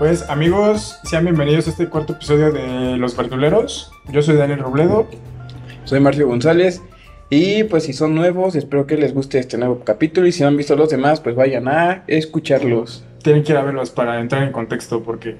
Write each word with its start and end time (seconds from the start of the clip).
Pues 0.00 0.30
amigos, 0.30 0.98
sean 1.04 1.24
bienvenidos 1.24 1.66
a 1.66 1.72
este 1.72 1.90
cuarto 1.90 2.14
episodio 2.14 2.50
de 2.50 2.96
Los 2.96 3.14
Verduleros. 3.14 3.92
Yo 4.10 4.22
soy 4.22 4.34
Daniel 4.36 4.60
Robledo. 4.60 5.06
Soy 5.84 6.00
Marcio 6.00 6.26
González. 6.26 6.80
Y 7.28 7.64
pues 7.64 7.84
si 7.84 7.92
son 7.92 8.14
nuevos, 8.14 8.56
espero 8.56 8.86
que 8.86 8.96
les 8.96 9.12
guste 9.12 9.38
este 9.38 9.58
nuevo 9.58 9.80
capítulo. 9.80 10.26
Y 10.26 10.32
si 10.32 10.40
no 10.40 10.48
han 10.48 10.56
visto 10.56 10.74
los 10.74 10.88
demás, 10.88 11.20
pues 11.20 11.36
vayan 11.36 11.68
a 11.68 12.04
escucharlos. 12.06 13.04
Tienen 13.22 13.44
que 13.44 13.52
ir 13.52 13.58
a 13.58 13.62
verlos 13.62 13.90
para 13.90 14.18
entrar 14.20 14.42
en 14.42 14.52
contexto 14.52 15.02
porque 15.02 15.36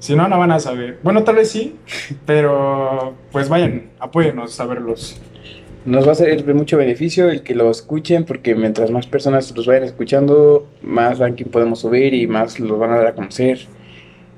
si 0.00 0.16
no, 0.16 0.26
no 0.26 0.36
van 0.36 0.50
a 0.50 0.58
saber. 0.58 0.98
Bueno, 1.04 1.22
tal 1.22 1.36
vez 1.36 1.50
sí, 1.50 1.76
pero 2.26 3.14
pues 3.30 3.48
vayan, 3.48 3.90
apóyennos 4.00 4.58
a 4.58 4.66
verlos. 4.66 5.16
Nos 5.84 6.08
va 6.08 6.10
a 6.10 6.16
ser 6.16 6.44
de 6.44 6.54
mucho 6.54 6.76
beneficio 6.76 7.30
el 7.30 7.44
que 7.44 7.54
lo 7.54 7.70
escuchen 7.70 8.24
porque 8.24 8.56
mientras 8.56 8.90
más 8.90 9.06
personas 9.06 9.56
los 9.56 9.64
vayan 9.64 9.84
escuchando, 9.84 10.66
más 10.82 11.20
ranking 11.20 11.44
podemos 11.44 11.78
subir 11.78 12.14
y 12.14 12.26
más 12.26 12.58
los 12.58 12.76
van 12.80 12.90
a 12.90 12.96
dar 12.96 13.06
a 13.06 13.14
conocer. 13.14 13.60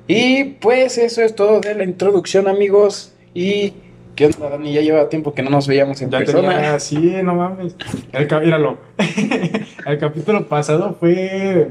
Y 0.07 0.43
pues 0.61 0.97
eso 0.97 1.21
es 1.21 1.35
todo 1.35 1.61
de 1.61 1.75
la 1.75 1.83
introducción, 1.83 2.47
amigos. 2.47 3.13
Y 3.33 3.73
¿qué 4.15 4.27
onda, 4.27 4.49
Dani? 4.49 4.73
Ya 4.73 4.81
lleva 4.81 5.09
tiempo 5.09 5.33
que 5.33 5.43
no 5.43 5.49
nos 5.49 5.67
veíamos 5.67 6.01
en 6.01 6.09
Ya 6.09 6.19
persona. 6.19 6.49
tenía, 6.49 6.79
sí, 6.79 7.13
no 7.23 7.35
mames. 7.35 7.75
El, 8.11 8.27
míralo. 8.41 8.77
el 9.85 9.97
capítulo 9.97 10.47
pasado 10.47 10.95
fue 10.99 11.69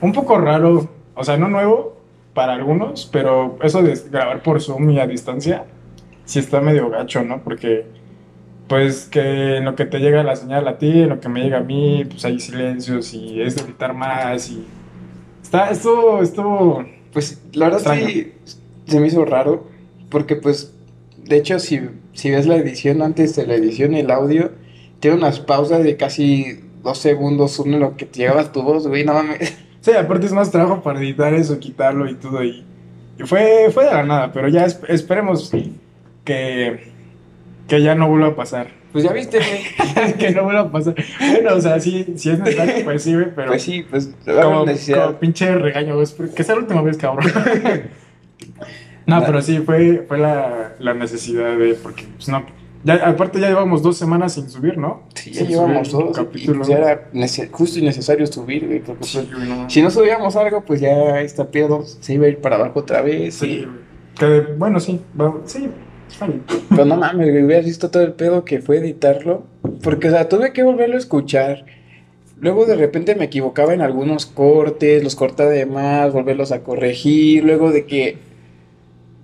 un 0.00 0.12
poco 0.12 0.38
raro, 0.38 0.88
o 1.14 1.24
sea, 1.24 1.36
no 1.36 1.48
nuevo 1.48 1.96
para 2.34 2.52
algunos, 2.52 3.08
pero 3.10 3.58
eso 3.62 3.82
de 3.82 3.98
grabar 4.10 4.42
por 4.42 4.60
Zoom 4.60 4.90
y 4.90 5.00
a 5.00 5.06
distancia, 5.06 5.64
sí 6.24 6.38
está 6.38 6.60
medio 6.60 6.88
gacho, 6.90 7.24
¿no? 7.24 7.42
Porque, 7.42 7.86
pues, 8.68 9.06
que 9.06 9.56
en 9.56 9.64
lo 9.64 9.74
que 9.74 9.86
te 9.86 9.98
llega 9.98 10.22
la 10.22 10.36
señal 10.36 10.68
a 10.68 10.78
ti, 10.78 11.02
en 11.02 11.08
lo 11.08 11.20
que 11.20 11.28
me 11.28 11.42
llega 11.42 11.58
a 11.58 11.62
mí, 11.62 12.04
pues 12.08 12.24
hay 12.24 12.38
silencios 12.38 13.12
y 13.14 13.40
es 13.40 13.56
de 13.56 13.62
editar 13.62 13.94
más 13.94 14.50
y... 14.50 14.64
Está, 15.42 15.70
esto, 15.70 16.22
esto... 16.22 16.84
Pues 17.18 17.40
la 17.52 17.66
verdad 17.66 17.80
Extraño. 17.80 18.06
sí 18.08 18.32
se 18.86 19.00
me 19.00 19.08
hizo 19.08 19.24
raro 19.24 19.66
porque 20.08 20.36
pues 20.36 20.72
de 21.24 21.36
hecho 21.36 21.58
si, 21.58 21.80
si 22.12 22.30
ves 22.30 22.46
la 22.46 22.54
edición 22.56 23.02
antes 23.02 23.34
de 23.34 23.44
la 23.46 23.54
edición 23.56 23.94
el 23.94 24.10
audio 24.12 24.52
tiene 25.00 25.16
unas 25.16 25.40
pausas 25.40 25.82
de 25.82 25.96
casi 25.96 26.60
dos 26.84 26.98
segundos 26.98 27.58
uno 27.58 27.74
en 27.74 27.80
lo 27.80 27.96
que 27.96 28.06
te 28.06 28.20
llegaba 28.20 28.52
tu 28.52 28.62
voz, 28.62 28.86
güey, 28.86 29.04
no 29.04 29.14
mames. 29.14 29.56
Sí, 29.80 29.92
aparte 29.92 30.26
es 30.26 30.32
más 30.32 30.50
trabajo 30.50 30.82
para 30.82 30.98
editar 31.00 31.32
eso, 31.34 31.58
quitarlo 31.60 32.08
y 32.10 32.14
todo. 32.14 32.42
Y, 32.44 32.64
y 33.18 33.22
fue, 33.24 33.70
fue 33.72 33.84
de 33.84 33.90
la 33.92 34.02
nada, 34.04 34.32
pero 34.32 34.48
ya 34.48 34.66
esp- 34.66 34.84
esperemos 34.88 35.50
que, 36.24 36.92
que 37.68 37.82
ya 37.82 37.94
no 37.94 38.08
vuelva 38.08 38.28
a 38.28 38.36
pasar. 38.36 38.68
Pues 38.92 39.04
ya 39.04 39.12
viste, 39.12 39.38
güey. 39.38 40.12
que 40.18 40.30
no 40.30 40.44
vuelva 40.44 40.60
a 40.62 40.72
pasar. 40.72 40.94
Bueno, 41.20 41.54
o 41.54 41.60
sea, 41.60 41.78
sí, 41.80 42.14
si 42.16 42.30
es 42.30 42.38
necesario, 42.38 42.74
pues 42.84 43.02
sí, 43.02 43.14
güey, 43.14 43.26
pero 43.34 43.48
Pues 43.48 43.62
sí, 43.62 43.84
pues 43.88 44.10
como, 44.24 44.64
pinche 45.20 45.54
regaño, 45.54 45.94
güey, 45.94 46.06
que 46.34 46.42
sea 46.44 46.54
la 46.54 46.62
última 46.62 46.82
vez, 46.82 46.96
cabrón. 46.96 47.30
no, 49.06 49.22
pero 49.24 49.42
sí, 49.42 49.58
fue, 49.58 50.04
fue 50.08 50.18
la, 50.18 50.74
la 50.78 50.94
necesidad 50.94 51.56
de, 51.56 51.74
porque, 51.74 52.04
pues 52.16 52.28
no, 52.28 52.44
ya, 52.84 52.94
aparte 53.08 53.40
ya 53.40 53.48
llevamos 53.48 53.82
dos 53.82 53.96
semanas 53.98 54.34
sin 54.34 54.48
subir, 54.48 54.78
¿no? 54.78 55.02
Sí, 55.14 55.32
ya 55.32 55.40
Sin 55.40 55.48
llevamos 55.48 55.90
dos. 55.90 56.10
Y 56.10 56.12
capítulo. 56.12 56.58
pues 56.58 56.68
ya 56.68 56.78
era 56.78 57.10
justo 57.50 57.78
y 57.78 57.82
necesario 57.82 58.26
subir, 58.26 58.66
güey. 58.66 58.80
Porque 58.80 59.04
Sí, 59.04 59.18
pues, 59.18 59.34
güey, 59.34 59.48
no. 59.48 59.68
si 59.68 59.82
no 59.82 59.90
subíamos 59.90 60.36
algo, 60.36 60.62
pues 60.64 60.80
ya 60.80 61.20
esta 61.20 61.50
pedo 61.50 61.84
se 61.84 62.14
iba 62.14 62.26
a 62.26 62.28
ir 62.28 62.38
para 62.38 62.56
abajo 62.56 62.78
otra 62.80 63.02
vez. 63.02 63.34
Sí, 63.34 63.46
y-. 63.66 64.18
Que 64.18 64.40
bueno, 64.56 64.78
sí, 64.80 65.00
va- 65.20 65.34
sí. 65.44 65.68
Pero 66.70 66.84
no 66.84 66.96
mames, 66.96 67.30
güey, 67.30 67.44
hubieras 67.44 67.64
visto 67.64 67.90
todo 67.90 68.02
el 68.02 68.12
pedo 68.12 68.44
que 68.44 68.60
fue 68.60 68.78
editarlo. 68.78 69.44
Porque, 69.82 70.08
o 70.08 70.10
sea, 70.10 70.28
tuve 70.28 70.52
que 70.52 70.62
volverlo 70.62 70.96
a 70.96 70.98
escuchar. 70.98 71.64
Luego 72.40 72.66
de 72.66 72.76
repente 72.76 73.14
me 73.16 73.24
equivocaba 73.24 73.74
en 73.74 73.80
algunos 73.80 74.26
cortes, 74.26 75.02
los 75.02 75.16
cortaba 75.16 75.50
de 75.50 75.66
más, 75.66 76.12
volverlos 76.12 76.52
a 76.52 76.60
corregir. 76.60 77.44
Luego 77.44 77.72
de 77.72 77.84
que 77.86 78.18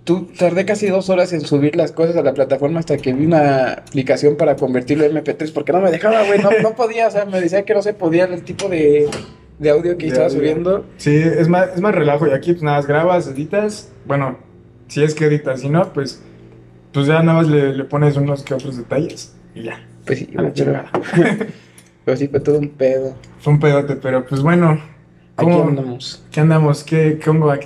tú 0.05 0.29
tardé 0.39 0.65
casi 0.67 0.89
dos 0.89 1.09
horas 1.09 1.33
en 1.33 1.41
subir 1.41 1.77
las 1.77 1.93
cosas 1.93 2.17
a 2.17 2.23
la 2.23 2.35
plataforma 2.35 2.81
hasta 2.81 2.97
que 2.99 3.13
vi 3.13 3.25
una 3.25 3.73
aplicación 3.73 4.37
para 4.37 4.57
convertirlo 4.57 5.05
en 5.05 5.13
MP3 5.17 5.53
porque 5.53 5.73
no 5.73 5.81
me 5.81 5.91
dejaba, 5.91 6.25
güey, 6.27 6.41
no, 6.41 6.51
no 6.63 6.75
podía, 6.75 7.07
o 7.09 7.11
sea, 7.11 7.25
me 7.25 7.41
decía 7.41 7.65
que 7.65 7.73
no 7.73 7.81
se 7.83 7.95
podía 7.95 8.25
el 8.25 8.43
tipo 8.43 8.69
de, 8.69 9.09
de 9.59 9.71
audio 9.71 9.97
que 9.97 10.07
De 10.07 10.09
estaba 10.09 10.27
audio. 10.27 10.39
subiendo. 10.39 10.85
Sí, 10.99 11.15
es 11.17 11.49
más, 11.49 11.71
es 11.75 11.81
más 11.81 11.95
relajo. 11.95 12.27
Y 12.27 12.33
aquí, 12.33 12.53
pues 12.53 12.63
nada, 12.63 12.83
grabas, 12.83 13.29
editas. 13.29 13.93
Bueno, 14.05 14.39
si 14.89 15.03
es 15.03 15.15
que 15.15 15.25
editas, 15.27 15.61
si 15.61 15.71
no, 15.71 15.93
pues, 15.93 16.23
pues 16.95 17.07
ya 17.07 17.23
nada 17.23 17.39
más 17.39 17.49
le, 17.49 17.75
le 17.75 17.85
pones 17.85 18.17
unos 18.17 18.43
que 18.43 18.55
otros 18.55 18.77
detalles 18.79 19.35
y 19.55 19.65
ya. 19.65 19.79
Pues 20.07 20.21
sí, 20.21 20.31
A 20.37 20.43
la 20.43 20.53
chingada. 20.53 20.91
Pero 22.05 22.17
sí 22.17 22.29
fue 22.29 22.41
todo 22.41 22.59
un 22.59 22.69
pedo. 22.69 23.15
Fue 23.41 23.53
un 23.55 23.61
pedote, 23.61 23.97
pero 23.97 24.27
pues 24.27 24.43
bueno. 24.43 24.73
Aquí 25.37 25.51
¿Cómo, 25.51 25.69
andamos. 25.69 26.23
¿Qué 26.31 26.41
andamos? 26.41 26.85
¿Qué, 26.85 27.13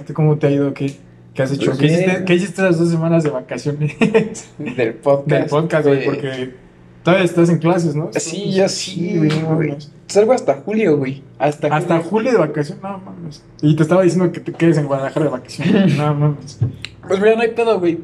te- 0.06 0.14
¿Cómo 0.14 0.38
te 0.38 0.46
ha 0.46 0.50
ido? 0.50 0.72
¿Qué, 0.72 0.94
qué 1.34 1.42
has 1.42 1.50
hecho? 1.52 1.66
Pues 1.72 1.78
¿Qué, 1.78 1.86
hiciste, 1.86 2.24
¿Qué 2.24 2.34
hiciste 2.36 2.62
las 2.62 2.78
dos 2.78 2.88
semanas 2.88 3.24
de 3.24 3.30
vacaciones 3.30 3.96
Del 4.58 4.94
podcast. 4.94 5.28
del 5.28 5.46
podcast, 5.46 5.86
güey? 5.88 6.04
Porque 6.04 6.54
todavía 7.02 7.24
estás 7.24 7.48
en 7.50 7.58
clases, 7.58 7.96
¿no? 7.96 8.10
Sí, 8.12 8.52
yo 8.54 8.68
sí, 8.68 9.18
güey. 9.18 9.76
Salgo 10.06 10.32
hasta 10.32 10.54
julio, 10.54 10.96
güey. 10.96 11.24
Hasta, 11.40 11.66
Hasta 11.74 11.98
julio 11.98 12.30
de 12.30 12.38
vacaciones, 12.38 12.82
no 12.82 12.98
mames. 12.98 13.44
Y 13.60 13.74
te 13.74 13.82
estaba 13.82 14.02
diciendo 14.02 14.30
que 14.30 14.38
te 14.38 14.52
quedes 14.52 14.78
en 14.78 14.86
Guadalajara 14.86 15.26
de 15.26 15.32
vacaciones. 15.32 15.96
No 15.98 16.14
mames. 16.14 16.60
Pues 17.08 17.20
mira, 17.20 17.34
no 17.34 17.42
hay 17.42 17.48
pedo, 17.50 17.80
güey. 17.80 17.98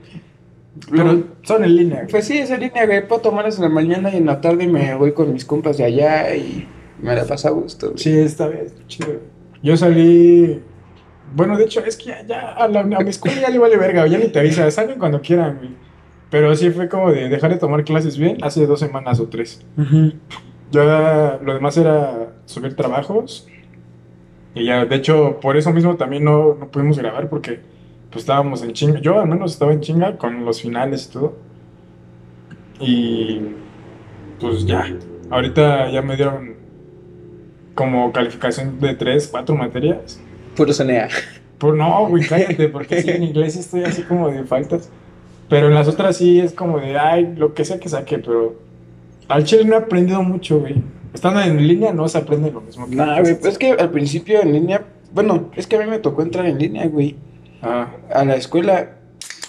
Pero 0.90 1.22
son 1.42 1.64
en 1.64 1.76
línea. 1.76 1.96
güey. 2.00 2.08
Pues 2.10 2.26
sí, 2.26 2.38
esa 2.38 2.56
línea, 2.56 2.86
güey. 2.86 3.06
Puedo 3.06 3.22
tomarlas 3.22 3.56
en 3.56 3.62
la 3.62 3.68
mañana 3.68 4.10
y 4.12 4.16
en 4.16 4.26
la 4.26 4.40
tarde 4.40 4.66
me 4.66 4.94
voy 4.94 5.12
con 5.12 5.32
mis 5.32 5.44
compas 5.44 5.78
de 5.78 5.84
allá 5.84 6.34
y 6.34 6.66
me 7.00 7.14
la 7.14 7.24
pasa 7.24 7.48
a 7.48 7.52
gusto. 7.52 7.88
güey. 7.88 7.98
Sí, 7.98 8.12
bien, 8.12 8.24
está 8.26 8.50
chido. 8.86 9.20
Yo 9.62 9.76
salí. 9.76 10.60
Bueno, 11.34 11.56
de 11.56 11.64
hecho, 11.64 11.84
es 11.84 11.96
que 11.96 12.04
ya, 12.06 12.26
ya 12.26 12.40
a, 12.52 12.68
la, 12.68 12.80
a 12.80 12.84
mi 12.84 13.10
escuela 13.10 13.40
ya 13.40 13.50
le 13.50 13.58
vale 13.58 13.76
verga, 13.76 14.06
ya 14.06 14.18
ni 14.18 14.28
te 14.28 14.38
avisa, 14.40 14.70
salen 14.70 14.98
cuando 14.98 15.20
quieran, 15.20 15.56
güey. 15.58 15.70
Pero 16.30 16.54
sí 16.56 16.70
fue 16.70 16.88
como 16.88 17.10
de 17.12 17.28
dejar 17.28 17.50
de 17.52 17.58
tomar 17.58 17.84
clases 17.84 18.18
bien 18.18 18.38
hace 18.42 18.66
dos 18.66 18.80
semanas 18.80 19.20
o 19.20 19.28
tres. 19.28 19.64
Ya 20.70 21.38
lo 21.42 21.54
demás 21.54 21.76
era 21.76 22.34
subir 22.46 22.74
trabajos. 22.74 23.46
Y 24.54 24.64
ya, 24.66 24.84
de 24.84 24.96
hecho, 24.96 25.38
por 25.40 25.56
eso 25.56 25.72
mismo 25.72 25.96
también 25.96 26.24
no, 26.24 26.54
no 26.54 26.68
pudimos 26.70 26.98
grabar 26.98 27.28
porque 27.28 27.60
pues 28.14 28.22
estábamos 28.22 28.62
en 28.62 28.72
chinga. 28.72 29.00
Yo 29.00 29.20
al 29.20 29.28
menos 29.28 29.52
estaba 29.52 29.72
en 29.72 29.80
chinga 29.80 30.16
con 30.16 30.44
los 30.44 30.62
finales 30.62 31.06
y 31.06 31.12
todo. 31.12 31.36
Y 32.78 33.41
pues 34.41 34.64
ya, 34.64 34.86
ahorita 35.30 35.91
ya 35.91 36.00
me 36.00 36.14
dieron 36.14 36.54
como 37.75 38.12
calificación 38.12 38.78
de 38.78 38.94
tres, 38.94 39.26
cuatro 39.26 39.56
materias. 39.56 40.20
Puro 40.54 40.72
CNA. 40.72 41.08
Pues 41.58 41.75
no, 41.75 42.06
güey, 42.06 42.25
cállate, 42.28 42.69
porque 42.69 43.02
sí, 43.02 43.10
en 43.10 43.25
inglés 43.25 43.56
estoy 43.56 43.82
así 43.82 44.02
como 44.02 44.31
de 44.31 44.44
faltas. 44.44 44.88
Pero 45.48 45.66
en 45.66 45.75
las 45.75 45.88
otras 45.88 46.16
sí 46.16 46.38
es 46.38 46.52
como 46.52 46.78
de, 46.78 46.96
ay, 46.96 47.34
lo 47.36 47.52
que 47.52 47.64
sea 47.64 47.81
que 47.81 47.88
saque, 47.88 48.20
pero 48.20 48.54
al 49.26 49.42
chile 49.42 49.64
no 49.64 49.75
he 49.75 49.78
aprendido 49.78 50.22
mucho, 50.22 50.60
güey. 50.60 50.76
Estando 51.12 51.41
en 51.41 51.66
línea 51.66 51.92
no 51.92 52.06
se 52.06 52.19
aprende 52.19 52.52
lo 52.52 52.60
mismo. 52.60 52.88
que 52.88 52.94
Nah, 52.94 53.20
güey, 53.20 53.34
pues 53.34 53.54
es 53.54 53.58
que 53.58 53.72
al 53.72 53.91
principio 53.91 54.41
en 54.41 54.52
línea. 54.52 54.84
Bueno, 55.12 55.50
es 55.56 55.66
que 55.66 55.75
a 55.75 55.81
mí 55.81 55.86
me 55.86 55.98
tocó 55.98 56.22
entrar 56.22 56.46
en 56.46 56.58
línea, 56.58 56.86
güey. 56.86 57.16
Ah. 57.64 57.88
A 58.10 58.25
la 58.25 58.36
escuela. 58.36 58.97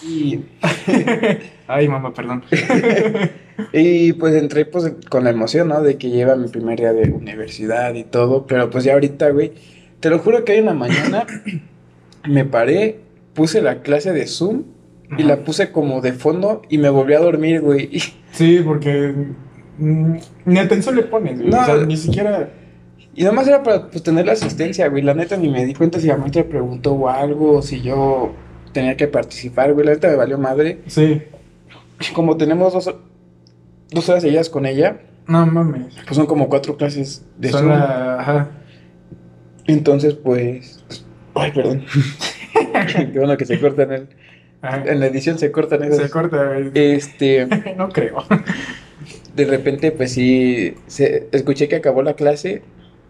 Y, 0.04 0.42
Ay, 1.68 1.88
mamá, 1.88 2.14
perdón. 2.14 2.44
y 3.74 4.14
pues 4.14 4.36
entré 4.36 4.66
pues 4.66 4.94
con 5.10 5.24
la 5.24 5.32
emoción, 5.32 5.70
¿no? 5.70 5.82
De 5.82 5.98
que 5.98 6.10
lleva 6.10 6.36
mi 6.36 6.48
primer 6.48 6.80
día 6.80 6.94
de 6.94 7.10
universidad 7.12 7.94
y 7.96 8.04
todo. 8.04 8.46
Pero 8.46 8.70
pues 8.70 8.84
ya 8.84 8.94
ahorita, 8.94 9.30
güey. 9.32 9.54
Te 10.00 10.10
lo 10.10 10.20
juro 10.20 10.46
que 10.46 10.52
hoy 10.52 10.60
en 10.60 10.66
la 10.66 10.74
mañana 10.74 11.26
me 12.28 12.46
paré, 12.46 13.00
puse 13.34 13.62
la 13.62 13.82
clase 13.82 14.12
de 14.12 14.28
Zoom 14.28 14.64
y 15.18 15.24
la 15.24 15.44
puse 15.44 15.72
como 15.72 16.02
de 16.02 16.14
fondo 16.14 16.62
y 16.70 16.78
me 16.78 16.90
volví 16.90 17.14
a 17.14 17.20
dormir, 17.20 17.62
güey. 17.62 17.90
Sí, 18.36 18.60
porque 18.66 19.14
mm, 19.78 20.16
ni 20.44 20.60
atención 20.60 20.94
le 20.98 21.04
pones, 21.04 21.40
güey. 21.40 21.50
No. 21.50 21.62
o 21.62 21.66
sea, 21.66 21.78
ni 21.78 21.96
siquiera... 21.96 22.50
Y 23.16 23.22
nada 23.24 23.34
más 23.34 23.48
era 23.48 23.64
para 23.64 23.88
pues, 23.90 24.04
tener 24.04 24.26
la 24.26 24.34
asistencia, 24.34 24.88
güey. 24.90 25.02
La 25.02 25.14
neta 25.14 25.38
ni 25.38 25.50
me 25.50 25.66
di 25.66 25.74
cuenta 25.74 26.00
si 26.00 26.08
la 26.08 26.18
maestra 26.18 26.44
preguntó 26.44 26.94
o 26.94 27.08
algo, 27.10 27.54
o 27.58 27.62
si 27.62 27.82
yo 27.82 28.34
tenía 28.74 28.98
que 28.98 29.08
participar, 29.08 29.74
güey. 29.74 29.86
La 29.86 29.94
neta 29.94 30.10
me 30.10 30.16
valió 30.16 30.38
madre. 30.38 30.80
Sí. 30.88 31.22
Como 32.14 32.36
tenemos 32.36 32.74
dos, 32.74 32.94
dos 33.92 34.10
horas 34.10 34.22
seguidas 34.22 34.50
con 34.50 34.66
ella, 34.66 35.00
No 35.28 35.46
mames. 35.46 35.96
pues 36.06 36.16
son 36.18 36.26
como 36.26 36.50
cuatro 36.50 36.76
clases 36.76 37.24
de 37.38 37.50
Son 37.50 37.70
la- 37.70 38.20
Ajá. 38.20 38.50
Entonces, 39.68 40.14
pues. 40.16 40.84
Ay, 41.36 41.52
perdón. 41.54 41.86
Qué 43.14 43.18
bueno 43.20 43.38
que 43.38 43.46
se 43.46 43.60
cortan 43.60 43.92
el. 43.94 44.08
ajá. 44.62 44.84
En 44.86 45.00
la 45.00 45.08
edición 45.08 45.40
se 45.40 45.52
cortan 45.52 45.80
Se 45.82 45.88
esas. 45.88 46.12
corta, 46.12 46.46
güey. 46.48 46.72
Este. 46.74 47.48
No 47.78 47.90
creo. 47.90 48.24
De 49.36 49.46
repente, 49.46 49.92
pues 49.92 50.12
sí. 50.12 50.76
Se, 50.88 51.28
escuché 51.32 51.68
que 51.70 51.78
acabó 51.78 52.04
la 52.04 52.14
clase. 52.16 52.62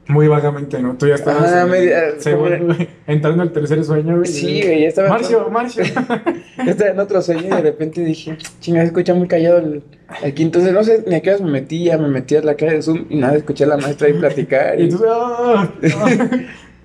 Muy 0.08 0.28
vagamente, 0.28 0.80
¿no? 0.82 0.96
Tú 0.98 1.08
ya 1.08 1.16
estabas 1.16 1.52
Ah, 1.52 1.64
en 1.64 1.70
me- 1.72 1.80
el 1.80 1.94
ah, 1.94 2.02
segundo, 2.20 2.58
como- 2.60 2.74
güey, 2.76 2.90
entrando 3.08 3.42
al 3.42 3.52
tercer 3.52 3.84
sueño, 3.84 4.18
güey. 4.18 4.28
Sí, 4.28 4.62
güey, 4.62 4.82
ya 4.82 4.88
estaba. 4.90 5.10
Marcio, 5.10 5.50
Marcio. 5.50 5.84
Yo 5.84 6.64
estaba 6.72 6.92
en 6.92 7.00
otro 7.00 7.22
sueño 7.22 7.42
y 7.48 7.50
de 7.50 7.62
repente 7.62 8.02
dije, 8.06 8.38
chinga, 8.60 8.84
escucha 8.84 9.16
muy 9.16 9.28
callado 9.28 9.58
el, 9.58 9.82
aquí. 10.24 10.44
Entonces, 10.44 10.74
no 10.74 10.84
sé 10.84 11.04
ni 11.08 11.16
a 11.16 11.22
qué 11.22 11.30
horas 11.30 11.42
me 11.42 11.50
metí, 11.50 11.86
ya 11.86 11.98
me 11.98 12.08
metí 12.08 12.36
a 12.36 12.42
la 12.42 12.54
clase 12.54 12.76
de 12.76 12.82
Zoom 12.84 13.06
y 13.10 13.18
nada, 13.18 13.36
escuché 13.36 13.64
a 13.64 13.68
la 13.68 13.78
maestra 13.78 14.08
ahí 14.08 14.14
platicar. 14.14 14.80
y 14.80 14.84
Y, 14.84 14.90
tú, 14.90 15.04
ah, 15.10 15.70
ah. 15.84 16.30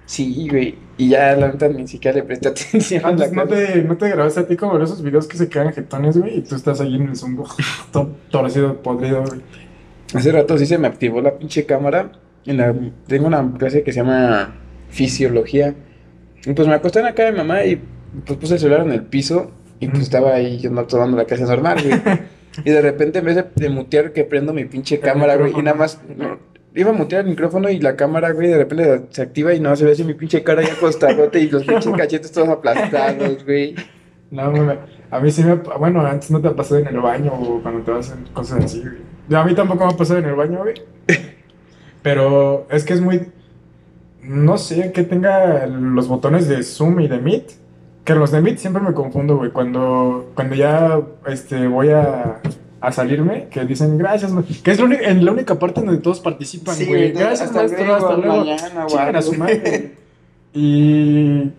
sí, 0.07 0.49
güey. 0.51 0.77
Y 0.97 1.09
ya 1.11 1.35
la 1.37 1.49
neta 1.49 1.69
ni 1.69 1.87
siquiera 1.89 2.17
le 2.19 2.23
presté 2.25 2.49
atención. 2.49 3.01
a 3.05 3.09
la 3.09 3.13
Antes 3.13 3.33
no 3.33 3.47
te, 3.47 3.83
no 3.85 3.97
te 3.97 4.09
grabaste 4.09 4.41
a 4.41 4.47
ti 4.47 4.57
como 4.57 4.79
esos 4.83 5.03
videos 5.03 5.27
que 5.27 5.37
se 5.39 5.49
quedan 5.49 5.73
jetones, 5.73 6.17
güey, 6.19 6.39
y 6.39 6.41
tú 6.43 6.55
estás 6.57 6.81
ahí 6.81 6.95
en 6.95 7.09
el 7.09 7.17
zumbo, 7.17 7.47
todo 7.93 8.11
torcido, 8.31 8.83
podrido, 8.83 9.25
güey. 9.27 9.41
Hace 10.15 10.33
rato 10.33 10.59
sí 10.59 10.67
se 10.67 10.77
me 10.79 10.89
activó 10.89 11.21
la 11.23 11.39
pinche 11.39 11.65
cámara. 11.67 12.13
En 12.47 12.57
la, 12.57 12.75
tengo 13.07 13.27
una 13.27 13.53
clase 13.59 13.83
que 13.83 13.93
se 13.93 14.01
llama 14.01 14.55
Fisiología. 14.89 15.75
Y 16.45 16.53
pues 16.53 16.67
me 16.67 16.75
acosté 16.75 17.01
en 17.01 17.07
la 17.07 17.15
cama 17.15 17.31
de 17.31 17.37
mamá 17.37 17.65
y 17.65 17.83
pues 18.25 18.39
puse 18.39 18.55
el 18.55 18.61
celular 18.61 18.87
en 18.87 18.93
el 18.93 19.03
piso. 19.05 19.51
Y 19.79 19.89
pues 19.89 20.03
estaba 20.03 20.35
ahí 20.35 20.59
yo 20.59 20.71
no 20.71 20.85
tomando 20.85 21.17
la 21.17 21.25
clase 21.25 21.45
normal, 21.45 21.79
güey. 21.83 22.01
Y 22.65 22.71
de 22.71 22.83
repente 22.83 23.21
en 23.21 23.25
vez 23.25 23.37
de, 23.37 23.47
de 23.55 23.69
mutear 23.71 24.13
que 24.13 24.25
prendo 24.25 24.53
mi 24.53 24.65
pinche 24.65 24.99
cámara, 24.99 25.37
güey. 25.37 25.53
Y 25.57 25.63
nada 25.63 25.77
más 25.77 26.01
iba 26.75 26.91
a 26.91 26.93
mutear 26.93 27.25
el 27.25 27.31
micrófono 27.31 27.69
y 27.69 27.79
la 27.81 27.97
cámara, 27.97 28.33
güey, 28.33 28.49
de 28.49 28.59
repente 28.59 29.07
se 29.11 29.23
activa 29.23 29.55
y 29.55 29.61
no 29.61 29.75
se 29.77 29.85
ve 29.85 29.93
así 29.93 30.05
mi 30.05 30.15
pinche 30.15 30.43
cara 30.43 30.63
ya 30.63 30.73
acostadote 30.73 31.41
y 31.41 31.49
los 31.49 31.65
pinches 31.65 31.93
cachetes 31.97 32.33
todos 32.33 32.49
aplastados, 32.49 33.45
güey. 33.45 33.75
No, 34.31 34.51
mames. 34.51 34.79
A 35.11 35.21
mí 35.21 35.31
sí 35.31 35.43
me. 35.43 35.55
Bueno, 35.55 36.07
antes 36.07 36.31
no 36.31 36.41
te 36.41 36.49
ha 36.49 36.55
pasado 36.55 36.81
en 36.81 36.87
el 36.87 37.01
baño 37.01 37.33
o 37.33 37.61
cuando 37.63 37.83
te 37.83 37.91
vas 37.91 38.11
hacer 38.11 38.25
cosas 38.33 38.65
así, 38.65 38.81
güey. 38.81 39.41
A 39.41 39.45
mí 39.45 39.55
tampoco 39.55 39.87
me 39.87 39.93
ha 39.93 39.97
pasado 39.97 40.21
en 40.21 40.27
el 40.27 40.35
baño, 40.35 40.59
güey. 40.59 40.75
Pero 42.03 42.67
es 42.71 42.85
que 42.85 42.93
es 42.95 43.01
muy. 43.01 43.29
No 44.23 44.59
sé, 44.59 44.93
que 44.93 45.03
tenga 45.03 45.67
los 45.67 46.09
botones 46.09 46.47
de 46.49 46.63
Zoom 46.63 47.01
y 47.01 47.09
de 47.09 47.19
Meet. 47.19 47.53
Que 48.05 48.15
los 48.15 48.31
de 48.31 48.41
Meet 48.41 48.59
siempre 48.59 48.83
me 48.83 48.93
confundo, 48.93 49.37
güey. 49.39 49.51
Cuando, 49.51 50.31
cuando 50.35 50.55
ya 50.55 51.01
este, 51.27 51.67
voy 51.67 51.91
a, 51.91 52.41
a 52.81 52.93
salirme, 52.93 53.49
que 53.51 53.65
dicen 53.65 53.99
gracias, 53.99 54.33
ma-". 54.33 54.43
que 54.63 54.71
es 54.71 54.79
la 54.79 54.85
única, 54.85 55.03
en 55.09 55.25
la 55.25 55.33
única 55.33 55.59
parte 55.59 55.81
donde 55.81 55.99
todos 56.01 56.21
participan, 56.21 56.75
Sí, 56.75 56.87
güey. 56.87 57.13
gracias, 57.13 57.43
hasta 57.49 57.59
maestro, 57.61 57.85
luego, 57.85 57.95
hasta 58.07 58.17
luego. 58.17 58.37
mañana, 58.45 59.19
a 59.19 59.23
su 59.23 59.35
madre. 59.35 59.95
Y 60.53 61.51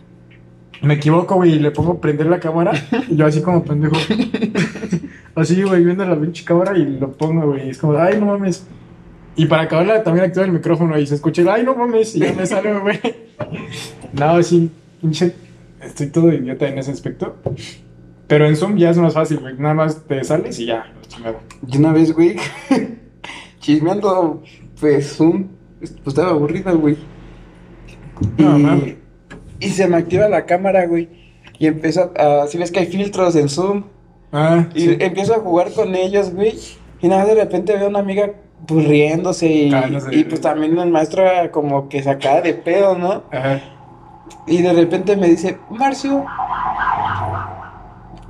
me 0.81 0.95
equivoco, 0.95 1.35
güey, 1.35 1.53
y 1.53 1.59
le 1.59 1.71
pongo 1.71 1.99
prender 1.99 2.27
la 2.27 2.39
cámara. 2.39 2.71
Y 3.09 3.15
yo 3.15 3.25
así 3.25 3.41
como 3.41 3.63
pendejo. 3.63 3.95
Así, 5.35 5.63
güey, 5.63 5.81
viendo 5.83 6.03
la 6.05 6.19
pinche 6.19 6.43
cámara 6.43 6.77
y 6.77 6.85
lo 6.99 7.13
pongo, 7.13 7.47
güey. 7.51 7.69
Es 7.69 7.77
como, 7.77 7.97
ay, 7.97 8.19
no 8.19 8.25
mames. 8.25 8.67
Y 9.35 9.45
para 9.45 9.63
acabarla 9.63 10.03
también 10.03 10.25
activo 10.25 10.45
el 10.45 10.51
micrófono 10.51 10.97
y 10.99 11.07
se 11.07 11.15
escucha 11.15 11.41
el, 11.41 11.49
ay, 11.49 11.63
no 11.63 11.75
mames. 11.75 12.15
Y 12.15 12.19
ya 12.19 12.33
me 12.33 12.45
sale, 12.45 12.77
güey. 12.79 12.99
No, 14.13 14.41
sí, 14.43 14.69
pinche. 14.99 15.33
Estoy 15.81 16.07
todo 16.07 16.31
idiota 16.31 16.67
en 16.67 16.77
ese 16.77 16.91
aspecto. 16.91 17.37
Pero 18.27 18.45
en 18.45 18.55
Zoom 18.55 18.77
ya 18.77 18.89
es 18.91 18.97
más 18.97 19.13
fácil, 19.13 19.39
güey. 19.39 19.55
Nada 19.57 19.73
más 19.73 20.03
te 20.05 20.23
sales 20.23 20.59
y 20.59 20.65
ya, 20.67 20.93
chingado. 21.07 21.39
Y 21.67 21.77
una 21.77 21.91
vez, 21.93 22.13
güey, 22.13 22.35
chismeando, 23.59 24.43
pues, 24.79 25.15
Zoom, 25.15 25.47
pues 25.79 25.95
estaba 26.05 26.29
aburrido, 26.31 26.77
güey. 26.77 26.97
No, 28.37 28.57
y, 28.57 28.61
mames. 28.63 28.95
y 29.59 29.69
se 29.69 29.87
me 29.87 29.97
activa 29.97 30.29
la 30.29 30.45
cámara, 30.45 30.85
güey. 30.85 31.09
Y 31.57 31.67
empiezo 31.67 32.11
a, 32.17 32.47
si 32.47 32.57
ves 32.57 32.71
que 32.71 32.79
hay 32.79 32.85
filtros 32.87 33.35
en 33.35 33.49
Zoom, 33.49 33.83
Ah, 34.33 34.69
y 34.73 34.81
sí. 34.81 34.97
empiezo 34.99 35.35
a 35.35 35.39
jugar 35.39 35.73
con 35.73 35.93
ellos, 35.93 36.33
güey. 36.33 36.53
Y 37.01 37.07
nada, 37.09 37.25
de 37.25 37.35
repente 37.35 37.73
veo 37.75 37.87
a 37.87 37.89
una 37.89 37.99
amiga, 37.99 38.31
pues, 38.67 38.87
riéndose 38.87 39.47
y, 39.47 39.73
y, 40.11 40.23
pues 40.23 40.41
también 40.41 40.77
el 40.77 40.89
maestro 40.89 41.23
como 41.51 41.89
que 41.89 42.03
sacaba 42.03 42.41
de 42.41 42.53
pedo, 42.53 42.97
¿no? 42.97 43.23
Ajá. 43.31 43.61
Y 44.47 44.61
de 44.61 44.73
repente 44.73 45.15
me 45.15 45.27
dice, 45.27 45.57
Marcio, 45.69 46.25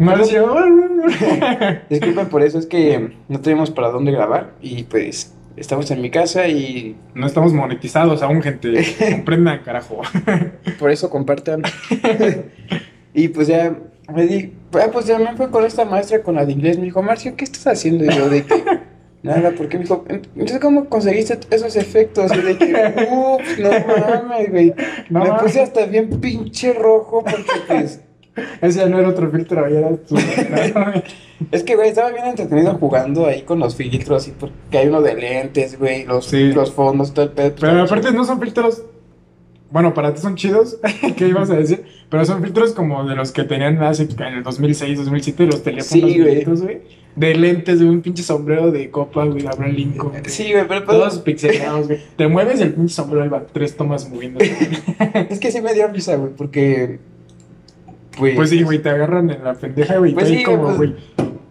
Marcio. 0.01 0.55
disculpen 1.89 2.27
por 2.27 2.41
eso, 2.41 2.57
es 2.57 2.65
que 2.65 3.15
no 3.27 3.39
tenemos 3.39 3.69
para 3.69 3.89
dónde 3.89 4.11
grabar 4.11 4.53
y 4.59 4.83
pues 4.83 5.33
estamos 5.55 5.91
en 5.91 6.01
mi 6.01 6.09
casa 6.09 6.47
y 6.47 6.95
No 7.13 7.27
estamos 7.27 7.53
monetizados 7.53 8.23
aún, 8.23 8.41
gente. 8.41 8.83
Comprendan, 9.11 9.59
carajo. 9.63 10.01
Por 10.79 10.89
eso 10.89 11.09
compartan. 11.09 11.61
y 13.13 13.27
pues 13.27 13.47
ya 13.47 13.75
me 14.11 14.25
di, 14.25 14.53
ah, 14.73 14.89
pues 14.91 15.05
ya 15.05 15.19
me 15.19 15.35
fue 15.35 15.51
con 15.51 15.65
esta 15.65 15.85
maestra 15.85 16.23
con 16.23 16.35
la 16.35 16.45
de 16.45 16.53
inglés. 16.53 16.79
Me 16.79 16.85
dijo, 16.85 17.03
Marcio, 17.03 17.35
¿qué 17.35 17.43
estás 17.43 17.67
haciendo? 17.67 18.03
Y 18.05 18.09
yo 18.09 18.27
de 18.27 18.43
que, 18.43 18.63
nada, 19.23 19.51
porque 19.57 19.77
me 19.77 19.83
dijo, 19.83 20.03
entonces, 20.09 20.59
¿cómo 20.59 20.85
conseguiste 20.85 21.39
esos 21.51 21.75
efectos? 21.75 22.31
Y 22.35 22.41
de 22.41 22.57
que, 22.57 22.73
ups, 23.11 23.59
no 23.59 23.69
mames, 23.69 24.49
güey. 24.51 24.73
No 25.09 25.19
me 25.19 25.27
mames. 25.29 25.43
puse 25.43 25.61
hasta 25.61 25.85
bien 25.85 26.09
pinche 26.19 26.73
rojo 26.73 27.23
porque 27.23 27.43
pues. 27.67 28.01
Ese 28.61 28.79
ya 28.79 28.85
no 28.87 28.97
era 28.97 29.09
otro 29.09 29.29
filtro, 29.29 29.67
ya 29.69 29.79
era 29.79 29.97
tu. 29.97 30.15
Es 31.51 31.63
que, 31.63 31.75
güey, 31.75 31.89
estaba 31.89 32.11
bien 32.11 32.25
entretenido 32.27 32.73
jugando 32.75 33.25
ahí 33.25 33.41
con 33.41 33.59
los 33.59 33.75
filtros 33.75 34.27
y 34.27 34.31
porque 34.31 34.77
hay 34.77 34.87
uno 34.87 35.01
de 35.01 35.15
lentes, 35.15 35.77
güey, 35.77 36.05
los, 36.05 36.27
Sí. 36.27 36.53
los 36.53 36.71
fondos, 36.71 37.13
todo 37.13 37.25
el 37.25 37.31
pedo. 37.31 37.49
pues, 37.49 37.59
Pero 37.61 37.83
aparte 37.83 38.11
no 38.11 38.23
son 38.23 38.39
filtros. 38.39 38.83
Bueno, 39.69 39.93
para 39.93 40.13
ti 40.13 40.21
son 40.21 40.35
chidos, 40.35 40.79
¿qué 41.17 41.27
ibas 41.27 41.49
a 41.49 41.55
decir? 41.55 41.83
Pero 42.09 42.23
son 42.25 42.41
filtros 42.43 42.73
como 42.73 43.03
de 43.07 43.15
los 43.15 43.31
que 43.31 43.43
tenían 43.43 43.81
hace 43.83 44.03
en 44.03 44.33
el 44.35 44.43
2006, 44.43 44.97
2007 44.99 45.45
los 45.45 45.63
teléfonos 45.63 45.87
Sí, 46.11 46.19
güey. 46.21 46.81
De 47.15 47.35
lentes, 47.35 47.79
de 47.79 47.85
un 47.85 48.01
pinche 48.01 48.23
sombrero 48.23 48.71
de 48.71 48.89
copa, 48.89 49.25
güey, 49.25 49.45
Abraham 49.45 49.73
Lincoln. 49.75 50.09
güey. 50.11 50.21
Sí, 50.27 50.51
güey, 50.51 50.67
pero 50.67 50.85
pues, 50.85 50.97
Todos 50.97 51.19
pixelados, 51.19 51.87
güey. 51.87 51.99
Te 52.15 52.27
mueves 52.27 52.61
el 52.61 52.73
pinche 52.73 52.93
sombrero 52.93 53.23
ahí 53.23 53.29
va 53.29 53.45
tres 53.45 53.75
tomas 53.75 54.09
moviendo. 54.09 54.39
es 55.29 55.39
que 55.39 55.51
sí 55.51 55.61
me 55.61 55.73
dio 55.73 55.87
risa, 55.89 56.15
güey, 56.15 56.31
porque. 56.33 56.99
Pues, 58.17 58.35
Pues 58.35 58.49
sí, 58.49 58.61
güey, 58.63 58.81
te 58.81 58.89
agarran 58.89 59.29
en 59.29 59.43
la 59.43 59.53
pendeja, 59.53 59.97
güey. 59.97 60.13
Pues 60.13 60.27
sí, 60.27 60.43
como, 60.43 60.63
pues- 60.63 60.77
güey. 60.77 60.95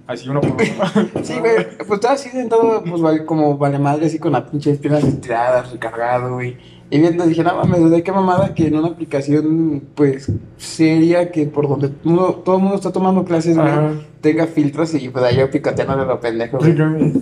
Así 0.07 0.29
uno 0.29 0.41
uno. 0.43 0.57
Sí, 1.23 1.35
güey, 1.39 1.55
pues 1.79 1.91
estaba 1.93 2.15
así 2.15 2.31
sentado, 2.31 2.83
pues 2.85 3.01
vale- 3.01 3.25
como 3.25 3.57
vale 3.57 3.79
madre, 3.79 4.07
así 4.07 4.19
con 4.19 4.33
las 4.33 4.43
pinches 4.51 4.79
piernas 4.79 5.05
estiradas, 5.05 5.71
recargado, 5.73 6.35
güey. 6.35 6.57
Y 6.93 6.99
viendo, 6.99 7.25
dije, 7.25 7.45
no 7.45 7.55
mames, 7.55 7.89
¿de 7.91 8.03
qué 8.03 8.11
mamada 8.11 8.53
que 8.55 8.67
en 8.67 8.75
una 8.77 8.89
aplicación, 8.89 9.83
pues, 9.95 10.31
seria, 10.57 11.31
que 11.31 11.47
por 11.47 11.69
donde 11.69 11.91
uno- 12.05 12.35
todo 12.45 12.57
el 12.57 12.63
mundo 12.63 12.77
está 12.77 12.91
tomando 12.91 13.25
clases, 13.25 13.57
güey, 13.57 13.69
tenga 14.21 14.47
filtros 14.49 14.93
y 14.95 15.09
pues 15.09 15.25
ahí 15.25 15.37
yo 15.37 15.49
picoteando 15.51 15.97
de 15.97 16.07
lo 16.07 16.21
pendejo, 16.21 16.59
güey. 16.59 17.13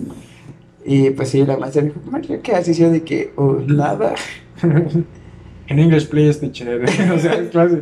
Y 0.85 1.11
pues 1.11 1.29
sí, 1.29 1.45
la 1.45 1.55
maestra 1.57 1.83
dijo, 1.83 1.99
Mario, 2.09 2.39
¿qué 2.41 2.53
haces? 2.55 2.77
Yo 2.77 2.89
de 2.89 3.03
que, 3.03 3.31
oh, 3.35 3.57
nada. 3.67 4.15
En 5.67 5.77
English, 5.77 6.09
please, 6.09 6.39
teacher. 6.39 6.83
o 7.13 7.19
sea, 7.19 7.33
es 7.35 7.49
clase. 7.51 7.79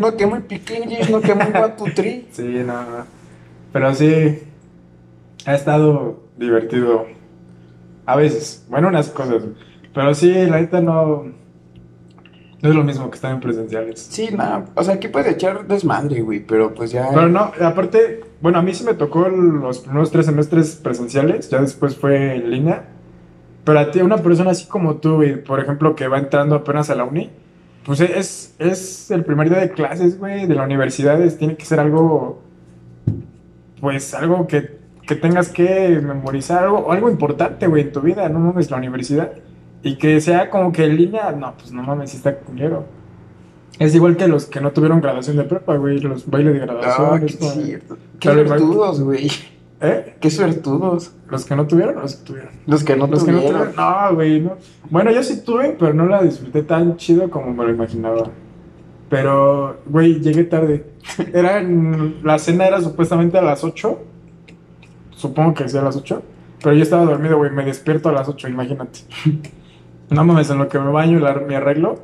No 0.00 0.16
que 0.16 0.26
muy 0.26 0.40
piquillos, 0.40 1.08
no 1.08 1.20
que 1.20 1.36
muy 1.36 1.44
one, 1.54 1.74
two, 1.78 1.86
three. 1.94 2.26
Sí, 2.32 2.42
no, 2.66 2.82
no. 2.82 3.04
Pero 3.72 3.94
sí, 3.94 4.40
ha 5.44 5.54
estado 5.54 6.24
divertido. 6.36 7.06
A 8.06 8.16
veces. 8.16 8.66
Bueno, 8.68 8.88
unas 8.88 9.08
cosas. 9.10 9.44
Pero 9.96 10.14
sí, 10.14 10.30
la 10.32 10.60
neta 10.60 10.80
no. 10.80 11.24
No 12.62 12.70
es 12.70 12.74
lo 12.74 12.84
mismo 12.84 13.08
que 13.10 13.14
estar 13.16 13.32
en 13.32 13.40
presenciales. 13.40 13.98
Sí, 14.00 14.28
nada, 14.36 14.66
o 14.74 14.82
sea, 14.84 14.94
aquí 14.94 15.08
puedes 15.08 15.32
echar 15.32 15.66
desmadre, 15.66 16.20
güey, 16.22 16.40
pero 16.40 16.74
pues 16.74 16.90
ya... 16.90 17.08
Pero 17.12 17.28
no, 17.28 17.52
aparte, 17.60 18.20
bueno, 18.40 18.58
a 18.58 18.62
mí 18.62 18.74
sí 18.74 18.82
me 18.84 18.94
tocó 18.94 19.28
los 19.28 19.80
primeros 19.80 20.10
tres 20.10 20.26
semestres 20.26 20.76
presenciales, 20.76 21.48
ya 21.50 21.60
después 21.60 21.96
fue 21.96 22.34
en 22.36 22.50
línea. 22.50 22.84
Pero 23.64 23.78
a 23.78 23.90
ti, 23.90 24.00
una 24.00 24.16
persona 24.18 24.50
así 24.52 24.66
como 24.66 24.96
tú, 24.96 25.16
güey, 25.16 25.42
por 25.42 25.60
ejemplo, 25.60 25.94
que 25.94 26.08
va 26.08 26.18
entrando 26.18 26.56
apenas 26.56 26.88
a 26.90 26.94
la 26.94 27.04
uni, 27.04 27.30
pues 27.84 28.00
es, 28.00 28.54
es 28.58 29.10
el 29.10 29.24
primer 29.24 29.48
día 29.50 29.58
de 29.60 29.70
clases, 29.70 30.18
güey, 30.18 30.46
de 30.46 30.54
la 30.54 30.64
universidad, 30.64 31.20
es- 31.22 31.36
tiene 31.38 31.56
que 31.56 31.64
ser 31.64 31.78
algo, 31.80 32.42
pues 33.80 34.14
algo 34.14 34.46
que, 34.46 34.78
que 35.06 35.14
tengas 35.14 35.50
que 35.50 36.00
memorizar, 36.02 36.64
algo, 36.64 36.90
algo 36.90 37.10
importante, 37.10 37.66
güey, 37.66 37.82
en 37.82 37.92
tu 37.92 38.00
vida, 38.00 38.28
no 38.28 38.38
mames, 38.40 38.70
la 38.70 38.78
universidad. 38.78 39.30
Y 39.86 39.96
que 39.98 40.20
sea 40.20 40.50
como 40.50 40.72
que 40.72 40.84
en 40.84 40.96
línea, 40.96 41.30
no, 41.30 41.54
pues 41.56 41.70
no 41.72 41.82
mames, 41.82 42.10
sí 42.10 42.16
está 42.16 42.36
culero. 42.36 42.84
Es 43.78 43.94
igual 43.94 44.16
que 44.16 44.26
los 44.26 44.46
que 44.46 44.60
no 44.60 44.72
tuvieron 44.72 45.00
graduación 45.00 45.36
de 45.36 45.44
prepa, 45.44 45.76
güey, 45.76 46.00
los 46.00 46.28
bailes 46.28 46.54
de 46.54 46.60
graduación. 46.60 47.08
Ah, 47.12 47.20
qué 47.20 47.28
cierto. 47.28 47.96
Qué 48.18 48.32
suertudos, 48.32 49.00
güey. 49.02 49.30
¿Eh? 49.80 50.16
Qué 50.20 50.30
suertudos. 50.30 51.12
¿Los 51.28 51.44
que 51.44 51.54
no 51.54 51.66
tuvieron 51.66 51.98
o 51.98 52.00
los 52.00 52.16
que 52.16 52.24
tuvieron? 52.26 52.50
Los 52.66 52.82
que 52.82 52.96
no 52.96 53.06
Los 53.06 53.22
que 53.22 53.30
no 53.32 53.38
tuvieron. 53.38 53.62
tuvieron, 53.72 53.76
no, 54.08 54.14
güey, 54.14 54.40
no. 54.40 54.56
Bueno, 54.90 55.10
yo 55.12 55.22
sí 55.22 55.42
tuve, 55.44 55.76
pero 55.78 55.94
no 55.94 56.06
la 56.06 56.22
disfruté 56.22 56.62
tan 56.62 56.96
chido 56.96 57.30
como 57.30 57.52
me 57.52 57.64
lo 57.64 57.70
imaginaba. 57.70 58.30
Pero, 59.08 59.78
güey, 59.86 60.18
llegué 60.20 60.44
tarde. 60.44 60.84
Era 61.32 61.60
en- 61.60 62.16
la 62.24 62.38
cena 62.40 62.66
era 62.66 62.80
supuestamente 62.80 63.38
a 63.38 63.42
las 63.42 63.62
8. 63.62 63.98
Supongo 65.10 65.54
que 65.54 65.68
sea 65.68 65.82
a 65.82 65.84
las 65.84 65.96
8. 65.96 66.22
Pero 66.62 66.74
yo 66.74 66.82
estaba 66.82 67.04
dormido, 67.04 67.36
güey, 67.36 67.50
me 67.52 67.64
despierto 67.64 68.08
a 68.08 68.12
las 68.12 68.28
8, 68.28 68.48
imagínate. 68.48 69.00
No 70.10 70.24
mames, 70.24 70.50
en 70.50 70.58
lo 70.58 70.68
que 70.68 70.78
me 70.78 70.90
baño 70.90 71.18
la- 71.18 71.34
me 71.34 71.56
arreglo. 71.56 71.98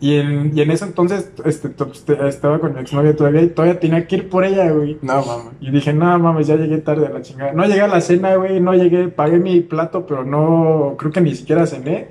Y 0.00 0.14
en, 0.14 0.56
y 0.56 0.60
en 0.60 0.70
eso 0.70 0.84
entonces 0.84 1.32
este, 1.44 1.70
este, 1.92 2.28
estaba 2.28 2.60
con 2.60 2.72
mi 2.72 2.80
exnovia 2.80 3.16
todavía 3.16 3.42
y 3.42 3.48
todavía 3.48 3.80
tenía 3.80 4.06
que 4.06 4.16
ir 4.16 4.28
por 4.28 4.44
ella, 4.44 4.70
güey. 4.70 4.96
No, 5.02 5.24
mamá. 5.24 5.50
Y 5.60 5.72
dije, 5.72 5.92
no 5.92 6.16
mames, 6.20 6.46
ya 6.46 6.54
llegué 6.56 6.78
tarde 6.78 7.06
a 7.06 7.10
la 7.10 7.20
chingada. 7.22 7.52
No 7.52 7.64
llegué 7.66 7.80
a 7.80 7.88
la 7.88 8.00
cena, 8.00 8.36
güey, 8.36 8.60
no 8.60 8.74
llegué, 8.74 9.08
pagué 9.08 9.38
mi 9.38 9.60
plato, 9.60 10.06
pero 10.06 10.24
no, 10.24 10.94
creo 10.98 11.10
que 11.10 11.20
ni 11.20 11.34
siquiera 11.34 11.66
cené. 11.66 12.08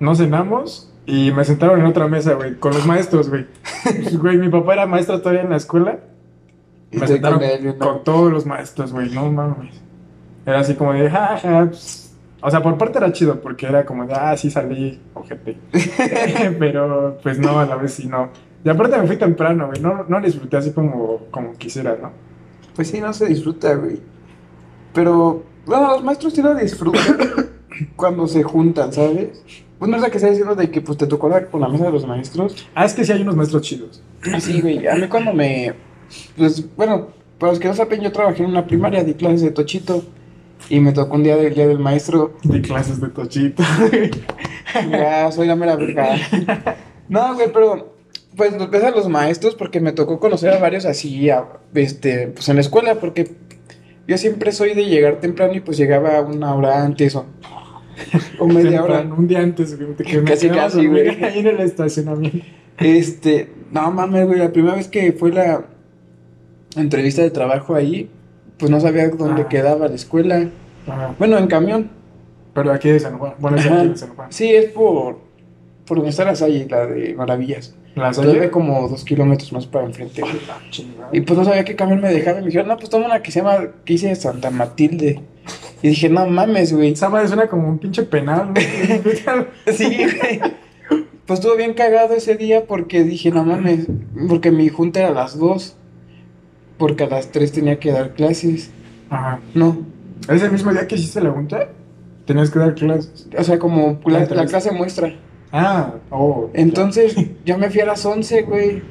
No 0.00 0.14
cenamos 0.14 0.90
y 1.04 1.30
me 1.32 1.44
sentaron 1.44 1.80
en 1.80 1.86
otra 1.86 2.08
mesa, 2.08 2.34
güey, 2.34 2.54
con 2.54 2.72
los 2.72 2.86
maestros, 2.86 3.28
güey. 3.28 3.46
Güey, 4.18 4.38
mi 4.38 4.48
papá 4.48 4.72
era 4.74 4.86
maestro 4.86 5.18
todavía 5.20 5.42
en 5.42 5.50
la 5.50 5.56
escuela. 5.56 5.98
Y 6.90 6.96
Me 6.96 7.06
sentaron 7.06 7.38
con 7.40 7.48
él, 7.48 7.66
¿no? 7.66 7.78
con 7.78 8.02
todos 8.02 8.32
los 8.32 8.46
maestros, 8.46 8.92
güey, 8.94 9.10
no 9.10 9.30
mames. 9.30 9.74
Era 10.46 10.60
así 10.60 10.74
como 10.74 10.94
de, 10.94 11.10
jaja, 11.10 11.66
pues, 11.66 12.07
O 12.40 12.50
sea, 12.50 12.62
por 12.62 12.78
parte 12.78 12.98
era 12.98 13.12
chido, 13.12 13.40
porque 13.40 13.66
era 13.66 13.84
como 13.84 14.06
de, 14.06 14.14
ah, 14.14 14.36
sí 14.36 14.50
salí, 14.50 15.00
ojete. 15.14 15.56
Pero, 16.58 17.18
pues 17.22 17.38
no, 17.38 17.58
a 17.58 17.66
la 17.66 17.76
vez 17.76 17.94
sí 17.94 18.06
no. 18.06 18.30
Y 18.64 18.68
aparte 18.68 18.98
me 18.98 19.06
fui 19.06 19.16
temprano, 19.16 19.68
güey. 19.68 19.80
No, 19.80 20.04
no 20.08 20.20
disfruté 20.20 20.56
así 20.56 20.72
como, 20.72 21.26
como 21.30 21.52
quisiera, 21.54 21.96
¿no? 22.00 22.12
Pues 22.74 22.88
sí, 22.88 23.00
no 23.00 23.12
se 23.12 23.26
disfruta, 23.26 23.74
güey. 23.74 24.00
Pero, 24.92 25.42
bueno, 25.66 25.88
los 25.92 26.04
maestros 26.04 26.32
sí 26.32 26.42
lo 26.42 26.54
disfrutan 26.54 27.18
cuando 27.96 28.26
se 28.26 28.42
juntan, 28.42 28.92
¿sabes? 28.92 29.42
Pues 29.78 29.88
no 29.88 29.96
es 29.96 30.02
la 30.02 30.10
que 30.10 30.16
está 30.18 30.28
diciendo 30.28 30.54
de 30.56 30.70
que 30.70 30.80
pues 30.80 30.98
te 30.98 31.06
tocó 31.06 31.26
hablar 31.26 31.50
con 31.50 31.60
la 31.60 31.68
mesa 31.68 31.84
de 31.84 31.92
los 31.92 32.06
maestros. 32.06 32.66
Ah, 32.74 32.84
es 32.84 32.94
que 32.94 33.04
sí 33.04 33.12
hay 33.12 33.22
unos 33.22 33.36
maestros 33.36 33.62
chidos. 33.62 34.02
Sí, 34.40 34.60
güey. 34.60 34.86
A 34.88 34.96
mí 34.96 35.06
cuando 35.06 35.32
me. 35.32 35.72
Pues 36.36 36.64
bueno, 36.76 37.08
para 37.38 37.52
los 37.52 37.60
que 37.60 37.68
no 37.68 37.74
saben, 37.74 38.00
yo 38.00 38.10
trabajé 38.10 38.42
en 38.42 38.50
una 38.50 38.66
primaria, 38.66 39.04
di 39.04 39.14
clases 39.14 39.42
de 39.42 39.50
tochito. 39.52 40.02
Y 40.70 40.80
me 40.80 40.92
tocó 40.92 41.16
un 41.16 41.22
día 41.22 41.36
del 41.36 41.54
día 41.54 41.66
del 41.66 41.78
maestro. 41.78 42.34
De 42.42 42.60
clases 42.60 43.00
de 43.00 43.08
tochito. 43.08 43.62
Ya, 44.90 45.32
soy 45.32 45.46
la 45.46 45.56
mera 45.56 45.76
verga. 45.76 46.14
No, 47.08 47.34
güey, 47.34 47.50
pero. 47.52 47.96
Pues 48.36 48.52
ves 48.70 48.84
a 48.84 48.90
los 48.90 49.08
maestros 49.08 49.54
porque 49.56 49.80
me 49.80 49.92
tocó 49.92 50.20
conocer 50.20 50.50
a 50.52 50.58
varios 50.58 50.84
así, 50.84 51.28
a- 51.30 51.48
este, 51.74 52.28
pues 52.28 52.48
en 52.50 52.54
la 52.56 52.60
escuela, 52.60 52.94
porque 52.96 53.32
yo 54.06 54.16
siempre 54.18 54.52
soy 54.52 54.74
de 54.74 54.84
llegar 54.84 55.18
temprano 55.20 55.54
y 55.54 55.60
pues 55.60 55.76
llegaba 55.78 56.20
una 56.20 56.54
hora 56.54 56.84
antes 56.84 57.16
o, 57.16 57.24
o 58.38 58.46
media 58.46 58.84
hora. 58.84 59.00
Un 59.00 59.26
día 59.26 59.40
antes, 59.40 59.76
güey. 59.76 59.96
Que 59.96 60.18
me 60.18 60.24
Casi, 60.30 60.50
casi, 60.50 60.86
güey. 60.86 61.08
Ahí 61.24 61.38
en 61.40 61.46
el 61.48 61.60
estacionamiento. 61.60 62.46
Este, 62.78 63.50
no 63.72 63.90
mames, 63.90 64.26
güey, 64.26 64.38
la 64.38 64.52
primera 64.52 64.76
vez 64.76 64.86
que 64.86 65.10
fue 65.12 65.32
la 65.32 65.64
entrevista 66.76 67.22
de 67.22 67.30
trabajo 67.30 67.74
ahí, 67.74 68.08
pues 68.58 68.70
no 68.70 68.80
sabía 68.80 69.08
dónde 69.08 69.42
Ah. 69.42 69.48
quedaba 69.48 69.88
la 69.88 69.94
escuela. 69.94 70.48
Ajá. 70.86 71.14
Bueno, 71.18 71.38
en 71.38 71.46
camión. 71.46 71.90
Pero 72.54 72.72
aquí 72.72 72.88
de 72.90 72.98
San 73.00 73.18
Juan. 73.18 73.34
Bueno, 73.38 73.56
es 73.58 73.66
aquí 73.66 73.88
de 73.88 73.96
San 73.96 74.14
Juan. 74.14 74.32
Sí, 74.32 74.50
es 74.54 74.66
por, 74.66 75.18
por 75.86 75.98
donde 75.98 76.10
está 76.10 76.24
la 76.24 76.34
Salle, 76.34 76.66
la 76.68 76.86
de 76.86 77.14
Maravillas. 77.14 77.74
La 77.94 78.12
Salle. 78.12 78.50
como 78.50 78.88
dos 78.88 79.04
kilómetros 79.04 79.52
más 79.52 79.66
para 79.66 79.84
enfrente. 79.86 80.22
Ah. 80.48 80.58
Y 81.12 81.20
pues 81.22 81.38
no 81.38 81.44
sabía 81.44 81.64
qué 81.64 81.76
camión 81.76 82.00
me 82.00 82.12
dejaba. 82.12 82.38
Y 82.38 82.42
me 82.42 82.46
dijeron, 82.46 82.68
no, 82.68 82.76
pues 82.76 82.90
toma 82.90 83.06
una 83.06 83.22
que 83.22 83.30
se 83.30 83.40
llama, 83.40 83.58
que 83.84 83.92
dice 83.94 84.14
Santa 84.16 84.50
Matilde. 84.50 85.20
Y 85.82 85.88
dije, 85.88 86.08
no 86.08 86.26
mames, 86.26 86.72
güey. 86.72 86.92
Esa 86.92 87.08
madre 87.08 87.28
suena 87.28 87.46
como 87.46 87.68
un 87.68 87.78
pinche 87.78 88.02
penal, 88.02 88.52
¿no? 88.52 89.46
Sí, 89.72 89.96
güey. 89.96 90.40
Pues 91.26 91.40
estuvo 91.40 91.56
bien 91.56 91.74
cagado 91.74 92.14
ese 92.14 92.36
día 92.36 92.64
porque 92.66 93.04
dije, 93.04 93.30
no 93.30 93.44
mames, 93.44 93.86
porque 94.28 94.50
mi 94.50 94.68
junta 94.70 95.00
era 95.00 95.08
a 95.10 95.12
las 95.12 95.38
dos. 95.38 95.76
Porque 96.78 97.04
a 97.04 97.08
las 97.08 97.30
tres 97.30 97.52
tenía 97.52 97.78
que 97.78 97.90
dar 97.92 98.14
clases. 98.14 98.70
Ajá. 99.10 99.40
No, 99.54 99.78
Ese 100.28 100.48
mismo 100.50 100.72
día 100.72 100.86
que 100.86 100.94
hiciste 100.94 101.20
la 101.20 101.30
junta, 101.30 101.68
tenías 102.24 102.50
que 102.50 102.58
dar 102.58 102.74
clases. 102.74 103.28
o 103.36 103.42
sea, 103.44 103.58
como 103.58 103.98
La 104.06 104.26
clase 104.46 104.70
muestra. 104.72 105.14
Ah, 105.52 105.94
oh. 106.10 106.50
Entonces, 106.54 107.16
yo 107.44 107.58
me 107.58 107.70
fui 107.70 107.80
a 107.80 107.86
las 107.86 108.04
once, 108.06 108.42
güey. 108.42 108.82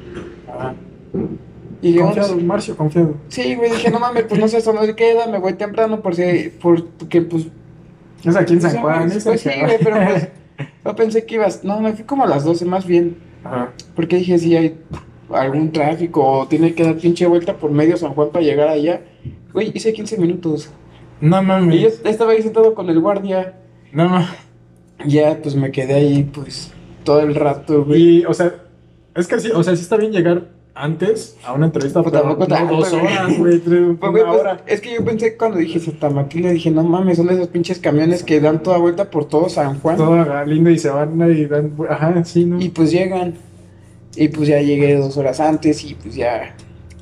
Ah. 0.48 0.74
Y 1.80 1.96
Confiado, 1.96 2.36
Marcio, 2.38 2.76
confiado. 2.76 3.14
sí, 3.28 3.54
güey, 3.54 3.70
dije, 3.70 3.88
no 3.92 4.00
mames, 4.00 4.24
pues 4.24 4.40
no 4.40 4.48
sé 4.48 4.56
hasta 4.56 4.72
dónde 4.72 4.96
queda, 4.96 5.28
me 5.28 5.38
voy 5.38 5.52
temprano 5.52 6.00
por 6.02 6.16
si, 6.16 6.52
porque 6.60 7.22
pues 7.22 7.46
Es 8.24 8.34
aquí 8.34 8.54
en 8.54 8.60
San 8.62 8.72
Sí, 8.72 8.78
Juan, 8.78 9.02
pues, 9.04 9.16
es 9.18 9.24
pues 9.24 9.40
sí, 9.42 9.50
güey, 9.60 9.78
pero 9.78 9.96
pues 10.04 10.28
yo 10.84 10.96
pensé 10.96 11.24
que 11.24 11.36
ibas, 11.36 11.62
no, 11.62 11.80
me 11.80 11.92
fui 11.92 12.04
como 12.04 12.24
a 12.24 12.26
las 12.26 12.42
12 12.42 12.64
más 12.64 12.84
bien, 12.84 13.16
Ajá. 13.44 13.70
porque 13.94 14.16
dije 14.16 14.38
si 14.38 14.56
hay 14.56 14.76
algún 15.30 15.72
tráfico 15.72 16.24
o 16.24 16.46
tiene 16.48 16.74
que 16.74 16.84
dar 16.84 16.96
pinche 16.96 17.26
vuelta 17.26 17.56
por 17.56 17.70
medio 17.70 17.96
San 17.96 18.14
Juan 18.14 18.30
para 18.30 18.44
llegar 18.44 18.68
allá. 18.68 19.02
Güey, 19.52 19.72
hice 19.74 19.92
15 19.92 20.18
minutos. 20.18 20.70
No 21.20 21.36
Y 21.38 21.40
yo 21.40 21.42
mames. 21.42 22.00
estaba 22.04 22.32
ahí 22.32 22.42
sentado 22.42 22.74
con 22.74 22.88
el 22.90 23.00
guardia. 23.00 23.54
No 23.92 24.08
mames. 24.08 24.28
Ya, 25.06 25.38
pues 25.42 25.54
me 25.54 25.70
quedé 25.70 25.94
ahí, 25.94 26.24
pues, 26.24 26.72
todo 27.04 27.20
el 27.20 27.34
rato, 27.34 27.84
güey. 27.84 28.18
Y, 28.20 28.24
o 28.24 28.34
sea, 28.34 28.52
es 29.14 29.26
que 29.28 29.38
sí, 29.40 29.50
o 29.54 29.62
sea, 29.62 29.76
sí 29.76 29.82
está 29.82 29.96
bien 29.96 30.10
llegar 30.12 30.48
antes 30.74 31.36
a 31.44 31.52
una 31.54 31.66
entrevista, 31.66 32.02
Pues 32.02 32.12
pero 32.12 32.24
tampoco 32.46 32.48
no 32.48 32.76
dos 32.76 32.92
horas, 32.92 33.38
güey, 33.38 33.58
tres, 33.58 33.82
Pues, 33.98 34.10
güey, 34.12 34.22
una 34.22 34.32
pues, 34.32 34.40
hora. 34.40 34.60
es 34.66 34.80
que 34.80 34.94
yo 34.94 35.04
pensé 35.04 35.36
cuando 35.36 35.58
dije 35.58 35.80
Santa 35.80 36.08
Matilde, 36.10 36.52
dije, 36.52 36.70
no 36.70 36.82
mames, 36.84 37.16
son 37.16 37.30
esos 37.30 37.48
pinches 37.48 37.78
camiones 37.80 38.22
que 38.22 38.40
dan 38.40 38.62
toda 38.62 38.78
vuelta 38.78 39.10
por 39.10 39.24
todo 39.24 39.48
San 39.48 39.78
Juan. 39.80 39.96
Todo 39.96 40.20
acá 40.20 40.44
lindo 40.44 40.70
y 40.70 40.78
se 40.78 40.90
van 40.90 41.20
y 41.32 41.46
dan, 41.46 41.72
ajá, 41.88 42.24
sí, 42.24 42.44
¿no? 42.44 42.60
Y 42.60 42.68
pues 42.68 42.90
llegan. 42.92 43.34
Y 44.18 44.28
pues 44.28 44.48
ya 44.48 44.60
llegué 44.60 44.96
dos 44.96 45.16
horas 45.16 45.38
antes 45.38 45.84
y 45.84 45.94
pues 45.94 46.14
ya 46.14 46.54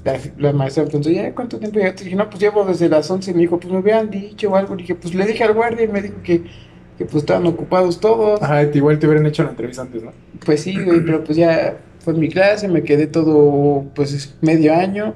la, 0.05 0.19
la 0.39 0.53
maestra 0.53 0.85
me 0.85 0.91
preguntó, 0.91 1.11
¿ya 1.11 1.35
cuánto 1.35 1.59
tiempo 1.59 1.79
llegaste? 1.79 2.05
dije, 2.05 2.17
no, 2.17 2.29
pues 2.29 2.41
llevo 2.41 2.65
desde 2.65 2.89
las 2.89 3.11
11. 3.11 3.33
Me 3.33 3.41
dijo, 3.41 3.59
pues 3.59 3.73
me 3.73 3.79
hubieran 3.81 4.11
dicho 4.11 4.51
o 4.51 4.57
algo. 4.57 4.75
Le 4.75 4.83
dije, 4.83 4.95
pues 4.95 5.15
le 5.15 5.27
dije 5.27 5.43
al 5.43 5.55
guardia 5.55 5.85
y 5.85 5.89
me 5.89 6.03
dijo 6.03 6.17
que, 6.23 6.43
que 6.99 7.05
pues 7.07 7.17
estaban 7.17 7.47
ocupados 7.47 7.99
todos. 8.01 8.43
Ajá, 8.43 8.63
igual 8.63 8.99
te 8.99 9.07
hubieran 9.07 9.27
hecho 9.27 9.43
la 9.45 9.51
entrevista 9.51 9.83
antes, 9.83 10.03
¿no? 10.03 10.13
Pues 10.45 10.61
sí, 10.61 10.79
güey, 10.79 11.01
pero 11.05 11.25
pues 11.25 11.39
ya 11.39 11.79
fue 12.01 12.15
mi 12.15 12.29
clase, 12.29 12.69
me 12.69 12.83
quedé 12.83 13.07
todo 13.07 13.87
pues 13.95 14.37
medio 14.43 14.75
año. 14.75 15.15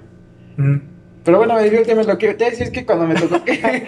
Mm. 0.57 0.77
Pero 1.23 1.37
bueno, 1.37 1.55
me 1.55 1.69
dio 1.69 1.81
el 1.81 1.87
tema, 1.87 2.03
lo 2.03 2.17
que 2.17 2.33
te 2.33 2.47
decía 2.47 2.65
es 2.65 2.71
que 2.73 2.87
cuando 2.87 3.07
me 3.07 3.15
tocó 3.15 3.45
que... 3.45 3.61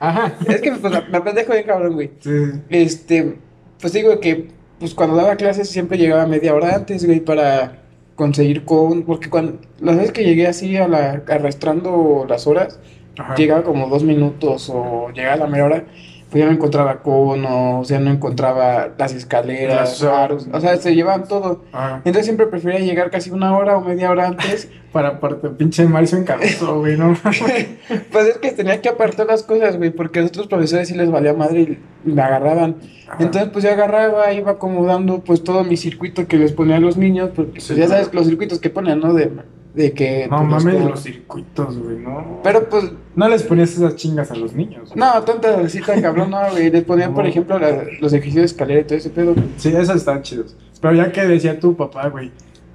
Ajá. 0.00 0.34
es 0.48 0.60
que 0.60 0.72
pues 0.72 0.92
me 1.10 1.20
pendejo 1.20 1.52
bien 1.52 1.64
cabrón, 1.64 1.94
güey. 1.94 2.10
Sí. 2.18 2.30
Este, 2.68 3.36
pues 3.80 3.92
digo 3.92 4.18
que, 4.18 4.48
pues 4.82 4.94
cuando 4.94 5.14
daba 5.14 5.36
clases 5.36 5.68
siempre 5.70 5.96
llegaba 5.96 6.26
media 6.26 6.52
hora 6.56 6.74
antes, 6.74 7.06
güey, 7.06 7.20
para 7.20 7.78
conseguir 8.16 8.64
con, 8.64 9.04
porque 9.04 9.30
cuando, 9.30 9.58
las 9.80 9.94
veces 9.96 10.10
que 10.10 10.24
llegué 10.24 10.48
así 10.48 10.76
a 10.76 10.88
la, 10.88 11.22
arrastrando 11.28 12.26
las 12.28 12.48
horas, 12.48 12.80
Ajá. 13.16 13.36
llegaba 13.36 13.62
como 13.62 13.88
dos 13.88 14.02
minutos 14.02 14.68
o 14.74 15.10
llegaba 15.14 15.34
a 15.34 15.38
la 15.38 15.46
media 15.46 15.64
hora, 15.66 15.84
pues 16.30 16.40
ya 16.42 16.46
no 16.46 16.52
encontraba 16.52 17.00
conos, 17.00 17.86
ya 17.88 18.00
no 18.00 18.10
encontraba 18.10 18.88
las 18.98 19.14
escaleras, 19.14 20.00
Las- 20.00 20.02
aros, 20.02 20.48
o 20.52 20.60
sea, 20.60 20.76
se 20.78 20.96
llevaban 20.96 21.28
todo. 21.28 21.62
Ajá. 21.72 21.96
Entonces 21.98 22.24
siempre 22.24 22.48
prefería 22.48 22.80
llegar 22.80 23.10
casi 23.12 23.30
una 23.30 23.56
hora 23.56 23.76
o 23.76 23.82
media 23.82 24.10
hora 24.10 24.26
antes, 24.26 24.68
Para 24.92 25.18
parte, 25.20 25.48
pinche 25.48 25.84
Marcio 25.86 26.18
encabezó, 26.18 26.78
güey, 26.80 26.98
¿no? 26.98 27.16
pues 28.12 28.26
es 28.28 28.38
que 28.38 28.50
tenía 28.52 28.80
que 28.82 28.88
apartar 28.90 29.26
las 29.26 29.42
cosas, 29.42 29.78
güey, 29.78 29.90
porque 29.90 30.18
a 30.18 30.22
los 30.22 30.30
otros 30.32 30.48
profesores 30.48 30.88
sí 30.88 30.94
les 30.94 31.10
valía 31.10 31.32
madre 31.32 31.78
y 32.04 32.10
me 32.10 32.20
agarraban. 32.20 32.76
Ajá. 33.08 33.16
Entonces, 33.22 33.50
pues 33.52 33.64
ya 33.64 33.72
agarraba, 33.72 34.32
iba 34.34 34.52
acomodando 34.52 35.20
pues 35.20 35.42
todo 35.42 35.64
mi 35.64 35.76
circuito 35.78 36.26
que 36.26 36.36
les 36.36 36.52
ponía 36.52 36.76
a 36.76 36.80
los 36.80 36.96
niños, 36.98 37.30
porque 37.34 37.52
pues, 37.52 37.64
Sí, 37.64 37.74
ya 37.74 37.88
sabes 37.88 38.12
los 38.12 38.26
circuitos 38.26 38.58
que 38.58 38.68
ponen, 38.68 39.00
¿no? 39.00 39.14
De, 39.14 39.30
de 39.74 39.92
que... 39.92 40.28
No 40.30 40.36
pues, 40.38 40.48
mames 40.64 40.74
como- 40.74 40.88
los 40.90 41.02
circuitos, 41.02 41.78
güey, 41.78 41.96
no. 41.96 42.40
Pero 42.44 42.68
pues, 42.68 42.92
No 43.16 43.28
les 43.30 43.42
ponías 43.44 43.72
esas 43.72 43.96
chingas 43.96 44.30
a 44.30 44.36
los 44.36 44.52
niños. 44.52 44.90
güey. 44.90 44.98
no, 45.00 45.22
tontas 45.22 45.56
así 45.64 45.80
tan 45.80 46.02
cabrón, 46.02 46.30
no, 46.30 46.50
güey. 46.50 46.70
Les 46.70 46.84
ponían, 46.84 47.14
por 47.14 47.24
No. 47.24 47.30
ejemplo, 47.30 47.58
la- 47.58 47.84
los 47.98 48.12
ejercicios 48.12 48.42
de 48.42 48.46
escalera 48.46 48.80
y 48.80 48.84
todo 48.84 48.98
ese 48.98 49.08
pedo. 49.08 49.34
Sí, 49.56 49.70
esos 49.70 49.96
están 49.96 50.20
chidos. 50.22 50.54
Pero 50.82 50.94
ya 50.94 51.10
que 51.12 51.22
decía 51.24 51.58
tu 51.58 51.74
papá, 51.76 52.08
güey, 52.08 52.30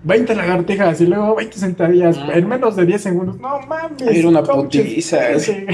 20 0.08 0.36
lagartijas 0.36 1.02
y 1.02 1.06
luego 1.08 1.36
20 1.36 1.58
sentadillas 1.58 2.18
Ah. 2.18 2.30
en 2.34 2.48
menos 2.48 2.76
de 2.76 2.86
10 2.86 3.02
segundos. 3.02 3.38
No 3.40 3.60
mames. 3.62 4.02
Era 4.02 4.28
una 4.30 4.44
putiza. 4.44 5.20
Sí. 5.40 5.66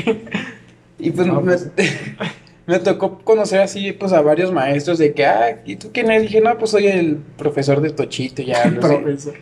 Y 1.00 1.12
pues, 1.12 1.28
No, 1.28 1.42
me, 1.42 1.54
pues. 1.54 1.70
me 2.66 2.80
tocó 2.80 3.20
conocer 3.20 3.60
así, 3.62 3.92
pues, 3.92 4.14
a 4.14 4.22
varios 4.22 4.52
maestros 4.54 4.98
de 4.98 5.14
que, 5.14 5.26
ah, 5.26 5.62
¿y 5.66 5.76
tú 5.76 5.90
quién 5.94 6.10
eres? 6.10 6.24
Dije, 6.24 6.40
no, 6.42 6.58
pues 6.58 6.72
soy 6.72 6.88
el 6.88 7.18
profesor 7.38 7.82
de 7.82 7.90
Tochito, 7.90 8.42
ya, 8.42 8.66
no 8.72 8.82
sé. 8.82 8.88
Profesor. 8.98 9.34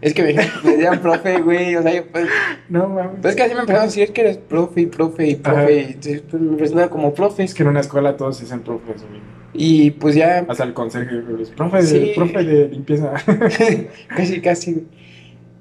Es 0.00 0.12
que 0.12 0.22
me, 0.22 0.34
me 0.34 0.72
decían 0.76 1.00
profe, 1.00 1.40
güey, 1.40 1.76
o 1.76 1.82
sea, 1.82 1.94
yo, 1.94 2.06
pues, 2.12 2.26
No 2.68 2.88
mames. 2.88 3.12
pues 3.22 3.30
es 3.32 3.36
que 3.36 3.42
así 3.44 3.54
me 3.54 3.60
empezaron 3.60 3.82
a 3.84 3.86
decir, 3.86 4.12
que 4.12 4.20
eres 4.22 4.36
profe 4.38 4.80
y 4.82 4.86
profe 4.86 5.26
y 5.28 5.34
profe, 5.36 5.58
Ajá. 5.60 5.70
y 5.70 5.78
entonces, 5.78 6.22
pues, 6.30 6.42
me 6.42 6.56
presentaba 6.56 6.90
como 6.90 7.14
profe. 7.14 7.44
Es 7.44 7.54
que 7.54 7.62
en 7.62 7.68
una 7.70 7.80
escuela 7.80 8.16
todos 8.16 8.40
dicen 8.40 8.60
profes, 8.60 9.02
güey. 9.08 9.20
Y 9.54 9.92
pues 9.92 10.16
ya, 10.16 10.44
Hasta 10.48 10.64
el 10.64 10.74
consejo, 10.74 11.14
güey. 11.28 11.46
Profe 11.56 11.82
de, 11.82 12.12
profe 12.14 12.44
de 12.44 12.68
limpieza. 12.68 13.14
casi, 14.08 14.40
casi. 14.40 14.86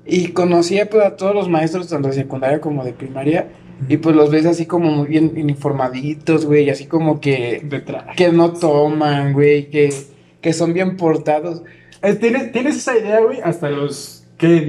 Y 0.06 0.30
conocía 0.30 0.90
pues 0.90 1.06
a 1.06 1.16
todos 1.16 1.34
los 1.34 1.48
maestros, 1.48 1.88
tanto 1.88 2.10
de 2.10 2.16
secundaria 2.16 2.60
como 2.60 2.84
de 2.84 2.92
primaria, 2.92 3.48
y 3.88 3.98
pues 3.98 4.16
los 4.16 4.32
ves 4.32 4.46
así 4.46 4.66
como 4.66 4.92
muy 4.92 5.08
bien 5.08 5.38
informaditos, 5.38 6.46
güey, 6.46 6.70
así 6.70 6.86
como 6.86 7.22
que, 7.22 7.62
Detrás. 7.64 8.16
que 8.18 8.32
no 8.32 8.52
toman, 8.54 9.34
güey, 9.34 9.70
que, 9.70 9.94
que 10.42 10.54
son 10.54 10.74
bien 10.74 10.98
portados. 10.98 11.64
Eh, 12.02 12.16
¿Tienes, 12.16 12.52
tienes 12.52 12.76
esa 12.76 12.98
idea, 12.98 13.22
güey, 13.22 13.40
hasta 13.42 13.70
los, 13.70 14.26
¿qué? 14.38 14.60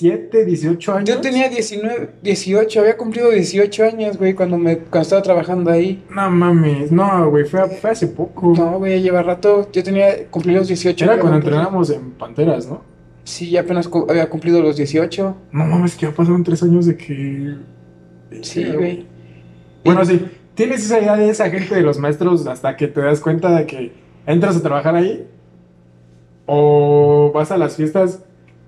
17, 0.00 0.44
18 0.44 0.92
años. 0.94 1.08
Yo 1.08 1.20
tenía 1.20 1.48
19, 1.48 2.10
18, 2.22 2.80
había 2.80 2.96
cumplido 2.96 3.30
18 3.30 3.84
años, 3.84 4.16
güey, 4.16 4.34
cuando, 4.34 4.56
me, 4.58 4.78
cuando 4.78 5.00
estaba 5.02 5.22
trabajando 5.22 5.70
ahí. 5.70 6.02
No 6.10 6.30
mames, 6.30 6.90
no, 6.90 7.30
güey, 7.30 7.44
fue, 7.44 7.68
fue 7.68 7.90
hace 7.90 8.06
poco. 8.06 8.54
No, 8.56 8.78
güey, 8.78 9.02
lleva 9.02 9.22
rato, 9.22 9.68
yo 9.72 9.82
tenía, 9.82 10.26
cumplí 10.30 10.54
los 10.54 10.68
18. 10.68 11.04
Era 11.04 11.18
cuando 11.18 11.38
entrenábamos 11.38 11.90
en 11.90 12.12
Panteras, 12.12 12.66
¿no? 12.66 12.82
Sí, 13.24 13.50
ya 13.50 13.60
apenas 13.60 13.86
cu- 13.86 14.06
había 14.08 14.28
cumplido 14.28 14.60
los 14.62 14.76
18. 14.76 15.36
No 15.52 15.64
mames, 15.66 15.94
que 15.94 16.06
ya 16.06 16.12
pasaron 16.12 16.42
tres 16.42 16.62
años 16.62 16.86
de 16.86 16.96
que. 16.96 17.56
Sí, 18.42 18.64
güey. 18.72 19.06
Bueno, 19.84 20.02
Y- 20.02 20.06
sí, 20.06 20.26
tienes 20.54 20.84
esa 20.84 20.98
idea 21.00 21.16
de 21.16 21.28
esa 21.28 21.50
gente 21.50 21.74
de 21.74 21.82
los 21.82 21.98
maestros 21.98 22.46
hasta 22.46 22.76
que 22.76 22.88
te 22.88 23.00
das 23.00 23.20
cuenta 23.20 23.54
de 23.54 23.66
que 23.66 23.92
entras 24.26 24.56
a 24.56 24.62
trabajar 24.62 24.96
ahí 24.96 25.26
o 26.46 27.30
vas 27.34 27.50
a 27.50 27.58
las 27.58 27.76
fiestas 27.76 28.20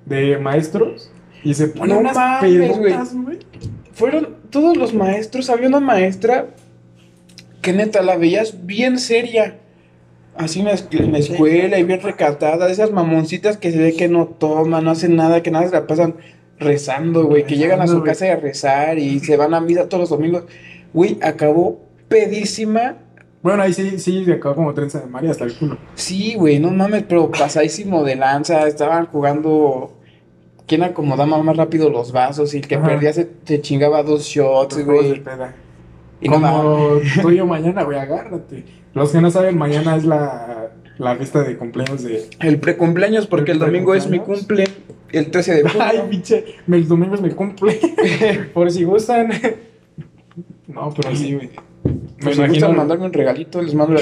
de 0.07 0.39
maestros 0.39 1.11
y 1.45 1.55
se 1.55 1.69
ponen 1.69 1.95
No 1.97 2.01
unas 2.01 2.15
mames, 2.17 2.79
güey. 2.79 2.93
Fueron 3.95 4.29
todos 4.51 4.77
los 4.77 4.95
maestros, 4.95 5.51
había 5.51 5.69
una 5.69 5.81
maestra 5.81 6.47
que 7.61 7.73
neta 7.73 8.03
la 8.03 8.17
veías 8.17 8.67
bien 8.67 8.99
seria. 8.99 9.59
Así 10.35 10.61
en 10.61 10.65
la, 10.67 10.73
es- 10.73 10.89
en 10.93 11.13
la 11.13 11.19
escuela 11.19 11.79
y 11.79 11.85
bien 11.85 12.01
recatada. 12.01 12.71
Esas 12.71 12.91
mamoncitas 12.91 13.59
que 13.59 13.71
se 13.71 13.79
ve 13.79 13.95
que 13.95 14.09
no 14.09 14.27
toman, 14.27 14.85
no 14.85 14.91
hacen 14.91 15.15
nada, 15.15 15.43
que 15.43 15.51
nada 15.51 15.67
se 15.67 15.73
la 15.73 15.87
pasan 15.87 16.15
rezando, 16.59 17.27
güey. 17.27 17.45
Que 17.45 17.57
llegan 17.57 17.81
a 17.83 17.87
su 17.87 18.03
casa 18.03 18.33
a 18.33 18.37
rezar 18.37 18.99
y 18.99 19.21
se 19.21 19.37
van 19.37 19.53
a 19.53 19.61
misa 19.61 19.89
todos 19.89 20.01
los 20.03 20.11
domingos. 20.11 20.45
Güey, 20.95 21.19
acabó 21.23 21.81
pedísima. 22.09 22.97
Bueno, 23.43 23.63
ahí 23.63 23.73
sí, 23.75 23.99
sí, 23.99 24.25
se 24.25 24.33
acabó 24.33 24.55
como 24.55 24.73
trenza 24.75 25.01
de 25.01 25.07
María 25.07 25.33
hasta 25.33 25.45
el 25.45 25.53
culo. 25.55 25.77
Sí, 25.97 26.35
güey, 26.35 26.59
no 26.61 26.71
mames, 26.71 27.05
pero 27.09 27.31
pasadísimo 27.31 28.03
de 28.05 28.17
lanza. 28.17 28.67
Estaban 28.67 29.07
jugando. 29.07 29.99
¿Quién 30.67 30.83
acomodaba 30.83 31.43
más 31.43 31.57
rápido 31.57 31.91
los 31.91 32.13
vasos? 32.13 32.55
Y 32.55 32.59
el 32.59 32.69
que 32.69 32.77
Ajá. 32.77 32.87
perdía 32.87 33.13
se, 33.13 33.29
se 33.45 33.61
chingaba 33.61 34.03
dos 34.03 34.25
shots, 34.25 34.85
güey. 34.85 35.23
Y 36.21 36.29
no. 36.29 36.35
Como 36.35 36.99
tú 37.23 37.31
y 37.31 37.37
yo 37.37 37.47
mañana, 37.47 37.83
güey, 37.83 37.99
agárrate. 37.99 38.65
Los 38.95 39.11
que 39.11 39.21
no 39.21 39.31
saben, 39.31 39.59
mañana 39.59 39.97
es 39.97 40.05
la, 40.05 40.71
la 40.99 41.17
fiesta 41.17 41.43
de 41.43 41.57
cumpleaños 41.57 42.03
de. 42.05 42.29
El 42.41 42.59
precumpleaños, 42.61 43.27
porque 43.27 43.53
el 43.53 43.57
¿El 43.59 43.67
domingo 43.67 43.95
es 43.95 44.07
mi 44.09 44.19
cumple. 44.21 44.65
El 45.11 45.31
13 45.31 45.55
de 45.55 45.63
junio. 45.69 45.79
Ay, 45.91 46.03
pinche, 46.11 46.45
el 46.71 46.89
domingo 46.89 47.15
es 47.17 47.21
mi 47.21 47.31
cumple. 47.31 47.79
Por 48.55 48.71
si 48.71 48.85
gustan. 48.85 49.31
No, 50.69 50.93
pero 50.95 51.15
sí, 51.15 51.35
güey. 51.35 51.51
Me 51.85 51.93
Pues 52.23 52.37
si 52.37 52.41
imagino. 52.43 52.67
gustan 52.67 52.77
mandarme 52.77 53.07
un 53.07 53.13
regalito, 53.13 53.61
les 53.61 53.75
mando 53.75 53.95
la. 53.95 54.01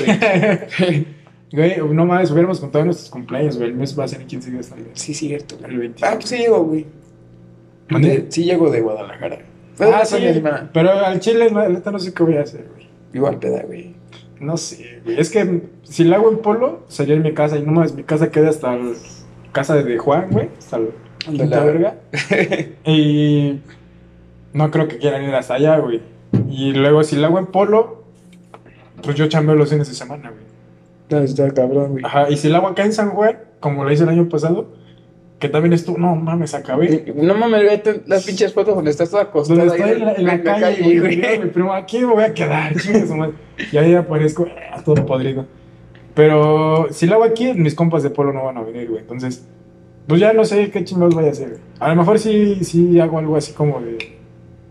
Güey, 1.53 1.79
no 1.93 2.07
más, 2.07 2.31
hubiéramos 2.31 2.61
contado 2.61 2.85
nuestros 2.85 3.11
cumpleaños, 3.11 3.57
güey. 3.59 3.71
El 3.71 3.77
mes 3.77 3.99
va 3.99 4.05
a 4.05 4.09
ser 4.09 4.21
en 4.21 4.27
15 4.29 4.51
días 4.53 4.69
también. 4.69 4.91
sí, 4.95 5.13
cierto. 5.15 5.57
El 5.65 5.79
20. 5.79 6.05
Ah, 6.07 6.13
pues 6.15 6.29
sí 6.29 6.37
llego, 6.39 6.63
güey. 6.65 6.87
¿Mande? 7.89 8.09
De- 8.09 8.31
Sí 8.31 8.45
llego 8.45 8.71
de 8.71 8.81
Guadalajara. 8.81 9.39
Fue 9.75 9.87
Ah, 9.87 10.01
la 10.01 10.05
sí, 10.05 10.17
pero 10.73 10.91
al 10.93 11.19
chile, 11.21 11.51
la 11.51 11.69
neta, 11.69 11.91
no 11.91 11.99
sé 11.99 12.13
qué 12.15 12.23
voy 12.23 12.37
a 12.37 12.43
hacer, 12.43 12.67
güey. 12.73 12.87
Igual 13.13 13.39
peda, 13.39 13.63
güey. 13.65 13.95
No 14.39 14.57
sé, 14.57 15.01
güey. 15.05 15.19
Es 15.19 15.31
que 15.31 15.63
si 15.83 16.05
la 16.05 16.17
hago 16.17 16.31
en 16.31 16.39
polo, 16.39 16.85
sería 16.89 17.15
en 17.17 17.23
mi 17.23 17.35
casa. 17.35 17.59
Y 17.59 17.63
no 17.63 17.73
más, 17.73 17.95
mi 17.95 18.05
casa 18.05 18.31
queda 18.31 18.51
hasta 18.51 18.77
la 18.77 18.93
casa 19.53 19.75
de 19.83 19.99
Juan, 19.99 20.29
güey. 20.31 20.49
Hasta 20.57 20.79
la 20.79 20.87
Ándale. 21.27 21.39
quinta 21.51 21.65
verga. 21.65 21.95
y 22.85 23.61
no 24.53 24.71
creo 24.71 24.87
que 24.87 24.99
quieran 24.99 25.25
ir 25.25 25.35
hasta 25.35 25.55
allá, 25.55 25.79
güey. 25.79 26.01
Y 26.49 26.73
luego, 26.75 27.03
si 27.03 27.17
la 27.17 27.27
hago 27.27 27.39
en 27.41 27.47
polo, 27.47 28.05
pues 29.03 29.17
yo 29.17 29.27
chambeo 29.29 29.57
los 29.57 29.71
fines 29.71 29.89
de 29.89 29.95
semana, 29.95 30.31
güey. 30.31 30.45
No, 31.11 31.19
está 31.19 31.51
cabrón, 31.51 31.93
güey. 31.93 32.05
Ajá, 32.05 32.31
y 32.31 32.37
si 32.37 32.49
la 32.49 32.59
hago 32.59 32.69
acá 32.69 32.85
en 32.85 32.93
San 32.93 33.11
Juan, 33.11 33.39
como 33.59 33.85
lo 33.85 33.93
hice 33.93 34.05
el 34.05 34.09
año 34.11 34.29
pasado, 34.29 34.73
que 35.41 35.49
también 35.49 35.73
estuvo, 35.73 35.99
no 35.99 36.15
mames, 36.15 36.55
acabé. 36.55 37.13
No 37.17 37.35
mames, 37.35 37.63
vete 37.63 38.03
las 38.07 38.25
pinches 38.25 38.53
fotos 38.53 38.75
donde 38.75 38.91
estás 38.91 39.11
toda 39.11 39.25
acostada. 39.25 39.65
Donde 39.65 39.75
estoy 39.75 39.91
ahí 39.91 40.01
en 40.01 40.07
la, 40.07 40.13
en 40.15 40.27
la 40.27 40.43
calle, 40.43 40.83
güey. 40.83 40.99
güey. 40.99 41.17
Mira, 41.17 41.31
mi 41.39 41.51
primo, 41.51 41.73
aquí 41.73 41.99
me 42.01 42.13
voy 42.13 42.25
a 42.25 42.35
quedar, 42.35 42.75
madre. 43.17 43.35
Y 43.73 43.77
ahí 43.77 43.95
aparezco, 43.95 44.47
ah, 44.71 44.83
todo 44.85 45.05
podrido. 45.07 45.47
Pero 46.15 46.89
si 46.91 47.07
lo 47.07 47.15
hago 47.15 47.25
aquí, 47.25 47.55
mis 47.55 47.75
compas 47.75 48.03
de 48.03 48.11
polo 48.11 48.33
no 48.33 48.45
van 48.45 48.59
a 48.59 48.63
venir, 48.63 48.91
güey. 48.91 49.01
Entonces, 49.01 49.47
pues 50.07 50.21
ya 50.21 50.35
no 50.35 50.45
sé 50.45 50.71
qué 50.71 50.85
chingados 50.85 51.15
vaya 51.15 51.29
a 51.29 51.33
hacer, 51.33 51.49
güey. 51.49 51.61
A 51.79 51.89
lo 51.89 51.97
mejor 51.97 52.19
sí, 52.19 52.63
sí 52.63 53.01
hago 53.01 53.19
algo 53.19 53.37
así 53.37 53.53
como 53.53 53.81
de, 53.81 54.19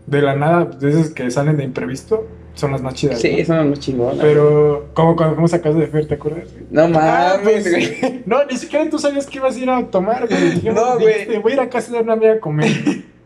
de 0.06 0.22
la 0.22 0.36
nada, 0.36 0.66
de 0.66 0.88
esas 0.88 1.10
que 1.10 1.28
salen 1.32 1.56
de 1.56 1.64
imprevisto, 1.64 2.28
son 2.54 2.72
las 2.72 2.82
más 2.82 2.94
chidas. 2.94 3.20
Sí, 3.20 3.30
¿no? 3.32 3.38
eso 3.38 3.64
no 3.64 3.72
es 3.72 3.80
chingón. 3.80 4.18
Pero, 4.20 4.90
como 4.94 5.16
cuando 5.16 5.34
fuimos 5.34 5.52
a 5.54 5.60
casa 5.62 5.78
de 5.78 5.86
Fer, 5.86 6.06
¿te 6.06 6.14
acuerdas? 6.14 6.48
No 6.70 6.82
Ah, 6.94 7.38
mames, 7.38 7.62
pues, 7.68 7.70
güey. 7.70 8.22
No, 8.26 8.44
ni 8.44 8.56
siquiera 8.56 8.88
tú 8.90 8.98
sabías 8.98 9.26
que 9.26 9.38
ibas 9.38 9.56
a 9.56 9.58
ir 9.58 9.70
a 9.70 9.86
tomar, 9.86 10.26
güey. 10.28 10.50
Dijimos, 10.54 10.74
No, 10.74 10.94
güey. 10.98 11.14
dijiste, 11.14 11.38
Voy 11.38 11.52
a 11.52 11.54
ir 11.54 11.60
a 11.60 11.68
casa 11.70 11.92
de 11.92 12.00
una 12.00 12.12
amiga 12.14 12.32
a 12.34 12.40
comer. 12.40 12.70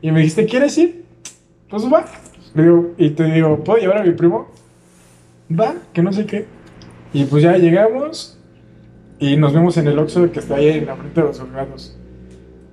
Y 0.02 0.10
me 0.12 0.18
dijiste, 0.20 0.46
¿quieres 0.46 0.76
ir? 0.78 1.04
Pues 1.68 1.84
va. 1.92 2.04
Le 2.54 2.62
digo, 2.62 2.90
y 2.98 3.10
te 3.10 3.24
digo, 3.24 3.64
¿puedo 3.64 3.78
llevar 3.80 3.98
a 3.98 4.04
mi 4.04 4.12
primo? 4.12 4.48
Va, 5.50 5.74
que 5.92 6.02
no 6.02 6.12
sé 6.12 6.26
qué. 6.26 6.46
Y 7.12 7.24
pues 7.24 7.42
ya 7.42 7.56
llegamos 7.56 8.38
y 9.18 9.36
nos 9.36 9.52
vemos 9.54 9.76
en 9.76 9.88
el 9.88 9.98
Oxxo 9.98 10.30
que 10.32 10.40
está 10.40 10.56
ahí 10.56 10.68
en 10.68 10.86
la 10.86 10.96
frente 10.96 11.20
de 11.20 11.26
los 11.28 11.40
juzgados. 11.40 11.96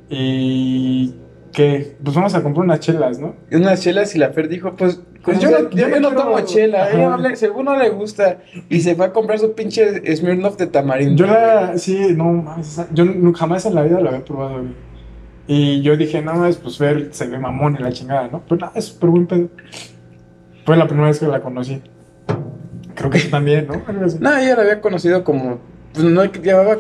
Y 0.10 1.14
que, 1.52 1.96
pues 2.04 2.16
vamos 2.16 2.34
a 2.36 2.42
comprar 2.42 2.64
unas 2.66 2.80
chelas, 2.80 3.20
¿no? 3.20 3.36
Unas 3.52 3.82
chelas 3.82 4.16
y 4.16 4.20
la 4.20 4.30
Fer 4.30 4.48
dijo, 4.48 4.76
pues, 4.76 5.02
pues 5.24 5.38
Pues 5.38 5.40
yo, 5.40 5.50
no, 5.52 5.70
ya 5.72 5.90
yo 5.90 6.00
no 6.00 6.10
quiero- 6.10 6.24
tomo 6.24 6.40
chela. 6.42 6.90
Ella 6.92 7.10
no 7.10 7.18
le- 7.18 7.36
según 7.36 7.66
no 7.66 7.76
le 7.78 7.90
gusta. 7.90 8.38
Y 8.70 8.80
se 8.82 8.96
fue 8.96 9.06
a 9.08 9.12
comprar 9.14 9.38
su 9.40 9.54
pinche 9.54 10.16
Smirnoff 10.16 10.58
de 10.58 10.68
tamarindo. 10.68 11.26
Yo 11.26 11.28
la, 11.32 11.78
sí, 11.78 12.14
no 12.16 12.26
mames, 12.26 12.82
yo 12.94 13.06
jamás 13.34 13.66
en 13.66 13.76
la 13.76 13.84
vida 13.84 14.00
la 14.00 14.10
había 14.12 14.24
probado, 14.26 14.60
güey. 14.62 14.74
Y 15.48 15.82
yo 15.82 15.98
dije, 15.98 16.22
no 16.22 16.34
mames, 16.36 16.56
pues 16.58 16.80
ver, 16.80 17.10
se 17.12 17.28
ve 17.28 17.38
mamón 17.38 17.76
en 17.76 17.84
la 17.84 17.92
chingada, 17.92 18.30
¿no? 18.30 18.42
Pero 18.48 18.62
nada, 18.62 18.72
es 18.76 18.86
súper 18.86 19.10
buen 19.10 19.28
pedo. 19.28 19.50
Fue 20.66 20.78
la 20.78 20.86
primera 20.88 21.08
vez 21.10 21.20
que 21.20 21.26
la 21.28 21.42
conocí. 21.42 21.82
Creo 22.96 23.10
que 23.10 23.20
tú 23.20 23.30
también, 23.30 23.68
¿no? 23.68 23.74
No, 24.20 24.38
ella 24.38 24.56
la 24.56 24.62
había 24.62 24.80
conocido 24.82 25.24
como. 25.24 25.60
Pues 25.94 26.06
no 26.06 26.24
llevaba. 26.26 26.78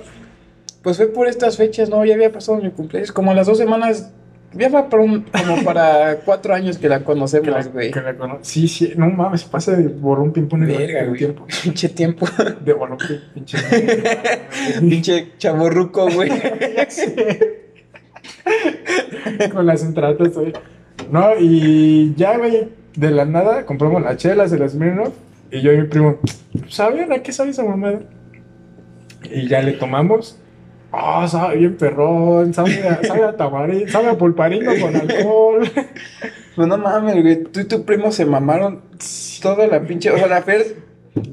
Pues 0.84 0.98
fue 0.98 1.08
por 1.08 1.28
estas 1.28 1.58
fechas, 1.58 1.90
¿no? 1.90 2.06
Ya 2.06 2.14
había 2.14 2.32
pasado 2.32 2.60
mi 2.60 2.70
cumpleaños. 2.72 3.12
Como 3.12 3.32
a 3.32 3.34
las 3.34 3.48
dos 3.48 3.58
semanas. 3.58 4.14
Ya 4.54 4.68
va 4.70 4.88
un, 5.00 5.22
como 5.24 5.64
para 5.64 6.18
cuatro 6.26 6.54
años 6.54 6.78
que 6.78 6.90
la 6.90 7.04
conocemos, 7.04 7.68
güey. 7.72 7.92
que 7.92 8.02
la 8.02 8.16
cono- 8.18 8.40
Sí, 8.42 8.68
sí, 8.68 8.94
no 8.98 9.10
mames, 9.10 9.46
pasa 9.46 9.76
de 9.76 9.88
borrón 9.88 10.34
ping-pong 10.34 10.64
en 10.64 10.70
el- 10.72 10.78
Verga, 10.78 11.14
tiempo. 11.14 11.48
Pinche 11.64 11.90
tiempo. 11.90 12.26
De 12.66 12.74
borrón 12.74 12.98
ping- 12.98 13.22
pinche. 13.34 13.58
Pinche 14.80 15.28
chaborruco, 15.38 16.10
güey. 16.12 16.30
Ya 16.76 16.90
sé. 16.90 17.62
Con 19.54 19.66
las 19.66 19.84
entradas, 19.84 20.34
güey. 20.34 20.54
No, 21.12 21.32
y 21.40 22.14
ya, 22.16 22.38
güey, 22.38 22.70
de 22.96 23.12
la 23.12 23.26
nada 23.26 23.66
compramos 23.66 24.02
las 24.02 24.18
chelas, 24.18 24.52
el 24.52 24.68
Smirnoff. 24.70 25.14
Y 25.52 25.62
yo 25.62 25.72
y 25.74 25.78
mi 25.82 25.88
primo, 25.88 26.20
¿saben 26.70 27.12
a 27.12 27.20
qué 27.20 27.32
sabe 27.34 27.50
esa 27.52 27.64
mamada? 27.64 28.00
Y 29.30 29.48
ya 29.48 29.62
le 29.62 29.74
tomamos. 29.74 30.38
Ah, 30.92 31.26
sabe 31.28 31.58
bien 31.58 31.78
perrón, 31.78 32.54
sabe 32.54 32.88
a, 32.88 33.04
sabe 33.04 33.24
a 33.24 33.38
tamarindo, 33.38 33.90
sabe 33.92 34.10
a 34.10 34.18
pulparindo 34.18 34.72
con 34.80 34.96
alcohol. 34.96 35.72
Pues 36.56 36.68
no 36.68 36.78
mames, 36.78 37.22
güey. 37.22 37.44
Tú 37.44 37.62
y 37.62 37.64
tu 37.66 37.86
primo 37.86 38.12
se 38.12 38.26
mamaron 38.26 38.82
toda 39.42 39.68
la 39.68 39.82
pinche. 39.82 40.12
O 40.12 40.18
sea, 40.18 40.28
la 40.28 40.42
Fer, 40.42 40.76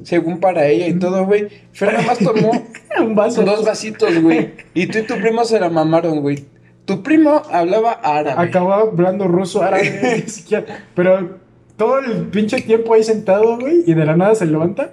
según 0.03 0.39
para 0.39 0.65
ella 0.67 0.87
y 0.87 0.93
todo, 0.97 1.25
güey. 1.25 1.49
Fer 1.73 1.91
nada 1.93 2.05
más 2.05 2.19
tomó 2.19 2.51
Un 2.99 3.15
vaso. 3.15 3.43
dos 3.43 3.65
vasitos, 3.65 4.21
güey. 4.21 4.53
Y 4.73 4.87
tú 4.87 4.99
y 4.99 5.01
tu 5.03 5.15
primo 5.15 5.43
se 5.43 5.59
la 5.59 5.69
mamaron, 5.69 6.21
güey. 6.21 6.45
Tu 6.85 7.03
primo 7.03 7.41
hablaba 7.51 7.91
árabe. 7.91 8.41
Acababa 8.41 8.81
hablando 8.83 9.27
ruso, 9.27 9.61
árabe, 9.61 10.21
ni 10.25 10.29
siquiera. 10.29 10.85
Pero 10.95 11.37
todo 11.77 11.99
el 11.99 12.27
pinche 12.29 12.61
tiempo 12.61 12.93
ahí 12.93 13.03
sentado, 13.03 13.59
güey, 13.59 13.83
y 13.85 13.93
de 13.93 14.05
la 14.05 14.15
nada 14.15 14.35
se 14.35 14.45
levanta. 14.45 14.91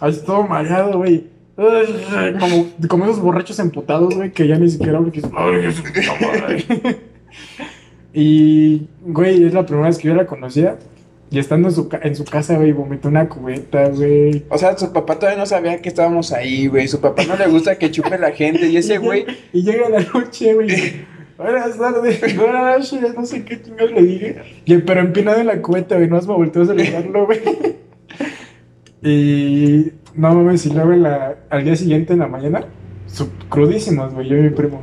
Ahí 0.00 0.12
todo 0.26 0.42
mareado, 0.42 0.98
güey. 0.98 1.28
Como, 1.56 2.66
como 2.88 3.04
esos 3.04 3.20
borrachos 3.20 3.58
emputados, 3.60 4.14
güey, 4.14 4.32
que 4.32 4.48
ya 4.48 4.58
ni 4.58 4.70
siquiera 4.70 4.98
hablan. 4.98 5.12
Y, 8.16 8.86
güey, 9.02 9.44
es 9.44 9.54
la 9.54 9.66
primera 9.66 9.88
vez 9.88 9.98
que 9.98 10.06
yo 10.06 10.14
la 10.14 10.24
conocía. 10.24 10.78
Y 11.30 11.40
estando 11.40 11.68
en 11.68 11.74
su, 11.74 11.88
en 12.00 12.14
su 12.14 12.24
casa, 12.24 12.56
güey, 12.56 12.70
vomitó 12.70 13.08
una 13.08 13.28
cubeta, 13.28 13.88
güey. 13.88 14.44
O 14.48 14.56
sea, 14.56 14.78
su 14.78 14.92
papá 14.92 15.18
todavía 15.18 15.40
no 15.40 15.46
sabía 15.46 15.82
que 15.82 15.88
estábamos 15.88 16.30
ahí, 16.30 16.68
güey. 16.68 16.86
Su 16.86 17.00
papá 17.00 17.24
no 17.24 17.34
le 17.34 17.48
gusta 17.48 17.76
que 17.76 17.90
chupe 17.90 18.16
la 18.18 18.30
gente. 18.30 18.68
Y 18.68 18.76
ese 18.76 18.98
güey, 18.98 19.26
Y 19.52 19.64
llega 19.64 19.88
la 19.88 19.98
noche, 20.00 20.54
güey. 20.54 20.68
Buenas 21.36 21.76
tardes, 21.76 22.36
buenas 22.36 22.92
noches, 22.92 23.14
no 23.16 23.26
sé 23.26 23.44
qué 23.44 23.60
chingados 23.60 23.90
le 23.90 24.02
dije. 24.02 24.36
Y, 24.64 24.78
pero 24.78 25.00
empinado 25.00 25.40
en 25.40 25.48
la 25.48 25.60
cubeta, 25.60 25.96
güey, 25.96 26.08
no 26.08 26.20
me 26.20 26.26
volteó 26.28 26.62
a 26.62 26.66
saludarlo, 26.66 27.26
güey. 27.26 27.40
Y 29.02 29.90
no 30.16 30.34
mames, 30.34 30.66
y 30.66 30.72
luego 30.72 30.92
en 30.92 31.02
la- 31.02 31.36
al 31.50 31.64
día 31.64 31.76
siguiente 31.76 32.12
en 32.12 32.20
la 32.20 32.28
mañana, 32.28 32.64
su- 33.06 33.30
crudísimos, 33.48 34.12
güey, 34.14 34.28
yo 34.28 34.36
y 34.36 34.42
mi 34.42 34.50
primo. 34.50 34.82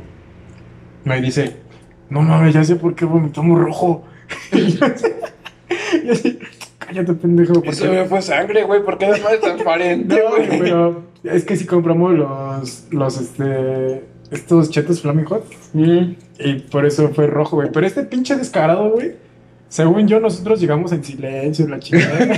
Me 1.04 1.20
dice, 1.20 1.56
no 2.10 2.22
mames, 2.22 2.54
ya 2.54 2.64
sé 2.64 2.76
por 2.76 2.94
qué 2.94 3.04
vomitamos 3.04 3.58
rojo. 3.60 4.04
y 4.52 4.72
yo 4.72 4.86
así, 4.86 5.06
y 6.04 6.10
así, 6.10 6.38
cállate, 6.78 7.12
pendejo. 7.14 7.54
porque- 7.54 7.70
eso 7.70 7.86
me 7.90 8.04
fue 8.04 8.22
sangre, 8.22 8.64
güey. 8.64 8.82
¿Por 8.84 8.98
qué 8.98 9.10
es 9.10 9.22
más 9.22 9.40
transparente, 9.40 10.16
no, 10.24 10.30
güey? 10.30 10.58
pero 10.58 11.02
es 11.24 11.44
que 11.44 11.56
si 11.56 11.66
compramos 11.66 12.12
los, 12.14 12.86
los, 12.90 13.20
este, 13.20 14.04
estos 14.30 14.70
chetos 14.70 15.00
Flaming 15.02 15.24
Hot. 15.26 15.44
Mm. 15.72 16.12
Y 16.38 16.54
por 16.70 16.86
eso 16.86 17.08
fue 17.10 17.26
rojo, 17.26 17.56
güey. 17.56 17.68
Pero 17.72 17.86
este 17.86 18.02
pinche 18.04 18.36
descarado, 18.36 18.90
güey. 18.90 19.12
Según 19.68 20.06
yo, 20.08 20.20
nosotros 20.20 20.60
llegamos 20.60 20.92
en 20.92 21.02
silencio, 21.04 21.66
la 21.68 21.78
chingada. 21.78 22.18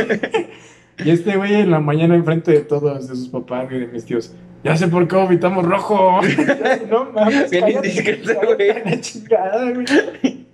y 0.98 1.10
este 1.10 1.36
güey 1.36 1.54
en 1.54 1.70
la 1.70 1.80
mañana 1.80 2.14
enfrente 2.14 2.52
de 2.52 2.60
todos, 2.60 3.08
de 3.08 3.16
sus 3.16 3.28
papás 3.28 3.66
y 3.70 3.78
de 3.78 3.86
mis 3.86 4.04
tíos. 4.04 4.32
Ya 4.62 4.76
sé 4.76 4.88
por 4.88 5.06
qué 5.06 5.16
vomitamos 5.16 5.64
rojo. 5.66 6.20
no 6.90 7.12
mames, 7.12 7.50
Bien 7.50 7.68
indiscreto, 7.68 8.32
güey. 8.46 8.68
La 8.84 9.00
chingada, 9.00 9.70
güey. 9.72 10.46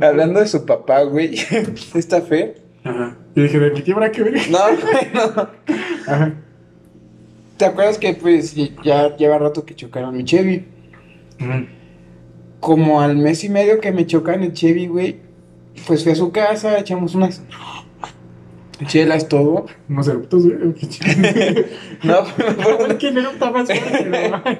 Hablando 0.00 0.40
de 0.40 0.48
su 0.48 0.66
papá, 0.66 1.02
güey. 1.02 1.38
Esta 1.94 2.20
fe. 2.22 2.56
Ajá. 2.82 3.16
Y 3.36 3.42
dije, 3.42 3.58
¿de 3.60 3.70
mi 3.70 3.82
tío 3.82 3.94
habrá 3.94 4.10
que 4.10 4.22
ver? 4.24 4.34
No, 4.50 4.58
güey, 4.58 5.08
no. 5.14 5.48
Ajá. 6.12 6.34
¿Te 7.56 7.64
acuerdas 7.64 7.98
que, 7.98 8.14
pues, 8.14 8.54
ya 8.84 9.16
lleva 9.16 9.38
rato 9.38 9.64
que 9.64 9.74
chocaron 9.74 10.16
mi 10.16 10.24
Chevy? 10.24 10.66
Ujú. 11.40 11.66
Como 12.60 13.00
al 13.00 13.16
mes 13.16 13.44
y 13.44 13.48
medio 13.48 13.80
que 13.80 13.92
me 13.92 14.06
chocan 14.06 14.42
el 14.42 14.52
Chevy, 14.52 14.88
güey, 14.88 15.16
pues 15.86 16.02
fui 16.02 16.12
a 16.12 16.16
su 16.16 16.32
casa, 16.32 16.78
echamos 16.78 17.14
unas. 17.14 17.42
Chelas, 18.86 19.28
todo. 19.28 19.66
Unos 19.88 20.08
eruptos, 20.08 20.44
güey. 20.44 20.56
No, 22.02 22.18
¿Quién 22.98 23.18
erupta 23.18 23.50
más 23.50 23.66
fuerte, 23.68 24.08
güey? 24.08 24.58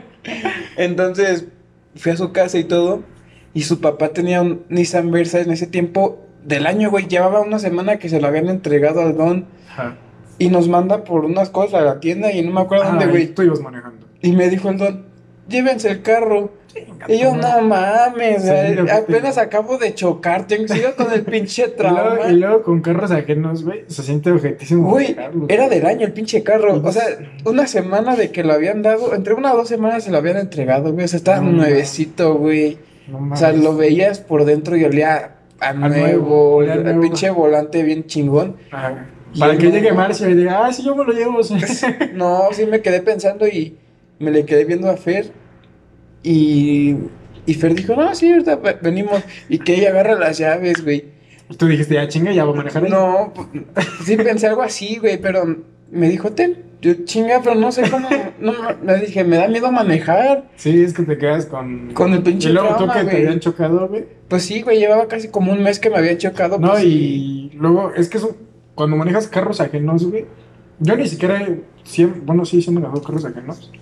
Entonces 0.76 1.46
fui 1.96 2.12
a 2.12 2.16
su 2.16 2.33
casa 2.33 2.59
y 2.59 2.64
todo. 2.64 3.02
Y 3.54 3.62
su 3.62 3.81
papá 3.81 4.11
tenía 4.11 4.42
un 4.42 4.62
Nissan 4.68 5.11
Versa 5.11 5.40
en 5.40 5.50
ese 5.50 5.66
tiempo 5.66 6.24
del 6.44 6.66
año, 6.66 6.90
güey. 6.90 7.09
Llevaba 7.09 7.40
una 7.40 7.59
semana 7.59 7.98
que 7.98 8.09
se 8.09 8.20
lo 8.20 8.26
habían 8.26 8.48
entregado 8.48 9.00
al 9.00 9.16
don. 9.16 9.46
Ajá. 9.70 9.96
Y 10.38 10.50
nos 10.50 10.68
manda 10.68 11.02
por 11.04 11.24
unas 11.24 11.50
cosas 11.50 11.74
a 11.74 11.85
la 11.85 11.98
tienda 12.00 12.31
y 12.31 12.42
no 12.42 12.52
me 12.52 12.61
acuerdo 12.61 12.85
dónde, 12.85 13.07
Ah, 13.07 13.09
güey. 13.09 13.28
Tú 13.35 13.42
ibas 13.42 13.61
manejando. 13.61 14.07
Y 14.22 14.33
me 14.33 14.48
dijo 14.48 14.68
el 14.68 14.78
don, 14.78 15.07
llévense 15.48 15.90
el 15.90 16.02
carro. 16.02 16.50
Y 17.08 17.18
yo, 17.18 17.34
no 17.34 17.61
mames, 17.62 18.42
Sí, 18.42 18.48
güey, 18.48 18.84
que 18.87 18.92
apenas 18.92 19.34
te- 19.34 19.40
acabo 19.40 19.78
de 19.78 19.94
chocar, 19.94 20.46
tengo 20.46 20.62
que 20.66 20.74
seguir 20.74 20.94
con 20.96 21.12
el 21.12 21.22
pinche 21.22 21.62
Y 21.76 21.82
luego, 21.82 21.96
trauma. 21.96 22.28
y 22.30 22.37
luego 22.37 22.62
con 22.62 22.80
carros 22.82 23.11
ajenos, 23.11 23.64
güey, 23.64 23.84
se 23.88 24.02
siente 24.02 24.30
objetísimo. 24.30 24.88
Güey, 24.90 25.16
era 25.48 25.68
del 25.68 25.87
año 25.87 26.06
el 26.06 26.12
pinche 26.12 26.42
carro. 26.44 26.80
O 26.84 26.92
sea, 26.92 27.02
una 27.44 27.66
semana 27.66 28.14
de 28.14 28.30
que 28.30 28.44
lo 28.44 28.52
habían 28.52 28.82
dado, 28.82 29.14
entre 29.14 29.34
una 29.34 29.54
o 29.54 29.56
dos 29.56 29.68
semanas 29.68 30.04
se 30.04 30.11
lo 30.12 30.18
habían 30.18 30.37
entregado, 30.37 30.92
güey. 30.92 31.06
O 31.06 31.08
sea, 31.08 31.16
estaba 31.16 31.40
No, 31.40 31.50
nuevecito, 31.52 32.34
güey. 32.34 32.78
No 33.08 33.32
O 33.32 33.37
sea, 33.37 33.52
lo 33.52 33.74
veías 33.74 34.20
por 34.20 34.44
dentro 34.44 34.76
y 34.76 34.84
olía 34.84 35.37
a, 35.61 35.72
nuevo, 35.72 35.96
nuevo, 35.96 36.54
olía 36.56 36.72
a 36.72 36.76
el 36.76 36.84
nuevo. 36.84 37.00
pinche 37.00 37.30
volante 37.30 37.82
bien 37.82 38.06
chingón. 38.06 38.56
Ajá. 38.70 39.06
Para 39.38 39.56
que 39.56 39.64
no- 39.66 39.70
llegue 39.72 39.92
Marcia 39.92 40.28
y 40.28 40.34
diga, 40.34 40.64
ah, 40.66 40.72
sí, 40.72 40.84
yo 40.84 40.94
me 40.94 41.04
lo 41.04 41.12
llevo. 41.12 41.42
sí". 41.42 41.54
No, 42.14 42.42
sí 42.52 42.66
me 42.66 42.80
quedé 42.82 43.00
pensando 43.00 43.48
y 43.48 43.76
me 44.18 44.31
le 44.31 44.44
quedé 44.44 44.64
viendo 44.64 44.90
a 44.90 44.96
Fer. 44.96 45.33
Y, 46.22 46.96
y 47.46 47.54
Fer 47.54 47.74
dijo, 47.74 47.94
no, 47.96 48.14
sí, 48.14 48.31
ahorita 48.31 48.57
ve- 48.57 48.78
venimos. 48.83 49.22
Y 49.48 49.59
que 49.59 49.74
ella 49.76 49.90
agarra 49.90 50.14
las 50.18 50.38
llaves, 50.38 50.83
güey. 50.85 51.04
Tú 51.57 51.66
dijiste, 51.66 51.94
ya 51.94 52.09
chinga, 52.09 52.33
ya 52.33 52.44
voy 52.44 52.54
a 52.54 52.57
manejar 52.59 52.85
ahí. 52.85 52.90
No, 52.90 53.33
pu- 53.35 53.64
sí 54.04 54.16
pensé 54.16 54.46
algo 54.48 54.62
así, 54.62 54.98
güey, 54.98 55.18
pero 55.20 55.44
me 55.90 56.09
dijo, 56.09 56.33
ten. 56.33 56.66
Yo, 56.81 56.92
chinga, 57.04 57.40
pero 57.42 57.57
no 57.57 57.72
sé 57.72 57.90
cómo. 57.90 58.09
No, 58.38 58.52
me 58.85 58.96
dije, 59.00 59.24
me 59.24 59.37
da 59.37 59.48
miedo 59.48 59.72
manejar. 59.72 60.44
Sí, 60.54 60.81
es 60.83 60.92
que 60.94 61.02
te 61.02 61.18
quedas 61.18 61.46
con. 61.46 61.92
Con 61.92 62.12
el 62.12 62.22
pinche 62.22 62.50
Y 62.50 62.52
luego 62.52 62.76
tú 62.76 62.87
que 62.87 63.02
te 63.04 63.16
habían 63.16 63.40
chocado, 63.40 63.88
güey. 63.88 64.04
Pues 64.28 64.44
sí, 64.44 64.62
güey, 64.62 64.78
llevaba 64.78 65.09
casi 65.09 65.26
como 65.28 65.50
un 65.50 65.61
mes 65.62 65.81
que 65.81 65.90
me 65.90 65.96
habían 65.96 66.18
chocado. 66.18 66.57
No, 66.61 66.70
pues, 66.70 66.85
y 66.85 67.50
luego, 67.54 67.92
es 67.96 68.09
que 68.09 68.18
eso, 68.18 68.37
cuando 68.76 68.94
manejas 68.96 69.26
carros 69.26 69.61
ajenos, 69.61 70.09
güey. 70.09 70.26
Yo 70.78 70.96
ni 70.96 71.09
siquiera. 71.09 71.42
he- 71.42 71.62
siem- 71.85 72.20
bueno, 72.24 72.44
sí, 72.44 72.62
sí 72.62 72.70
he 72.70 72.72
manejado 72.74 73.02
carros 73.02 73.24
ajenos. 73.24 73.72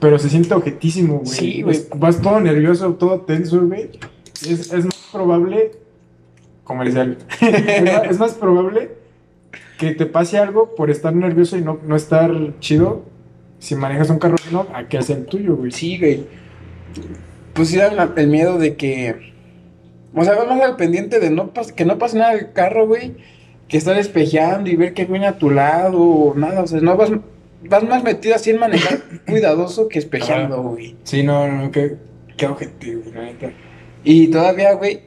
Pero 0.00 0.18
se 0.18 0.30
siente 0.30 0.54
objetísimo, 0.54 1.18
güey. 1.18 1.26
Sí, 1.26 1.62
güey. 1.62 1.78
Vas 1.96 2.20
todo 2.20 2.40
nervioso, 2.40 2.94
todo 2.94 3.20
tenso, 3.20 3.66
güey. 3.66 3.90
Es, 4.48 4.72
es 4.72 4.84
más 4.84 5.08
probable. 5.12 5.72
Comercial. 6.64 7.18
es, 7.40 7.82
más, 7.82 8.04
es 8.10 8.18
más 8.18 8.34
probable 8.34 8.90
que 9.78 9.92
te 9.92 10.06
pase 10.06 10.38
algo 10.38 10.74
por 10.74 10.90
estar 10.90 11.14
nervioso 11.14 11.56
y 11.56 11.62
no, 11.62 11.78
no 11.84 11.96
estar 11.96 12.30
chido 12.60 13.02
si 13.58 13.74
manejas 13.74 14.10
un 14.10 14.18
carro 14.18 14.36
ajeno 14.36 14.66
a 14.74 14.88
que 14.88 14.98
hacer 14.98 15.18
el 15.18 15.26
tuyo, 15.26 15.56
güey. 15.56 15.70
Sí, 15.70 15.98
güey. 15.98 16.24
Pues 17.52 17.68
sí, 17.68 17.76
da 17.76 18.10
el 18.16 18.28
miedo 18.28 18.58
de 18.58 18.76
que. 18.76 19.32
O 20.14 20.24
sea, 20.24 20.34
vas 20.34 20.46
más 20.46 20.60
al 20.62 20.76
pendiente 20.76 21.20
de 21.20 21.30
no 21.30 21.52
pas- 21.52 21.72
que 21.72 21.84
no 21.84 21.98
pase 21.98 22.18
nada 22.18 22.34
del 22.34 22.52
carro, 22.52 22.86
güey. 22.86 23.14
Que 23.68 23.76
estar 23.76 23.96
espejeando 23.98 24.70
y 24.70 24.76
ver 24.76 24.94
que 24.94 25.04
viene 25.04 25.26
a 25.26 25.38
tu 25.38 25.50
lado 25.50 26.00
o 26.00 26.34
nada. 26.34 26.62
O 26.62 26.66
sea, 26.66 26.80
no 26.80 26.96
vas, 26.96 27.10
vas 27.64 27.82
más 27.82 28.02
metido 28.02 28.34
así 28.34 28.50
en 28.50 28.58
manejar 28.58 29.00
cuidadoso 29.26 29.88
que 29.88 29.98
espejeando, 29.98 30.62
güey. 30.62 30.96
Sí, 31.04 31.22
no, 31.22 31.46
no, 31.50 31.70
qué, 31.70 31.96
qué 32.36 32.46
objetivo, 32.46 33.02
la 33.14 33.22
neta. 33.22 33.52
Y 34.04 34.28
todavía, 34.28 34.72
güey. 34.74 35.02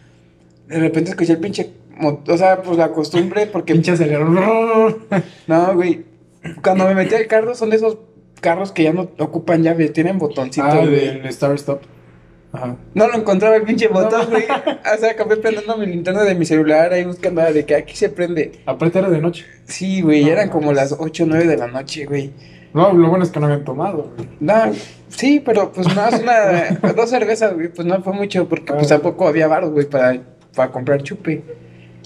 De 0.68 0.78
repente 0.80 1.10
escuché 1.10 1.32
el 1.32 1.38
pinche. 1.38 1.70
O 2.00 2.36
sea, 2.36 2.60
pues 2.62 2.76
la 2.76 2.92
costumbre, 2.92 3.46
porque. 3.46 3.72
Pinche 3.72 3.92
acelerador. 3.92 5.00
No, 5.46 5.74
güey. 5.74 6.04
Cuando 6.62 6.86
me 6.86 6.94
metí 6.94 7.14
al 7.14 7.26
carro, 7.26 7.54
son 7.54 7.70
de 7.70 7.76
esos 7.76 7.98
carros 8.40 8.72
que 8.72 8.82
ya 8.84 8.92
no 8.92 9.10
ocupan 9.18 9.62
llave, 9.62 9.88
tienen 9.88 10.18
botoncito, 10.18 10.66
Ah, 10.66 10.84
del 10.86 11.24
Star 11.26 11.54
Stop. 11.54 11.80
Ajá. 12.56 12.76
No 12.94 13.08
lo 13.08 13.14
encontraba 13.14 13.56
el 13.56 13.62
pinche 13.62 13.88
botón, 13.88 14.28
güey. 14.30 14.44
O 14.44 14.98
sea, 14.98 15.10
acabé 15.10 15.36
prendiendo 15.36 15.76
mi 15.76 15.86
linterna 15.86 16.22
de 16.24 16.34
mi 16.34 16.44
celular 16.46 16.92
ahí 16.92 17.04
buscando 17.04 17.42
de 17.42 17.64
que 17.66 17.74
aquí 17.74 17.94
se 17.96 18.08
prende. 18.08 18.52
Aparte 18.66 18.98
era 18.98 19.10
de 19.10 19.20
noche. 19.20 19.44
Sí, 19.64 20.00
güey, 20.00 20.24
No, 20.24 20.30
eran 20.32 20.46
no, 20.46 20.52
como 20.52 20.66
no. 20.66 20.72
las 20.72 20.94
8 20.98 21.24
o 21.24 21.26
9 21.26 21.46
de 21.46 21.56
la 21.56 21.66
noche, 21.68 22.06
güey. 22.06 22.32
No, 22.72 22.92
lo 22.92 23.08
bueno 23.08 23.24
es 23.24 23.30
que 23.30 23.40
no 23.40 23.46
habían 23.46 23.64
tomado, 23.64 24.12
güey. 24.16 24.28
No, 24.40 24.54
sí, 25.08 25.40
pero 25.44 25.72
pues 25.72 25.94
más 25.94 26.20
una, 26.20 26.92
dos 26.96 27.08
cervezas, 27.10 27.54
güey, 27.54 27.68
pues 27.68 27.86
no 27.86 28.02
fue 28.02 28.12
mucho 28.12 28.48
porque 28.48 28.72
pues 28.72 28.86
Ah. 28.90 28.96
tampoco 28.96 29.28
había 29.28 29.46
baros, 29.48 29.70
güey, 29.70 29.86
para, 29.88 30.20
para 30.54 30.70
comprar 30.72 31.02
chupe. 31.02 31.42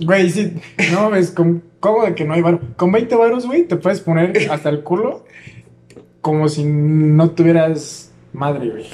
Güey, 0.04 0.30
sí, 0.30 0.54
no, 0.92 1.14
es 1.14 1.30
con, 1.30 1.62
¿cómo 1.80 2.04
de 2.04 2.14
que 2.14 2.24
no 2.24 2.34
hay 2.34 2.40
varo? 2.42 2.60
Con 2.76 2.90
20 2.92 3.14
varos, 3.16 3.46
güey, 3.46 3.64
te 3.64 3.76
puedes 3.76 4.00
poner 4.00 4.48
hasta 4.50 4.68
el 4.70 4.82
culo 4.82 5.24
como 6.20 6.48
si 6.48 6.64
no 6.64 7.30
tuvieras 7.30 8.10
madre, 8.32 8.70
güey. 8.70 8.86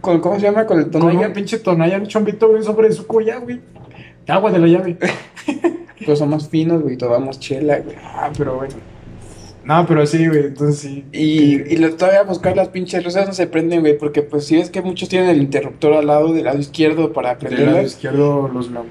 ¿Con, 0.00 0.20
¿Cómo 0.20 0.36
se 0.36 0.42
llama? 0.42 0.66
Con 0.66 0.78
el 0.78 0.90
tonalla. 0.90 1.32
pinche 1.32 1.58
tonalla, 1.58 1.98
un 1.98 2.06
chombito, 2.06 2.48
güey, 2.48 2.62
sobre 2.62 2.90
su 2.92 3.06
cuya, 3.06 3.38
güey. 3.38 3.60
Agua 4.28 4.50
de 4.52 4.58
la 4.58 4.66
llave. 4.66 4.96
Pues 6.04 6.18
somos 6.18 6.48
finos, 6.48 6.82
güey, 6.82 6.96
tomamos 6.96 7.38
chela, 7.38 7.78
güey. 7.78 7.94
Ah, 8.02 8.28
pero 8.36 8.56
bueno. 8.56 8.74
No, 9.64 9.86
pero 9.86 10.04
sí, 10.04 10.26
güey, 10.26 10.46
entonces 10.46 10.78
sí. 10.80 11.04
Y, 11.12 11.62
y 11.72 11.76
lo, 11.76 11.94
todavía 11.94 12.24
buscar 12.24 12.56
las 12.56 12.70
pinches 12.70 13.04
luces 13.04 13.24
no 13.24 13.32
se 13.32 13.46
prenden, 13.46 13.82
güey, 13.82 13.96
porque 13.96 14.22
pues 14.22 14.46
si 14.46 14.56
ves 14.56 14.68
que 14.70 14.82
muchos 14.82 15.08
tienen 15.08 15.30
el 15.30 15.40
interruptor 15.40 15.92
al 15.92 16.08
lado 16.08 16.32
del 16.32 16.44
lado 16.46 16.58
izquierdo 16.58 17.12
para 17.12 17.36
Del 17.36 17.44
lado 17.44 17.56
prenderlas. 17.56 17.92
izquierdo, 17.92 18.48
los. 18.52 18.72
la- 18.72 18.82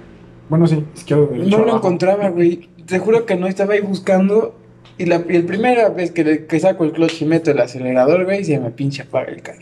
Bueno, 0.47 0.67
sí, 0.67 0.85
izquierdo, 0.95 1.27
derecho. 1.27 1.57
No 1.57 1.65
lo 1.65 1.75
encontraba, 1.75 2.29
güey. 2.29 2.69
Te 2.85 2.99
juro 2.99 3.25
que 3.25 3.35
no 3.35 3.47
estaba 3.47 3.73
ahí 3.73 3.81
buscando. 3.81 4.55
Y 4.97 5.05
la 5.07 5.21
y 5.27 5.35
el 5.35 5.43
primera 5.45 5.89
vez 5.89 6.11
que, 6.11 6.23
le- 6.23 6.45
que 6.45 6.59
saco 6.61 6.85
el 6.85 6.93
clutch 6.93 7.23
y 7.23 7.25
meto 7.25 7.51
el 7.51 7.59
acelerador, 7.59 8.23
güey, 8.23 8.45
se 8.45 8.57
me 8.57 8.69
pinche 8.71 9.01
apaga 9.01 9.33
el 9.33 9.41
carro, 9.41 9.59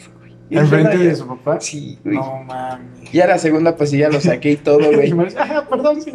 ¿Enfrente 0.49 0.97
de 0.97 1.15
su 1.15 1.27
papá? 1.27 1.59
Sí, 1.59 1.99
güey. 2.03 2.15
No 2.17 2.43
mames. 2.43 3.11
Ya 3.11 3.27
la 3.27 3.37
segunda, 3.37 3.75
pues 3.75 3.89
sí, 3.91 3.97
ya 3.99 4.09
lo 4.09 4.19
saqué 4.19 4.51
y 4.51 4.55
todo, 4.57 4.79
güey. 4.93 5.13
Ah, 5.37 5.65
perdón, 5.69 6.01
sí, 6.01 6.11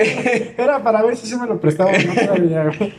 era 0.59 0.83
para 0.83 1.03
ver 1.03 1.17
si 1.17 1.27
se 1.27 1.37
me 1.37 1.47
lo 1.47 1.61
prestaba 1.61 1.93
no 1.93 2.15
todavía, 2.15 2.65
güey. 2.77 2.93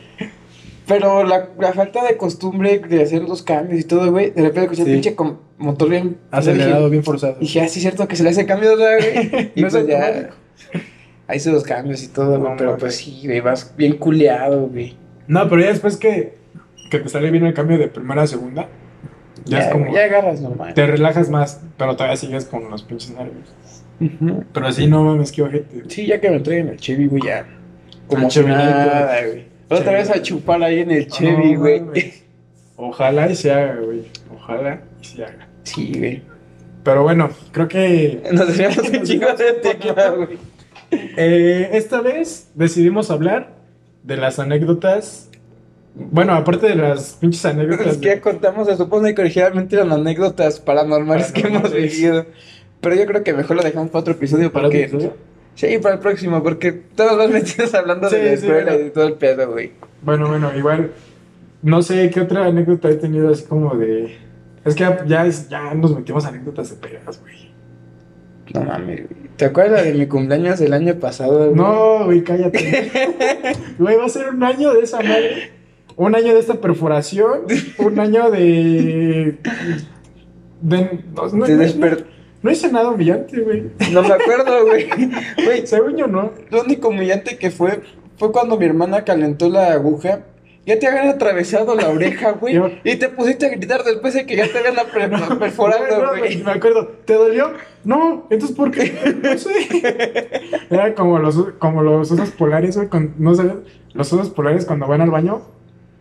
Pero 0.87 1.23
la, 1.23 1.49
la 1.59 1.73
falta 1.73 2.03
de 2.03 2.15
costumbre 2.15 2.77
de 2.79 3.01
hacer 3.01 3.23
los 3.23 3.41
cambios 3.41 3.81
y 3.81 3.83
todo, 3.85 4.11
güey. 4.11 4.29
De 4.31 4.43
repente 4.43 4.61
escuché 4.63 4.83
Sí. 4.83 4.89
el 4.89 4.95
pinche 4.97 5.15
com- 5.15 5.37
motor 5.57 5.89
bien 5.89 6.17
Acelerado, 6.29 6.75
Dije, 6.81 6.89
bien 6.91 7.03
forzado. 7.03 7.37
dije, 7.39 7.59
ah, 7.61 7.67
sí, 7.67 7.79
es 7.79 7.81
cierto 7.83 8.07
que 8.07 8.15
se 8.15 8.23
le 8.23 8.29
hace 8.29 8.45
cambio, 8.45 8.77
güey. 8.77 9.51
Y 9.55 9.61
No 9.61 9.67
es 9.67 9.73
pues 9.73 9.87
ya. 9.87 10.29
Ahí 11.27 11.37
hice 11.37 11.51
los 11.51 11.63
cambios 11.63 12.03
y 12.03 12.09
todo, 12.09 12.37
güey. 12.39 12.51
No, 12.51 12.55
pero 12.57 12.77
pues 12.77 12.97
sí, 12.97 13.21
güey, 13.25 13.41
vas 13.41 13.73
bien 13.75 13.97
culeado, 13.97 14.67
güey. 14.67 14.95
No, 15.27 15.49
pero 15.49 15.61
ya 15.61 15.69
después 15.69 15.97
que, 15.97 16.37
que 16.91 16.99
te 16.99 17.09
sale 17.09 17.31
bien 17.31 17.45
el 17.47 17.55
cambio 17.55 17.79
de 17.79 17.87
primera 17.87 18.21
a 18.21 18.27
segunda, 18.27 18.69
ya, 19.45 19.59
es 19.59 19.67
como. 19.71 19.93
ya 19.93 20.03
agarras 20.05 20.41
normal. 20.41 20.73
Te 20.73 20.85
relajas 20.87 21.29
más, 21.29 21.61
pero 21.77 21.95
todavía 21.95 22.17
sigues 22.17 22.45
con 22.45 22.69
los 22.69 22.83
pinches 22.83 23.11
nervios. 23.11 23.49
Pero 24.53 24.67
así 24.67 24.87
no 24.87 25.03
mames, 25.03 25.31
qué 25.31 25.41
ojete. 25.41 25.83
Sí, 25.87 26.05
ya 26.05 26.19
que 26.19 26.29
me 26.29 26.37
entreguen 26.37 26.67
el 26.69 26.77
Chevy, 26.77 27.07
güey, 27.07 27.21
ya. 27.25 27.45
Como 28.07 28.29
si 28.29 28.39
Chevy 28.39 28.51
nada, 28.51 29.25
güey. 29.25 29.45
Otra 29.69 29.93
vez 29.93 30.09
a 30.09 30.21
chupar 30.21 30.61
ahí 30.63 30.79
en 30.79 30.91
el 30.91 31.07
Chevy, 31.07 31.55
güey. 31.55 31.81
Ojalá 32.75 33.29
y 33.31 33.35
se 33.35 33.51
haga, 33.51 33.75
güey. 33.77 34.03
Ojalá 34.33 34.81
y 35.01 35.05
se 35.05 35.23
haga. 35.23 35.47
Sí, 35.63 35.93
güey. 35.97 36.21
Pero 36.83 37.03
bueno, 37.03 37.29
creo 37.51 37.67
que 37.67 38.21
Nos 38.31 38.47
desviamos 38.47 38.77
un 38.93 39.03
chingo 39.03 39.33
de 39.33 39.53
tema, 39.53 40.07
güey. 40.09 40.37
eh, 40.91 41.69
esta 41.73 42.01
vez 42.01 42.49
decidimos 42.53 43.09
hablar 43.09 43.53
de 44.03 44.17
las 44.17 44.37
anécdotas. 44.39 45.29
Bueno, 45.97 46.33
aparte 46.33 46.67
de 46.67 46.75
las 46.75 47.13
pinches 47.13 47.45
anécdotas. 47.45 47.87
Es 47.87 47.97
que 47.97 48.07
ya 48.07 48.21
contamos, 48.21 48.67
se 48.67 48.75
supone 48.75 49.15
que 49.15 49.21
originalmente 49.21 49.75
eran 49.77 49.91
anécdotas 49.93 50.59
paranormales 50.59 51.31
que 51.31 51.47
hemos 51.47 51.71
vivido. 51.73 52.25
Pero 52.81 52.95
yo 52.95 53.05
creo 53.05 53.23
que 53.23 53.33
mejor 53.33 53.55
lo 53.55 53.63
dejamos 53.63 53.89
para 53.89 54.01
otro 54.01 54.13
episodio 54.13 54.51
¿Para 54.51 54.65
porque... 54.65 54.85
otro 54.85 54.97
episodio? 54.99 55.17
Sí, 55.55 55.77
para 55.81 55.95
el 55.95 56.01
próximo, 56.01 56.43
porque 56.43 56.73
todos 56.73 57.17
los 57.17 57.31
metidos 57.31 57.73
hablando 57.75 58.09
Sí, 58.09 58.17
de 58.17 58.23
la 58.25 58.31
escuela 58.33 58.75
y 58.75 58.83
de 58.83 58.89
todo 58.89 59.07
el 59.07 59.13
pedo, 59.13 59.49
güey. 59.51 59.71
Bueno, 60.01 60.27
bueno, 60.27 60.51
igual. 60.55 60.91
No 61.61 61.81
sé 61.81 62.09
qué 62.09 62.21
otra 62.21 62.45
anécdota 62.45 62.89
he 62.89 62.95
tenido 62.95 63.29
así 63.31 63.45
como 63.45 63.73
de. 63.75 64.17
Es 64.65 64.75
que 64.75 64.85
ya, 65.07 65.25
es- 65.25 65.47
ya 65.47 65.73
nos 65.73 65.95
metimos 65.95 66.25
anécdotas 66.25 66.69
de 66.71 66.75
pegas, 66.75 67.21
güey. 67.21 67.51
No 68.53 68.61
mames, 68.63 69.07
güey. 69.09 69.25
¿Te 69.37 69.45
acuerdas 69.45 69.83
de 69.85 69.93
mi 69.93 70.05
cumpleaños 70.07 70.59
el 70.61 70.73
año 70.73 70.95
pasado, 70.95 71.45
güey? 71.49 71.55
No, 71.55 72.05
güey, 72.05 72.21
cállate. 72.23 72.91
Güey, 73.79 73.97
va 73.97 74.05
a 74.05 74.09
ser 74.09 74.29
un 74.29 74.43
año 74.43 74.73
de 74.73 74.81
esa 74.81 74.97
madre. 75.01 75.51
Un 75.97 76.15
año 76.15 76.33
de 76.33 76.39
esta 76.39 76.55
perforación. 76.55 77.41
Un 77.79 77.99
año 77.99 78.29
de. 78.31 79.37
de 80.61 80.99
no, 81.15 81.27
no- 81.33 81.45
Te 81.45 81.55
no- 81.55 81.97
no 82.41 82.51
hice 82.51 82.71
nada 82.71 82.89
humillante, 82.89 83.39
güey. 83.41 83.71
No 83.91 84.03
me 84.03 84.13
acuerdo, 84.13 84.65
güey. 84.65 84.87
Güey, 85.43 85.65
Según 85.67 85.97
yo, 85.97 86.07
no. 86.07 86.31
Lo 86.51 86.61
único 86.61 86.89
humillante 86.89 87.37
que 87.37 87.49
fue 87.49 87.81
fue 88.17 88.31
cuando 88.31 88.57
mi 88.57 88.65
hermana 88.65 89.03
calentó 89.03 89.49
la 89.49 89.71
aguja 89.73 90.21
ya 90.67 90.79
te 90.79 90.87
habían 90.87 91.09
atravesado 91.09 91.75
la 91.75 91.89
oreja, 91.89 92.31
güey. 92.31 92.59
Y 92.83 92.95
te 92.95 93.09
pusiste 93.09 93.45
a 93.45 93.49
gritar 93.49 93.83
después 93.83 94.15
de 94.15 94.25
que 94.25 94.35
ya 94.35 94.47
te 94.51 94.57
habían 94.57 94.73
per- 94.91 95.11
No, 95.11 95.37
perforado, 95.37 96.03
no, 96.03 96.17
güey. 96.17 96.37
Me 96.41 96.51
acuerdo, 96.53 96.87
¿te 97.05 97.13
dolió? 97.13 97.51
No, 97.83 98.25
entonces 98.31 98.57
¿por 98.57 98.71
qué? 98.71 98.91
No 99.23 99.37
sé. 99.37 99.51
Era 100.71 100.95
como 100.95 101.19
los, 101.19 101.35
como 101.59 101.83
los 101.83 102.11
osos 102.11 102.31
polares, 102.31 102.77
güey, 102.77 102.89
no 103.19 103.35
sabes, 103.35 103.53
los 103.93 104.11
osos 104.11 104.31
polares 104.31 104.65
cuando 104.65 104.87
van 104.87 105.01
al 105.01 105.11
baño 105.11 105.41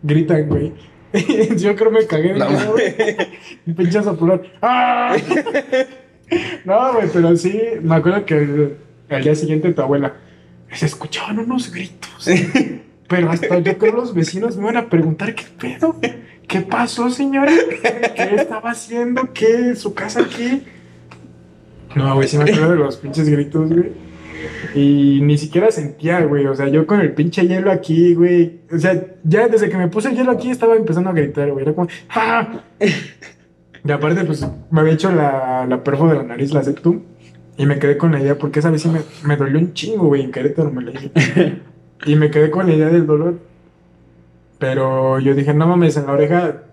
gritan, 0.05 0.47
güey. 0.47 0.73
Yo 1.57 1.75
creo 1.75 1.91
me 1.91 2.05
cagué 2.05 2.33
de 2.33 2.39
No 2.39 2.49
miedo, 2.49 2.71
güey. 2.71 2.95
Pinche 3.75 3.99
oso 3.99 4.17
polar. 4.17 4.41
¡Ah! 4.61 5.15
No, 6.65 6.93
güey, 6.93 7.07
pero 7.13 7.37
sí, 7.37 7.61
me 7.83 7.93
acuerdo 7.93 8.25
que 8.25 8.33
el, 8.35 8.77
al 9.11 9.23
día 9.23 9.35
siguiente 9.35 9.71
tu 9.73 9.81
abuela 9.83 10.15
se 10.71 10.87
escuchaban 10.87 11.37
unos 11.37 11.71
gritos. 11.71 12.27
Pero 13.07 13.29
hasta 13.29 13.59
yo 13.59 13.77
creo 13.77 13.93
los 13.93 14.15
vecinos 14.15 14.57
me 14.57 14.65
van 14.65 14.77
a 14.77 14.89
preguntar 14.89 15.35
qué 15.35 15.43
pedo. 15.59 15.95
¿Qué 16.47 16.61
pasó, 16.61 17.11
señora? 17.11 17.51
¿Qué 18.15 18.35
estaba 18.37 18.71
haciendo? 18.71 19.31
¿Qué? 19.33 19.75
¿Su 19.75 19.93
casa 19.93 20.21
aquí? 20.21 20.63
No, 21.93 22.15
güey, 22.15 22.27
sí 22.27 22.37
me 22.39 22.45
acuerdo 22.45 22.71
de 22.71 22.75
los 22.77 22.97
pinches 22.97 23.29
gritos, 23.29 23.71
güey. 23.71 23.91
Y 24.73 25.21
ni 25.21 25.37
siquiera 25.37 25.71
sentía, 25.71 26.21
güey. 26.25 26.45
O 26.47 26.55
sea, 26.55 26.67
yo 26.67 26.85
con 26.85 26.99
el 26.99 27.13
pinche 27.13 27.47
hielo 27.47 27.71
aquí, 27.71 28.13
güey. 28.13 28.61
O 28.73 28.77
sea, 28.77 29.01
ya 29.23 29.47
desde 29.47 29.69
que 29.69 29.77
me 29.77 29.87
puse 29.87 30.09
el 30.09 30.15
hielo 30.17 30.31
aquí 30.31 30.49
estaba 30.49 30.75
empezando 30.75 31.09
a 31.09 31.13
gritar, 31.13 31.49
güey. 31.51 31.63
Era 31.63 31.73
como, 31.73 31.87
¡ah! 32.09 32.61
Y 32.79 33.91
aparte, 33.91 34.23
pues, 34.25 34.45
me 34.71 34.81
había 34.81 34.93
hecho 34.93 35.11
la, 35.11 35.65
la 35.69 35.83
perfo 35.83 36.07
de 36.09 36.15
la 36.15 36.23
nariz, 36.23 36.51
la 36.53 36.63
septum. 36.63 37.01
Y 37.57 37.65
me 37.65 37.79
quedé 37.79 37.97
con 37.97 38.11
la 38.11 38.19
idea, 38.19 38.37
porque 38.37 38.59
esa 38.59 38.69
vez 38.69 38.81
sí 38.81 38.89
me, 38.89 38.99
me 39.25 39.37
dolió 39.37 39.57
un 39.59 39.73
chingo, 39.73 40.07
güey. 40.07 40.23
En 40.23 40.31
Querétaro 40.31 40.71
me 40.71 40.83
la 40.83 40.91
hice. 40.99 41.59
Y 42.05 42.15
me 42.15 42.29
quedé 42.31 42.51
con 42.51 42.67
la 42.67 42.73
idea 42.73 42.89
del 42.89 43.05
dolor. 43.07 43.39
Pero 44.59 45.19
yo 45.19 45.33
dije, 45.35 45.53
no 45.53 45.67
mames, 45.67 45.97
en 45.97 46.05
la 46.07 46.13
oreja, 46.13 46.63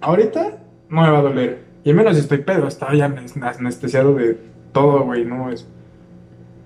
ahorita 0.00 0.58
no 0.88 1.02
me 1.02 1.10
va 1.10 1.18
a 1.18 1.22
doler. 1.22 1.58
Y 1.84 1.92
menos 1.92 2.14
si 2.14 2.20
estoy 2.20 2.38
pedo, 2.38 2.68
estaba 2.68 2.94
ya 2.94 3.06
anes- 3.06 3.36
anestesiado 3.58 4.14
de 4.14 4.36
todo, 4.72 5.04
güey, 5.04 5.24
no 5.24 5.50
es. 5.50 5.66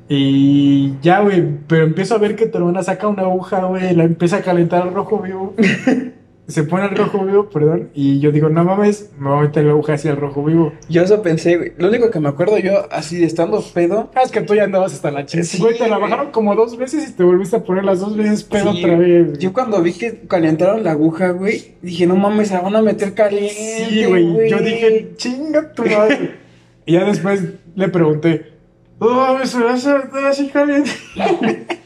Y 0.09 0.95
ya, 1.01 1.21
güey, 1.21 1.43
pero 1.67 1.85
empiezo 1.85 2.15
a 2.15 2.19
ver 2.19 2.37
que 2.37 2.47
tu 2.47 2.59
hermana 2.59 2.83
saca 2.83 3.09
una 3.09 3.23
aguja, 3.23 3.65
güey, 3.65 3.95
la 3.95 4.05
empieza 4.05 4.37
a 4.39 4.43
calentar 4.43 4.83
al 4.83 4.95
rojo 4.95 5.19
vivo. 5.21 5.55
Se 6.47 6.63
pone 6.63 6.85
al 6.85 6.95
rojo 6.95 7.25
vivo, 7.25 7.49
perdón. 7.49 7.89
Y 7.95 8.21
yo 8.21 8.31
digo, 8.31 8.51
no 8.51 8.65
mames, 8.65 9.13
me 9.19 9.31
voy 9.31 9.39
a 9.39 9.43
meter 9.45 9.65
la 9.65 9.71
aguja 9.71 9.95
hacia 9.95 10.11
el 10.11 10.19
rojo 10.19 10.45
vivo. 10.45 10.75
Yo 10.91 11.01
eso 11.01 11.23
pensé, 11.23 11.57
güey. 11.57 11.73
Lo 11.79 11.89
único 11.89 12.11
que 12.11 12.21
me 12.21 12.29
acuerdo 12.29 12.59
yo, 12.59 12.87
así 12.91 13.17
de 13.17 13.25
estando 13.25 13.63
pedo. 13.73 14.11
Ah, 14.15 14.21
es 14.25 14.31
que 14.31 14.43
tú 14.43 14.55
ya 14.55 14.65
andabas 14.65 14.93
hasta 14.93 15.11
la 15.11 15.25
chingada. 15.25 15.49
Sí, 15.49 15.59
güey, 15.59 15.79
te 15.79 15.89
la 15.89 15.97
bajaron 15.97 16.33
como 16.33 16.55
dos 16.55 16.77
veces 16.77 17.09
y 17.09 17.13
te 17.15 17.25
volviste 17.25 17.57
a 17.57 17.65
poner 17.65 17.85
las 17.85 18.01
dos 18.01 18.15
veces 18.15 18.45
pedo 18.45 18.73
Sí, 18.73 18.85
otra 18.85 18.99
vez. 18.99 19.27
güey. 19.29 19.39
Yo 19.39 19.55
cuando 19.55 19.81
vi 19.83 19.95
que 19.95 20.21
calentaron 20.29 20.85
la 20.85 20.91
aguja, 20.91 21.31
güey, 21.31 21.77
dije, 21.81 22.07
no 22.07 22.15
mames, 22.17 22.49
se 22.49 22.59
van 22.59 22.77
a 22.77 22.83
meter 22.83 23.15
caliente. 23.15 23.87
Sí, 23.89 24.05
güey. 24.05 24.51
Yo 24.51 24.59
dije, 24.59 25.13
chinga 25.17 25.73
tu 25.73 25.83
madre. 25.87 26.35
y 26.85 26.93
ya 26.93 27.07
después 27.07 27.43
le 27.75 27.89
pregunté, 27.89 28.53
oh, 28.99 29.37
me 29.39 29.47
se 29.47 29.63
va 29.63 29.73
a 29.73 29.75
hacer 29.75 30.11
así 30.27 30.49
caliente. 30.49 30.91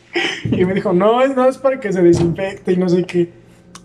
y 0.44 0.64
me 0.64 0.74
dijo, 0.74 0.92
no, 0.92 1.22
es 1.22 1.34
nada, 1.36 1.48
es 1.48 1.58
para 1.58 1.78
que 1.80 1.92
se 1.92 2.02
desinfecte 2.02 2.72
y 2.72 2.76
no 2.76 2.88
sé 2.88 3.04
qué. 3.04 3.30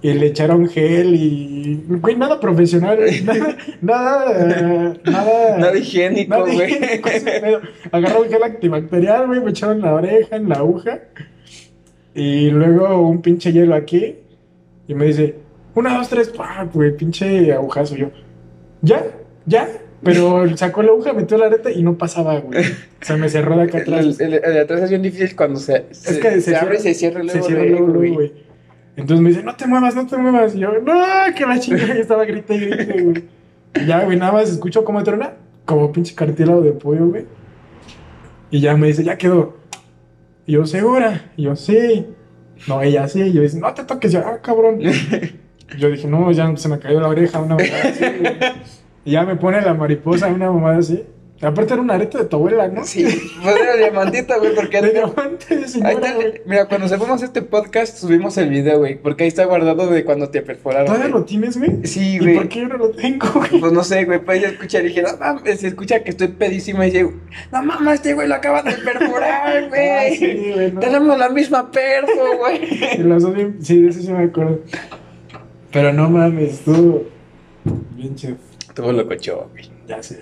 Y 0.02 0.14
le 0.14 0.28
echaron 0.28 0.68
gel 0.68 1.16
y. 1.16 1.82
Güey, 1.88 2.18
nada 2.18 2.38
profesional. 2.38 3.00
Nada. 3.26 3.56
Nada. 3.82 4.92
eh, 4.94 5.00
nada, 5.06 5.58
Nada 5.58 5.78
higiénico, 5.78 6.30
nada 6.30 6.44
güey. 6.44 6.74
higiénico, 6.74 7.10
gel 8.30 8.44
antibacterial, 8.44 9.28
güey, 9.28 9.40
me 9.40 9.52
echaron 9.52 9.78
en 9.78 9.84
la 9.84 9.94
oreja, 9.94 10.36
en 10.36 10.50
la 10.50 10.56
aguja. 10.56 11.00
Y 12.14 12.50
luego 12.50 13.08
un 13.08 13.22
pinche 13.22 13.54
hielo 13.54 13.76
aquí. 13.76 14.18
Y 14.90 14.94
me 14.94 15.06
dice, 15.06 15.36
una, 15.74 15.98
dos, 15.98 16.10
tres, 16.10 16.28
pa, 16.30 16.68
güey, 16.74 16.96
pinche 16.98 17.54
agujazo. 17.54 17.96
Yo, 17.96 18.08
¿ya? 18.82 19.06
¿Ya? 19.46 19.70
Pero 20.04 20.58
sacó 20.58 20.84
la 20.84 20.92
aguja, 20.92 21.13
metió 21.13 21.38
la 21.38 21.46
areta 21.48 21.72
y 21.72 21.82
no 21.84 21.98
pasaba, 21.98 22.39
güey. 22.39 22.63
Se 23.02 23.16
me 23.18 23.30
cerró 23.30 23.56
de 23.58 23.63
acá 23.63 23.78
El, 23.78 23.84
atrás. 23.84 24.20
el- 24.20 24.34
el 24.34 24.42
de 24.42 24.60
atrás 24.60 24.82
es 24.82 24.89
bien 24.89 25.02
difícil 25.02 25.36
cuando 25.36 25.60
se, 25.60 25.86
se, 25.92 26.20
que 26.20 26.32
se 26.32 26.42
se 26.42 26.56
abre 26.56 26.76
y 26.76 26.80
cierra- 26.80 26.82
se 26.82 26.94
cierra 26.94 27.24
luego, 27.24 27.39
se 27.42 27.46
cierra 27.48 27.66
luego, 27.66 27.88
luego, 27.88 28.13
güey. 28.16 28.34
Entonces 28.96 29.22
me 29.24 29.30
dice, 29.30 29.44
no 29.44 29.56
te 29.56 29.66
muevas, 29.66 29.96
no 29.96 30.06
te 30.06 30.18
muevas. 30.18 30.56
Y 30.56 30.60
yo, 30.60 30.72
no, 30.80 30.94
que 31.36 31.46
la 31.46 31.60
chingada. 31.60 31.94
Estaba 31.96 32.26
grite 32.26 32.56
y 32.56 32.60
grite, 32.60 33.02
güey. 33.02 33.24
Y 33.82 33.86
ya, 33.88 34.04
güey, 34.04 34.18
nada 34.18 34.32
más 34.34 34.50
escucho 34.50 34.84
cómo 34.86 35.04
truena, 35.04 35.34
como 35.66 35.92
pinche 35.92 36.13
cartílago 36.13 36.62
de 36.62 36.74
pollo, 36.74 37.08
güey. 37.08 37.26
Y 38.52 38.60
ya 38.60 38.76
me 38.78 38.88
dice, 38.88 39.04
ya 39.04 39.18
quedó. 39.18 39.58
Y 40.46 40.54
yo, 40.54 40.66
¿segura? 40.68 41.32
Y 41.38 41.44
yo, 41.44 41.56
sí. 41.56 42.06
No, 42.68 42.82
ella 42.84 43.08
sí. 43.08 43.22
Y 43.22 43.34
yo 43.34 43.42
dice, 43.42 43.60
no 43.60 43.74
te 43.74 43.84
toques 43.84 44.12
ya, 44.12 44.20
ah, 44.28 44.39
cabrón. 44.42 44.80
Yo 45.80 45.89
dije, 45.89 46.08
no, 46.08 46.32
ya 46.32 46.56
se 46.56 46.70
me 46.70 46.78
cayó 46.78 47.00
la 47.00 47.08
oreja, 47.08 47.42
una 47.42 47.56
güey. 47.56 47.68
Y 49.06 49.12
ya 49.12 49.24
me 49.24 49.36
pone 49.36 49.62
la 49.62 49.74
mariposa, 49.74 50.28
una 50.28 50.52
mamada 50.52 50.78
así. 50.78 51.04
Aparte 51.42 51.74
era 51.74 51.82
una 51.82 51.96
areta 51.96 52.20
de 52.20 52.24
tu 52.26 52.38
abuela, 52.38 52.70
¿no? 52.70 52.86
Sí, 52.86 53.04
pues 53.44 53.56
era 53.60 53.76
diamantita, 53.76 54.38
güey, 54.38 54.56
porque 54.56 54.82
De 54.82 54.92
diamante 54.92 55.58
de 55.58 55.68
señora, 55.68 55.92
está, 55.92 56.13
güey. 56.13 56.42
mira, 56.46 56.66
cuando 56.70 56.88
subimos 56.88 57.22
este 57.22 57.42
podcast, 57.42 57.98
subimos 57.98 58.38
el 58.38 58.48
video, 58.50 58.78
güey, 58.80 58.96
porque 58.98 59.24
ahí 59.24 59.28
está 59.28 59.44
guardado 59.44 59.88
de 59.88 60.06
cuando 60.06 60.30
te 60.30 60.42
perforaron. 60.42 60.86
¿Todavía 60.86 61.10
güey. 61.10 61.20
lo 61.20 61.26
tienes, 61.26 61.58
güey? 61.58 61.86
Sí, 61.86 62.13
¿Y 62.16 62.20
güey. 62.20 62.36
por 62.36 62.48
qué 62.48 62.62
yo 62.62 62.70
no 62.70 62.78
lo 62.78 62.92
tengo, 62.92 63.28
güey? 63.36 63.60
Pues 63.60 63.74
no 63.74 63.84
sé, 63.84 64.06
güey, 64.06 64.20
pues 64.24 64.38
ella 64.39 64.50
escucha 64.52 64.80
y 64.80 64.84
dije, 64.88 65.02
no 65.02 65.18
mames, 65.20 65.60
se 65.60 65.68
escucha 65.68 66.02
que 66.02 66.12
estoy 66.12 66.30
pedísima 66.30 66.88
y 66.88 66.92
dice, 66.92 67.10
no 67.52 67.62
mames, 67.63 67.96
este 67.96 68.13
güey 68.13 68.30
lo 68.30 68.36
acaban 68.36 68.63
de 68.63 68.76
perforar, 68.76 69.63
Ah, 69.63 69.68
güey. 69.68 70.16
sí, 70.16 70.52
güey, 70.54 70.72
no. 70.72 70.80
Tenemos 70.80 71.18
la 71.20 71.28
misma 71.28 71.70
perfo, 71.72 72.12
güey. 72.39 72.94
Y 73.00 73.04
los 73.04 73.22
dos 73.22 73.36
sí, 73.60 73.82
de 73.82 73.89
eso 73.89 74.00
sí 74.02 74.13
me 74.13 74.24
acuerdo. 74.24 74.62
Pero 75.74 75.92
no 75.92 76.10
mames, 76.10 76.54
estuvo 76.54 77.04
bien 77.98 78.16
chido. 78.16 78.38
Todo 78.74 78.92
lo 78.92 79.08
cochó, 79.08 79.50
güey. 79.52 79.70
Ya 79.88 80.02
sé. 80.02 80.20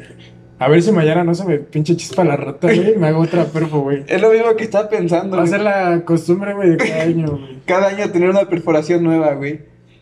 A 0.59 0.67
ver 0.67 0.83
si 0.83 0.91
mañana 0.91 1.23
no 1.23 1.33
se 1.33 1.43
me 1.43 1.57
pinche 1.57 1.95
chispa 1.95 2.23
la 2.23 2.35
rata, 2.37 2.67
güey. 2.67 2.95
Me 2.95 3.07
hago 3.07 3.21
otra 3.21 3.45
perfo, 3.45 3.79
güey. 3.81 4.03
Es 4.07 4.21
lo 4.21 4.29
mismo 4.31 4.55
que 4.55 4.65
estaba 4.65 4.89
pensando, 4.89 5.37
Va 5.37 5.43
a 5.43 5.47
ser 5.47 5.61
la 5.61 6.05
costumbre, 6.05 6.53
güey, 6.53 6.71
de 6.71 6.77
cada 6.77 7.01
año, 7.01 7.31
güey. 7.31 7.61
Cada 7.65 7.87
año 7.87 8.11
tener 8.11 8.29
una 8.29 8.47
perforación 8.47 9.03
nueva, 9.03 9.33
güey. 9.33 9.61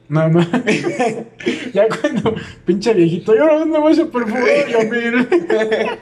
No 0.10 0.28
mames. 0.28 0.86
ya 1.74 1.88
cuando 1.88 2.34
pinche 2.66 2.94
viejito, 2.94 3.36
yo 3.36 3.46
no 3.46 3.66
me 3.68 3.80
voy 3.80 3.94
a 3.94 4.06
perforar, 4.06 4.68
yo 4.68 4.80
mira. 4.90 5.28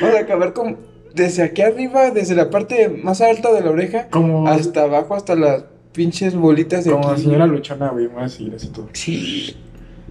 Vamos 0.00 0.16
a 0.16 0.20
acabar 0.20 0.52
con... 0.52 0.76
Desde 1.14 1.42
aquí 1.42 1.62
arriba, 1.62 2.10
desde 2.10 2.36
la 2.36 2.50
parte 2.50 2.88
más 2.88 3.20
alta 3.20 3.52
de 3.52 3.62
la 3.62 3.70
oreja, 3.70 4.08
Como, 4.10 4.46
hasta 4.46 4.82
abajo, 4.82 5.16
hasta 5.16 5.34
las 5.34 5.64
pinches 5.92 6.36
bolitas 6.36 6.84
de 6.84 6.92
como 6.92 7.08
aquí. 7.08 7.22
señora 7.22 7.48
luchona, 7.48 7.88
güey. 7.88 8.08
A 8.16 8.22
decir 8.22 8.52
así 8.54 8.68
todo. 8.68 8.88
Sí. 8.92 9.56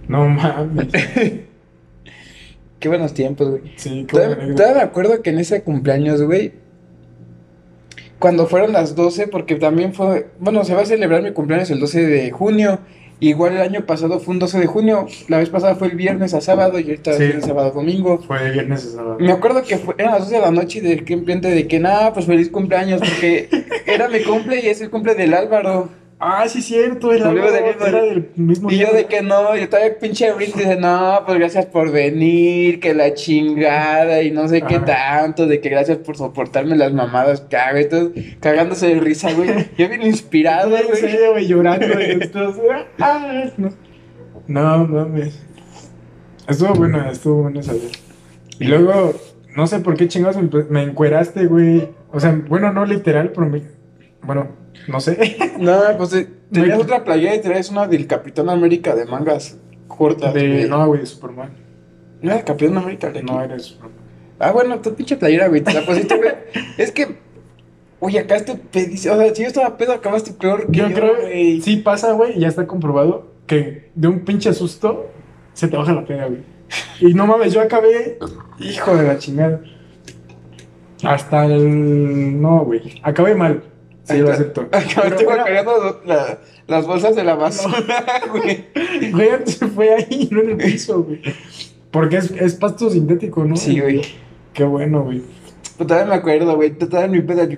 No 0.06 0.28
mames. 0.28 0.88
Qué 2.80 2.88
buenos 2.88 3.14
tiempos, 3.14 3.48
güey. 3.50 3.62
Sí, 3.76 4.04
Todavía, 4.10 4.54
todavía 4.56 4.76
me 4.78 4.82
acuerdo 4.82 5.22
que 5.22 5.30
en 5.30 5.38
ese 5.38 5.62
cumpleaños, 5.62 6.22
güey, 6.22 6.52
cuando 8.18 8.46
fueron 8.46 8.72
las 8.72 8.94
12, 8.96 9.28
porque 9.28 9.54
también 9.56 9.94
fue, 9.94 10.28
bueno, 10.38 10.64
se 10.64 10.74
va 10.74 10.82
a 10.82 10.86
celebrar 10.86 11.22
mi 11.22 11.32
cumpleaños 11.32 11.70
el 11.70 11.80
12 11.80 12.06
de 12.06 12.30
junio, 12.30 12.78
igual 13.18 13.52
el 13.54 13.60
año 13.62 13.84
pasado 13.86 14.18
fue 14.20 14.32
un 14.34 14.40
12 14.40 14.58
de 14.60 14.66
junio, 14.66 15.06
la 15.28 15.38
vez 15.38 15.48
pasada 15.50 15.74
fue 15.74 15.88
el 15.88 15.96
viernes 15.96 16.32
a 16.34 16.40
sábado 16.40 16.78
y 16.78 16.84
ahorita 16.84 17.14
Sí. 17.14 17.24
el 17.24 17.42
sábado 17.42 17.68
a 17.68 17.70
domingo. 17.72 18.18
Fue 18.18 18.42
de 18.42 18.50
viernes 18.50 18.86
a 18.86 18.96
sábado. 18.96 19.16
Me 19.20 19.32
acuerdo 19.32 19.62
que 19.62 19.76
fue, 19.78 19.94
eran 19.98 20.12
las 20.12 20.20
12 20.24 20.34
de 20.36 20.40
la 20.40 20.50
noche 20.50 20.78
y 20.78 20.82
de 20.82 21.04
que 21.04 21.14
ambiente 21.14 21.48
de 21.50 21.66
que 21.66 21.80
nada, 21.80 22.12
pues 22.14 22.26
feliz 22.26 22.50
cumpleaños, 22.50 23.00
porque 23.00 23.48
era 23.86 24.08
mi 24.08 24.22
cumple 24.22 24.60
y 24.62 24.68
es 24.68 24.80
el 24.80 24.90
cumple 24.90 25.14
del 25.14 25.34
Álvaro. 25.34 25.88
Ah, 26.22 26.46
sí, 26.46 26.60
cierto. 26.60 27.10
El 27.12 27.22
del 27.22 27.32
mismo- 27.32 27.86
era 27.86 28.02
del 28.02 28.28
mismo 28.36 28.70
Y 28.70 28.76
yo 28.76 28.92
de 28.92 29.06
que 29.06 29.22
no, 29.22 29.56
yo 29.56 29.70
todavía 29.70 29.98
pinche 29.98 30.30
Brit 30.32 30.54
dice, 30.54 30.76
no, 30.76 31.22
pues 31.24 31.38
gracias 31.38 31.64
por 31.64 31.90
venir, 31.90 32.78
que 32.78 32.92
la 32.92 33.14
chingada 33.14 34.22
y 34.22 34.30
no 34.30 34.46
sé 34.46 34.60
qué 34.60 34.80
tanto, 34.80 35.46
de 35.46 35.62
que 35.62 35.70
gracias 35.70 35.96
por 35.98 36.18
soportarme 36.18 36.76
las 36.76 36.92
mamadas 36.92 37.40
que 37.40 37.56
hago 37.56 38.12
cagándose 38.38 38.88
de 38.94 39.00
risa, 39.00 39.32
güey. 39.32 39.48
Yo 39.78 39.88
bien 39.88 40.02
inspirado, 40.02 40.68
güey. 40.70 41.00
serio, 41.00 41.32
güey, 41.32 41.46
llorando. 41.46 41.86
y 41.98 42.10
entonces, 42.10 42.64
ah, 43.00 43.46
no. 43.56 43.70
no 44.46 44.86
mames. 44.86 45.42
Estuvo 46.46 46.74
buena, 46.74 47.10
estuvo 47.10 47.42
buena 47.42 47.60
esa 47.60 47.72
vez. 47.72 47.92
Y 48.58 48.64
luego, 48.64 49.14
no 49.56 49.66
sé 49.66 49.80
por 49.80 49.96
qué 49.96 50.06
chingados 50.06 50.36
me, 50.36 50.50
me 50.68 50.82
encueraste, 50.82 51.46
güey. 51.46 51.88
O 52.12 52.20
sea, 52.20 52.38
bueno, 52.46 52.72
no 52.74 52.84
literal, 52.84 53.30
pero 53.34 53.48
me. 53.48 53.62
Bueno, 54.22 54.59
no 54.88 55.00
sé. 55.00 55.36
No, 55.58 55.78
pues 55.98 56.12
eh, 56.14 56.28
tenías 56.52 56.78
Me- 56.78 56.84
otra 56.84 57.04
playera 57.04 57.34
y 57.34 57.40
traías 57.40 57.70
una 57.70 57.86
del 57.86 58.06
Capitán 58.06 58.48
América 58.48 58.94
de 58.94 59.04
mangas 59.06 59.58
cortas, 59.88 60.32
De, 60.34 60.48
güey. 60.48 60.68
no, 60.68 60.86
güey, 60.86 61.00
de 61.00 61.06
Superman. 61.06 61.50
¿No 62.22 62.30
era 62.30 62.38
el 62.40 62.44
Capitán 62.44 62.78
América 62.78 63.10
de 63.10 63.22
No, 63.22 63.42
era 63.42 63.54
de 63.54 63.60
Superman. 63.60 63.98
Ah, 64.38 64.52
bueno, 64.52 64.78
tu 64.80 64.94
pinche 64.94 65.16
playera, 65.16 65.48
güey, 65.48 65.60
te 65.62 65.72
la 65.74 65.84
pusiste, 65.84 66.16
güey. 66.16 66.30
es 66.78 66.92
que, 66.92 67.18
oye, 67.98 68.18
acá 68.20 68.36
este 68.36 68.54
pedísimo, 68.54 69.14
o 69.14 69.18
sea, 69.18 69.34
si 69.34 69.42
yo 69.42 69.48
estaba 69.48 69.76
pedo, 69.76 69.92
acabaste 69.92 70.32
peor 70.32 70.70
que 70.70 70.78
yo, 70.78 70.88
Yo 70.88 70.94
creo 70.94 71.16
güey. 71.20 71.60
sí 71.60 71.76
pasa, 71.76 72.12
güey, 72.12 72.38
ya 72.38 72.48
está 72.48 72.66
comprobado 72.66 73.32
que 73.46 73.90
de 73.94 74.08
un 74.08 74.20
pinche 74.24 74.54
susto 74.54 75.10
se 75.52 75.68
te 75.68 75.76
baja 75.76 75.92
la 75.92 76.04
pena, 76.06 76.26
güey. 76.26 76.40
Y 77.00 77.12
no 77.14 77.26
mames, 77.26 77.52
yo 77.52 77.60
acabé, 77.60 78.18
hijo 78.60 78.96
de 78.96 79.02
la 79.08 79.18
chingada. 79.18 79.60
Hasta 81.02 81.46
el. 81.46 82.40
No, 82.40 82.64
güey. 82.64 83.00
Acabé 83.02 83.34
mal. 83.34 83.62
Sí, 84.10 84.18
lo 84.18 84.30
acepto. 84.32 84.68
Era- 84.72 85.44
cargando 85.44 86.02
la- 86.06 86.38
las 86.66 86.86
bolsas 86.86 87.16
de 87.16 87.24
la 87.24 87.34
basura, 87.34 88.04
güey. 88.30 88.66
Güey, 89.10 89.30
se 89.46 89.66
fue 89.66 89.94
ahí, 89.94 90.28
no 90.30 90.40
en 90.42 90.50
el 90.50 90.56
piso, 90.56 91.02
güey. 91.02 91.20
Porque 91.90 92.18
es, 92.18 92.30
es 92.30 92.54
pasto 92.54 92.88
sintético, 92.90 93.44
¿no? 93.44 93.56
Sí, 93.56 93.80
güey. 93.80 94.02
Qué 94.52 94.64
bueno, 94.64 95.02
güey. 95.02 95.22
Pero 95.76 95.86
todavía 95.88 96.08
me 96.10 96.14
acuerdo, 96.16 96.54
güey. 96.56 96.70
Todavía 96.70 97.06
en 97.06 97.10
mi 97.12 97.20
peda. 97.22 97.48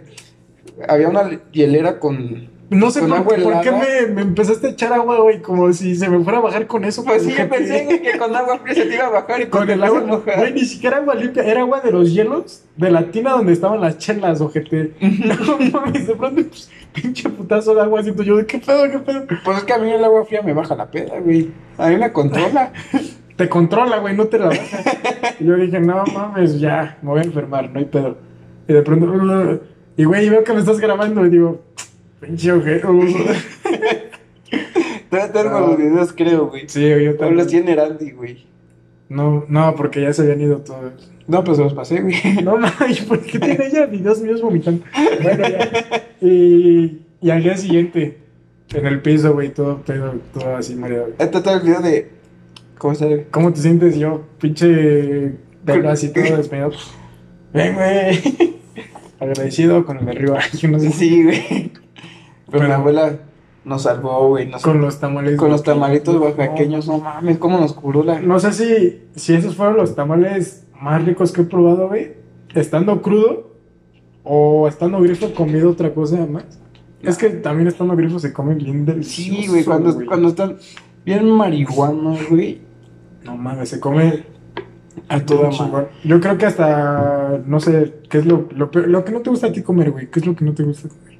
Había 0.88 1.08
una 1.08 1.40
hielera 1.52 1.98
con. 2.00 2.48
No 2.72 2.90
sé 2.90 3.02
por, 3.02 3.24
por 3.24 3.60
qué 3.60 3.70
me, 3.70 4.06
me 4.14 4.22
empezaste 4.22 4.68
a 4.68 4.70
echar 4.70 4.92
agua, 4.92 5.20
güey, 5.20 5.42
como 5.42 5.72
si 5.72 5.94
se 5.94 6.08
me 6.08 6.22
fuera 6.24 6.38
a 6.38 6.42
bajar 6.42 6.66
con 6.66 6.84
eso. 6.84 7.04
Pues 7.04 7.22
sí, 7.22 7.34
yo 7.36 7.48
pensé 7.48 8.00
que 8.02 8.18
con 8.18 8.34
agua 8.34 8.58
fría 8.58 8.74
se 8.74 8.84
te 8.86 8.94
iba 8.94 9.06
a 9.06 9.10
bajar 9.10 9.40
y 9.42 9.46
Con 9.46 9.68
el 9.68 9.82
agua, 9.84 10.22
güey, 10.36 10.52
ni 10.52 10.64
siquiera 10.64 10.96
agua 10.96 11.14
limpia, 11.14 11.44
era 11.44 11.60
agua 11.60 11.80
de 11.80 11.90
los 11.92 12.12
hielos 12.12 12.64
de 12.76 12.90
la 12.90 13.10
tina 13.10 13.32
donde 13.32 13.52
estaban 13.52 13.80
las 13.80 13.98
chelas, 13.98 14.40
ojete. 14.40 14.94
No 15.00 15.58
mames, 15.70 16.06
de 16.06 16.14
pronto, 16.14 16.42
pues, 16.48 16.70
pinche 16.92 17.28
putazo 17.28 17.74
de 17.74 17.82
agua, 17.82 18.02
siento 18.02 18.22
yo, 18.22 18.36
de 18.36 18.46
qué 18.46 18.58
pedo, 18.58 18.90
qué 18.90 18.98
pedo. 18.98 19.26
Pues 19.44 19.58
es 19.58 19.64
que 19.64 19.72
a 19.72 19.78
mí 19.78 19.90
el 19.90 20.04
agua 20.04 20.24
fría 20.24 20.42
me 20.42 20.52
baja 20.52 20.74
la 20.74 20.90
peda, 20.90 21.18
güey. 21.20 21.50
A 21.78 21.88
mí 21.88 21.96
me 21.96 22.12
controla. 22.12 22.72
Te 23.36 23.48
controla, 23.48 23.98
güey, 23.98 24.14
no 24.14 24.26
te 24.26 24.38
la 24.38 24.48
baja. 24.48 24.62
Y 25.40 25.44
yo 25.46 25.56
dije, 25.56 25.80
no 25.80 26.04
mames, 26.12 26.60
ya, 26.60 26.98
me 27.00 27.10
voy 27.10 27.20
a 27.20 27.24
enfermar, 27.24 27.70
no 27.70 27.78
hay 27.78 27.86
pedo. 27.86 28.18
Y 28.68 28.74
de 28.74 28.82
pronto, 28.82 29.60
y 29.96 30.04
güey, 30.04 30.28
veo 30.28 30.44
que 30.44 30.52
me 30.52 30.60
estás 30.60 30.80
grabando 30.80 31.24
y 31.26 31.30
digo, 31.30 31.60
pinche. 32.26 32.48
Todavía 35.10 35.32
tengo 35.32 35.50
No. 35.50 35.66
los 35.66 35.76
videos, 35.78 36.12
creo, 36.12 36.48
güey. 36.48 36.64
Sí, 36.68 36.80
yo 36.88 37.16
también. 37.16 37.36
los 37.36 37.46
tiene 37.48 37.74
Randy, 37.74 38.12
güey. 38.12 38.46
No, 39.08 39.44
no, 39.48 39.74
porque 39.76 40.00
ya 40.00 40.12
se 40.12 40.22
habían 40.22 40.40
ido 40.40 40.58
todos. 40.58 41.12
No, 41.28 41.44
pues 41.44 41.58
se 41.58 41.64
los 41.64 41.74
pasé, 41.74 42.00
güey. 42.00 42.14
No 42.42 42.56
mames, 42.56 43.00
¿por 43.08 43.20
qué 43.20 43.38
tiene 43.40 43.66
ella 43.66 43.86
videos 43.86 44.20
míos 44.20 44.40
vomitando? 44.40 44.84
Bueno, 45.22 45.48
ya. 45.48 46.06
Y, 46.20 47.02
y 47.20 47.30
al 47.30 47.42
día 47.42 47.56
siguiente, 47.56 48.18
en 48.72 48.86
el 48.86 49.02
piso, 49.02 49.34
güey, 49.34 49.52
todo 49.52 49.82
pedo, 49.82 50.14
todo 50.32 50.56
así 50.56 50.74
mareado. 50.74 51.08
Este 51.18 51.40
todo 51.40 51.54
el 51.56 51.62
video 51.62 51.80
de. 51.80 52.10
¿Cómo 52.78 52.94
güey? 52.94 53.26
¿Cómo 53.30 53.52
te 53.52 53.60
sientes 53.60 53.96
yo, 53.98 54.22
pinche 54.40 55.32
pelo 55.64 55.90
así 55.90 56.12
todo 56.12 56.36
despeinado? 56.36 56.72
Ven, 57.52 57.74
güey. 57.74 58.20
Agradecido 59.20 59.84
con 59.84 59.98
el 59.98 60.06
de 60.06 60.10
arriba. 60.12 60.40
Yo 60.58 60.68
no 60.68 60.80
sé 60.80 60.90
Sí, 60.90 61.22
güey. 61.22 61.71
Pero, 62.52 62.66
mi 62.66 62.72
abuela 62.72 63.18
nos 63.64 63.82
salvó, 63.82 64.28
güey. 64.28 64.46
Nos... 64.48 64.62
con 64.62 64.80
los 64.80 65.00
tamales. 65.00 65.36
Con 65.36 65.50
los 65.50 65.62
tamalitos 65.62 66.16
oaxaqueños, 66.16 66.86
no 66.86 66.98
mames, 66.98 67.38
cómo 67.38 67.58
nos 67.58 67.72
curó 67.72 68.04
la. 68.04 68.20
No 68.20 68.38
sé 68.38 68.52
si, 68.52 69.02
si 69.14 69.34
esos 69.34 69.56
fueron 69.56 69.76
los 69.76 69.94
tamales 69.94 70.66
más 70.80 71.04
ricos 71.04 71.32
que 71.32 71.40
he 71.42 71.44
probado, 71.44 71.88
güey. 71.88 72.12
Estando 72.54 73.00
crudo 73.02 73.50
o 74.24 74.68
estando 74.68 75.00
grifo 75.00 75.32
comido 75.34 75.70
otra 75.70 75.92
cosa 75.94 76.26
más. 76.26 76.44
Es 77.02 77.18
que 77.18 77.30
también 77.30 77.66
estando 77.66 77.96
grifo 77.96 78.18
se 78.20 78.32
come 78.32 78.54
bien 78.54 78.84
delicioso. 78.84 79.40
Sí, 79.42 79.48
güey, 79.48 79.64
cuando, 79.64 79.92
cuando 80.06 80.28
están 80.28 80.56
bien 81.04 81.28
marihuanos, 81.30 82.28
güey. 82.28 82.60
No 83.24 83.36
mames, 83.36 83.70
se 83.70 83.80
come 83.80 84.24
A 85.08 85.20
toda 85.20 85.50
madre. 85.50 85.88
Yo 86.04 86.20
creo 86.20 86.36
que 86.38 86.46
hasta, 86.46 87.40
no 87.46 87.58
sé, 87.60 87.94
¿qué 88.08 88.18
es 88.18 88.26
lo, 88.26 88.48
lo, 88.54 88.70
peor- 88.70 88.88
lo 88.88 89.04
que 89.04 89.12
no 89.12 89.20
te 89.20 89.30
gusta 89.30 89.46
a 89.48 89.52
ti 89.52 89.62
comer, 89.62 89.90
güey? 89.92 90.10
¿Qué 90.10 90.20
es 90.20 90.26
lo 90.26 90.34
que 90.36 90.44
no 90.44 90.52
te 90.54 90.62
gusta 90.62 90.88
comer? 90.88 91.11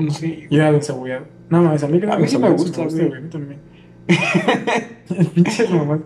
No 0.00 0.10
sé. 0.10 0.46
Y 0.48 0.56
era 0.56 0.70
encebollado. 0.70 1.26
No 1.48 1.62
mames, 1.62 1.82
a 1.82 1.88
mí, 1.88 2.00
que 2.00 2.06
A 2.10 2.16
mí 2.16 2.28
sí 2.28 2.38
me 2.38 2.50
gusta, 2.50 2.84
güey. 2.84 3.08
güey. 3.08 3.18
A 3.18 3.20
mí 3.20 3.28
también. 3.28 3.60
Pinches 5.34 5.70
mamás. 5.70 6.00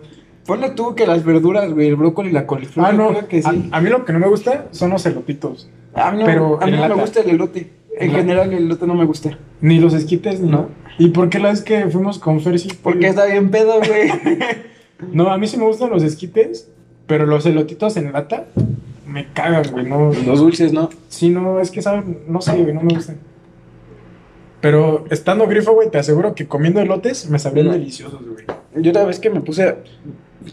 Ponle 0.45 0.69
tú 0.71 0.93
que 0.93 1.07
las 1.07 1.23
verduras, 1.25 1.71
güey, 1.73 1.87
el 1.87 1.95
brócoli 1.95 2.29
y 2.29 2.33
la 2.33 2.45
coliflor. 2.45 2.85
Ah, 2.85 2.91
no. 2.91 3.09
creo 3.09 3.27
que 3.27 3.41
sí. 3.41 3.69
A, 3.71 3.77
a 3.77 3.81
mí 3.81 3.89
lo 3.89 4.05
que 4.05 4.13
no 4.13 4.19
me 4.19 4.27
gusta 4.27 4.67
son 4.71 4.91
los 4.91 5.05
elotitos. 5.05 5.69
A 5.93 6.11
mí 6.11 6.19
no, 6.19 6.25
pero 6.25 6.61
a 6.61 6.65
mí 6.65 6.71
no 6.71 6.87
me 6.87 6.95
gusta 6.95 7.21
el 7.21 7.29
elote. 7.31 7.71
En 7.97 8.11
general, 8.11 8.53
el 8.53 8.65
elote 8.65 8.85
no 8.85 8.93
me 8.93 9.05
gusta. 9.05 9.37
Ni 9.61 9.79
los 9.79 9.93
esquites, 9.93 10.41
ni 10.41 10.49
No. 10.51 10.69
¿Y 10.99 11.09
por 11.09 11.29
qué 11.29 11.39
la 11.39 11.49
vez 11.49 11.61
que 11.61 11.87
fuimos 11.87 12.19
con 12.19 12.41
Fersi? 12.41 12.69
Porque 12.83 13.07
está 13.07 13.25
bien 13.25 13.49
pedo, 13.49 13.79
güey. 13.79 14.11
No, 15.11 15.29
a 15.29 15.37
mí 15.37 15.45
sí 15.45 15.57
me 15.57 15.65
gustan 15.65 15.89
los 15.89 16.03
esquites, 16.03 16.69
pero 17.05 17.25
los 17.25 17.45
elotitos 17.45 17.97
en 17.97 18.13
lata 18.13 18.45
me 19.05 19.27
cagan, 19.33 19.65
güey. 19.71 19.85
No, 19.85 20.11
Los 20.25 20.39
dulces, 20.39 20.71
¿no? 20.71 20.89
Sí, 21.09 21.29
no, 21.29 21.59
es 21.59 21.69
que 21.69 21.81
saben, 21.81 22.19
no 22.29 22.39
sé, 22.39 22.55
güey, 22.61 22.73
no 22.73 22.81
me 22.81 22.95
gustan. 22.95 23.17
Pero 24.65 25.05
estando 25.11 25.45
grifo, 25.45 25.73
güey, 25.73 25.91
te 25.91 25.99
aseguro 25.99 26.33
que 26.33 26.47
comiendo 26.47 26.81
elotes 26.81 27.29
me 27.29 27.37
sabrían 27.37 27.67
No. 27.67 27.73
deliciosos, 27.73 28.19
güey. 28.27 28.45
Yo 28.73 28.89
una 28.89 29.03
vez 29.03 29.19
que 29.19 29.29
me 29.29 29.41
puse. 29.41 29.75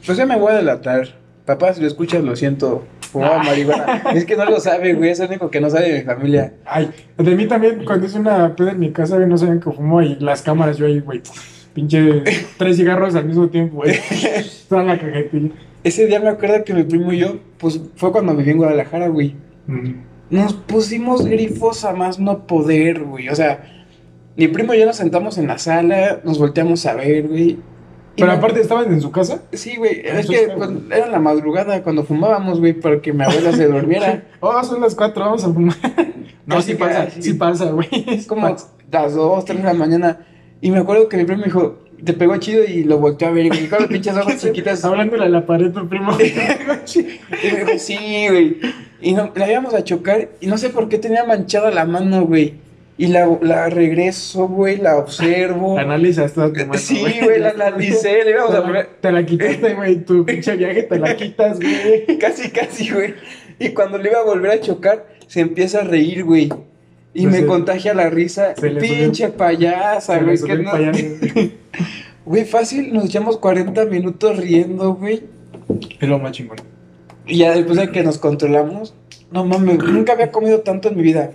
Pues 0.05 0.18
ya 0.18 0.27
me 0.27 0.37
voy 0.37 0.53
a 0.53 0.57
delatar. 0.57 1.09
Papá, 1.46 1.72
si 1.72 1.81
lo 1.81 1.87
escuchas, 1.87 2.22
lo 2.22 2.37
siento. 2.37 2.85
Fumaba 3.11 3.42
marihuana. 3.42 4.03
Es 4.14 4.27
que 4.27 4.37
no 4.37 4.44
lo 4.44 4.61
sabe, 4.61 4.92
güey. 4.92 5.09
Es 5.09 5.20
el 5.20 5.29
único 5.29 5.51
que 5.51 5.62
no 5.62 5.70
sabe 5.70 5.90
de 5.90 5.98
mi 6.01 6.05
familia. 6.05 6.53
Ay, 6.66 6.90
de 7.16 7.35
mí 7.35 7.46
también, 7.46 7.87
cuando 7.87 8.05
hice 8.05 8.18
una 8.18 8.55
peda 8.55 8.72
en 8.72 8.81
mi 8.81 8.92
casa, 8.92 9.16
güey, 9.16 9.27
no 9.27 9.38
sabían 9.38 9.61
que 9.61 9.70
fumo 9.72 10.03
y 10.03 10.16
las 10.16 10.42
cámaras, 10.42 10.77
yo 10.77 10.85
ahí, 10.85 11.01
güey, 11.01 11.22
pinche 11.72 12.22
tres 12.59 12.77
cigarros 12.77 13.14
al 13.14 13.25
mismo 13.25 13.48
tiempo, 13.48 13.77
güey. 13.77 13.94
Toda 14.68 14.85
la 14.85 14.98
cajetilla. 14.98 15.53
Ese 15.85 16.07
día 16.07 16.20
me 16.20 16.29
acuerdo 16.29 16.62
que 16.64 16.75
mi 16.75 16.83
primo 16.83 17.14
y 17.14 17.20
yo, 17.20 17.38
pues 17.57 17.81
fue 17.96 18.12
cuando 18.12 18.37
viví 18.37 18.51
en 18.51 18.59
Guadalajara, 18.59 19.09
güey. 19.09 19.37
Mm. 19.68 19.92
Nos 20.29 20.53
pusimos 20.53 21.25
grifos 21.25 21.87
a 21.87 21.94
más 21.94 22.18
no 22.18 22.46
poder, 22.46 23.05
güey. 23.05 23.31
O 23.31 23.35
sea, 23.35 23.82
mi 24.37 24.49
primo 24.49 24.75
y 24.75 24.79
yo 24.79 24.87
nos 24.87 24.97
sentamos 24.97 25.38
en 25.38 25.47
la 25.47 25.59
sala, 25.59 26.21
nos 26.25 26.38
volteamos 26.38 26.85
a 26.87 26.95
ver, 26.95 27.29
güey. 27.29 27.59
Pero 28.16 28.29
me- 28.29 28.35
aparte, 28.38 28.61
¿estaban 28.61 28.92
en 28.92 29.01
su 29.01 29.11
casa? 29.11 29.42
Sí, 29.53 29.77
güey. 29.77 30.03
Es 30.05 30.27
que 30.27 30.49
pues, 30.57 30.71
era 30.90 31.07
la 31.09 31.18
madrugada 31.18 31.83
cuando 31.83 32.05
fumábamos, 32.05 32.61
güey, 32.61 32.75
para 32.75 33.01
que 33.01 33.12
mi 33.12 33.25
abuela 33.25 33.53
se 33.53 33.66
durmiera. 33.66 34.25
Oh, 34.40 34.62
son 34.64 34.81
las 34.81 34.95
cuatro, 34.95 35.25
vamos 35.25 35.45
a 35.45 35.53
fumar. 35.53 35.77
No, 36.45 36.61
sí 36.61 36.75
pasa, 36.75 37.09
sí 37.21 37.35
pasa, 37.35 37.66
güey. 37.71 37.88
Es 38.09 38.27
como 38.27 38.49
las 38.90 39.14
dos, 39.14 39.45
tres 39.45 39.59
de 39.59 39.64
la 39.64 39.75
mañana. 39.75 40.27
Y 40.61 40.73
me 40.73 40.79
acuerdo 40.79 41.09
que 41.09 41.16
mi 41.16 41.25
primo 41.25 41.38
me 41.40 41.45
dijo, 41.47 41.79
te 42.05 42.12
pegó 42.14 42.37
chido 42.38 42.64
y 42.64 42.83
lo 42.83 42.99
volteó 42.99 43.29
a 43.29 43.31
ver. 43.31 43.47
Y 43.47 43.51
me 43.51 43.57
dijo, 43.59 43.77
pinches 43.88 44.16
ojos 44.16 44.37
chiquitas. 44.40 44.85
Hablándole 44.85 45.25
a 45.27 45.29
la 45.29 45.47
pared, 45.47 45.71
tu 45.73 45.88
primo. 45.88 46.11
Y 46.21 46.35
me 47.53 47.59
dijo, 47.64 47.79
sí, 47.79 47.97
güey. 48.29 48.57
Y 49.01 49.12
no, 49.14 49.31
la 49.37 49.51
íbamos 49.51 49.73
a 49.75 49.85
chocar 49.85 50.31
y 50.40 50.47
no 50.49 50.59
sé 50.59 50.71
por 50.71 50.88
qué 50.88 50.99
tenía 50.99 51.25
manchada 51.25 51.71
la 51.71 51.85
mano, 51.85 52.25
güey. 52.27 52.55
Y 53.02 53.08
la, 53.08 53.26
la 53.40 53.68
regreso, 53.68 54.46
güey, 54.46 54.76
la 54.76 54.96
observo. 54.96 55.76
Analiza 55.78 56.24
esta 56.24 56.52
tu 56.52 56.60
Sí, 56.78 57.02
güey, 57.22 57.40
la 57.40 57.50
analicé, 57.50 58.22
le 58.24 58.30
íbamos 58.30 58.50
Te 58.52 58.56
a 58.56 58.60
la- 58.60 58.66
poner- 58.66 58.88
Te 59.00 59.10
la 59.12 59.26
quitaste, 59.26 59.74
güey. 59.78 59.96
Tu 60.04 60.24
pinche 60.24 60.56
viaje 60.56 60.84
te 60.84 60.98
la 61.00 61.16
quitas, 61.16 61.58
güey. 61.58 62.06
Casi, 62.20 62.50
casi, 62.50 62.90
güey. 62.92 63.14
Y 63.58 63.70
cuando 63.70 63.98
le 63.98 64.10
iba 64.10 64.20
a 64.20 64.24
volver 64.24 64.52
a 64.52 64.60
chocar, 64.60 65.06
se 65.26 65.40
empieza 65.40 65.80
a 65.80 65.84
reír, 65.84 66.22
güey. 66.24 66.44
Y 67.14 67.22
Pues 67.22 67.32
me 67.34 67.40
se- 67.40 67.46
contagia 67.46 67.92
la 67.94 68.08
risa. 68.08 68.54
Pinche 68.54 69.30
payasa, 69.30 70.14
Se 70.14 70.18
le 70.20 70.24
güey. 70.24 70.36
subió 70.36 70.56
que 70.56 70.62
no-. 70.62 71.50
Güey, 72.24 72.44
fácil, 72.44 72.92
nos 72.94 73.06
echamos 73.06 73.36
40 73.38 73.84
minutos 73.86 74.36
riendo, 74.36 74.94
güey. 74.94 75.24
Es 76.00 76.08
lo 76.08 76.20
más 76.20 76.32
chingón. 76.32 76.58
Y 77.26 77.38
ya 77.38 77.52
después 77.52 77.78
de 77.78 77.90
que 77.90 78.04
nos 78.04 78.18
controlamos, 78.18 78.94
no 79.32 79.44
mames, 79.44 79.78
nunca 79.78 80.12
había 80.12 80.30
comido 80.30 80.60
tanto 80.60 80.88
en 80.88 80.96
mi 80.96 81.02
vida. 81.02 81.32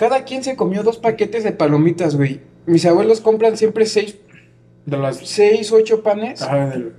Cada 0.00 0.24
quien 0.24 0.42
se 0.42 0.56
comió 0.56 0.82
dos 0.82 0.96
paquetes 0.96 1.44
de 1.44 1.52
palomitas, 1.52 2.16
güey. 2.16 2.40
Mis 2.64 2.86
abuelos 2.86 3.20
compran 3.20 3.58
siempre 3.58 3.84
seis, 3.84 4.16
De 4.86 4.96
las. 4.96 5.18
seis, 5.18 5.70
ocho 5.72 6.02
panes, 6.02 6.40
Ajá, 6.40 6.70
del. 6.70 6.94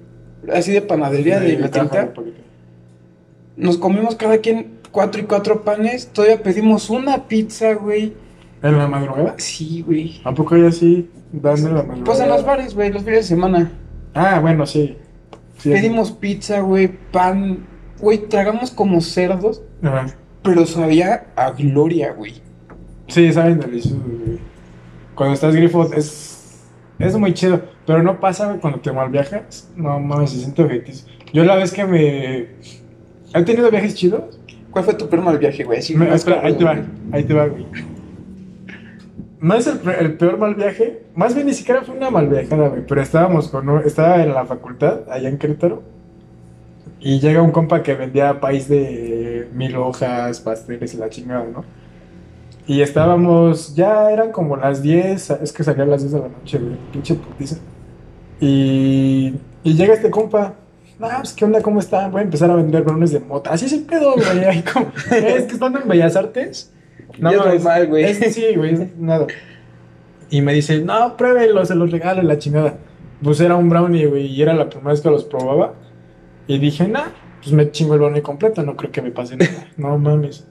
así 0.53 0.71
de 0.71 0.83
panadería 0.83 1.39
de, 1.39 1.57
la 1.57 1.71
caja 1.71 2.13
tinta. 2.13 2.21
de. 2.21 2.33
Nos 3.57 3.79
comimos 3.79 4.13
cada 4.13 4.37
quien 4.37 4.77
cuatro 4.91 5.19
y 5.19 5.23
cuatro 5.23 5.63
panes. 5.63 6.09
Todavía 6.13 6.43
pedimos 6.43 6.91
una 6.91 7.27
pizza, 7.27 7.73
güey. 7.73 8.13
¿En 8.61 8.77
la 8.77 8.87
madrugada? 8.87 9.33
Sí, 9.39 9.81
güey. 9.81 10.21
¿A 10.23 10.31
poco 10.35 10.53
hay 10.53 10.67
así? 10.67 11.09
Dando 11.31 11.69
la 11.69 11.75
madrugada. 11.81 12.03
Pues 12.03 12.19
en 12.19 12.29
los 12.29 12.45
bares, 12.45 12.75
güey, 12.75 12.91
los 12.91 13.01
fines 13.01 13.21
de 13.21 13.23
semana. 13.23 13.71
Ah, 14.13 14.39
bueno, 14.39 14.67
sí. 14.67 14.95
sí 15.57 15.71
Pedimos 15.71 16.11
pizza, 16.11 16.59
güey, 16.59 16.87
pan. 17.11 17.65
Güey, 17.99 18.19
tragamos 18.29 18.69
como 18.69 19.01
cerdos, 19.01 19.63
Ajá. 19.81 20.05
pero 20.43 20.67
sabía 20.67 21.25
a 21.35 21.49
gloria, 21.49 22.13
güey. 22.13 22.50
Sí, 23.11 23.31
saben 23.31 23.59
deliciosos, 23.59 23.99
güey. 24.01 24.39
Cuando 25.15 25.33
estás 25.35 25.55
grifo 25.55 25.91
es. 25.93 26.65
Es 26.99 27.15
muy 27.17 27.33
chido. 27.33 27.61
Pero 27.85 28.03
no 28.03 28.19
pasa, 28.19 28.47
güey, 28.47 28.59
cuando 28.59 28.79
te 28.79 28.91
mal 28.91 29.09
viajas. 29.09 29.69
No 29.75 29.99
mames, 29.99 30.31
se 30.31 30.39
siente 30.39 30.61
objetivo. 30.63 30.97
Yo 31.33 31.43
la 31.43 31.55
vez 31.55 31.71
que 31.71 31.85
me. 31.85 32.47
¿He 33.33 33.43
tenido 33.45 33.69
viajes 33.71 33.95
chidos? 33.95 34.39
¿Cuál 34.71 34.85
fue 34.85 34.93
tu 34.93 35.07
peor 35.09 35.23
mal 35.23 35.37
viaje, 35.37 35.63
güey? 35.63 35.81
Sí, 35.81 35.95
Me- 35.95 36.13
espera, 36.13 36.41
ahí 36.43 36.53
te 36.53 36.63
va, 36.63 36.77
ahí 37.11 37.23
te 37.23 37.33
va, 37.33 37.45
güey. 37.47 37.65
No 39.39 39.55
es 39.55 39.65
el, 39.67 39.79
el 39.99 40.13
peor 40.17 40.37
mal 40.37 40.53
viaje, 40.55 41.01
más 41.15 41.33
bien 41.33 41.47
ni 41.47 41.53
siquiera 41.53 41.81
fue 41.81 41.95
una 41.97 42.11
mal 42.11 42.27
viajada, 42.29 42.67
güey, 42.69 42.85
pero 42.87 43.01
estábamos 43.01 43.47
con, 43.49 43.67
estaba 43.85 44.21
en 44.23 44.33
la 44.33 44.45
facultad, 44.45 45.09
allá 45.09 45.29
en 45.29 45.39
Querétaro, 45.39 45.81
y 46.99 47.19
llega 47.19 47.41
un 47.41 47.49
compa 47.51 47.81
que 47.81 47.95
vendía 47.95 48.39
país 48.39 48.67
de 48.69 49.49
mil 49.53 49.75
hojas, 49.77 50.39
pasteles 50.41 50.93
y 50.93 50.97
la 50.97 51.09
chingada, 51.09 51.43
¿no? 51.51 51.65
Y 52.67 52.81
estábamos, 52.81 53.75
ya 53.75 54.11
eran 54.11 54.31
como 54.31 54.55
las 54.55 54.81
10, 54.81 55.29
es 55.41 55.51
que 55.51 55.63
salía 55.63 55.83
a 55.83 55.87
las 55.87 56.01
10 56.01 56.13
de 56.13 56.19
la 56.19 56.27
noche, 56.29 56.57
güey, 56.59 56.75
pinche 56.91 57.15
putiza. 57.15 57.57
Y, 58.39 59.33
y 59.63 59.73
llega 59.75 59.93
este 59.93 60.09
compa, 60.09 60.53
no, 60.99 61.07
pues, 61.17 61.33
¿qué 61.33 61.45
onda? 61.45 61.61
¿Cómo 61.61 61.79
está? 61.79 62.07
Voy 62.09 62.21
a 62.21 62.23
empezar 62.23 62.49
a 62.51 62.55
vender 62.55 62.83
balones 62.83 63.11
de 63.11 63.19
mota. 63.19 63.51
Así 63.51 63.65
es 63.65 63.73
el 63.73 63.81
pedo, 63.83 64.13
güey. 64.15 64.45
ahí 64.45 64.61
como- 64.63 64.91
es 65.11 65.43
que 65.43 65.53
estando 65.53 65.79
en 65.79 65.87
Bellas 65.87 66.15
Artes, 66.15 66.71
Ya 67.19 67.29
es 67.31 67.37
normal, 67.37 67.87
güey. 67.87 68.03
es- 68.05 68.33
sí, 68.35 68.45
güey, 68.55 68.73
es 68.73 68.97
nada. 68.97 69.27
Y 70.29 70.41
me 70.41 70.53
dice, 70.53 70.79
no, 70.79 71.17
pruébelo, 71.17 71.65
se 71.65 71.75
los 71.75 71.91
regalo, 71.91 72.21
la 72.21 72.37
chingada. 72.37 72.75
Pues 73.21 73.39
era 73.41 73.55
un 73.55 73.69
brownie, 73.69 74.05
güey, 74.05 74.27
y 74.27 74.41
era 74.41 74.53
la 74.53 74.69
primera 74.69 74.91
vez 74.91 75.01
que 75.01 75.09
los 75.09 75.25
probaba. 75.25 75.73
Y 76.47 76.57
dije, 76.57 76.87
nah, 76.87 77.07
pues 77.41 77.51
me 77.53 77.69
chingo 77.71 77.93
el 77.95 77.99
brownie 77.99 78.21
completo, 78.21 78.63
no 78.63 78.75
creo 78.75 78.91
que 78.91 79.01
me 79.01 79.11
pase 79.11 79.35
nada. 79.37 79.67
No 79.77 79.97
mames. 79.97 80.47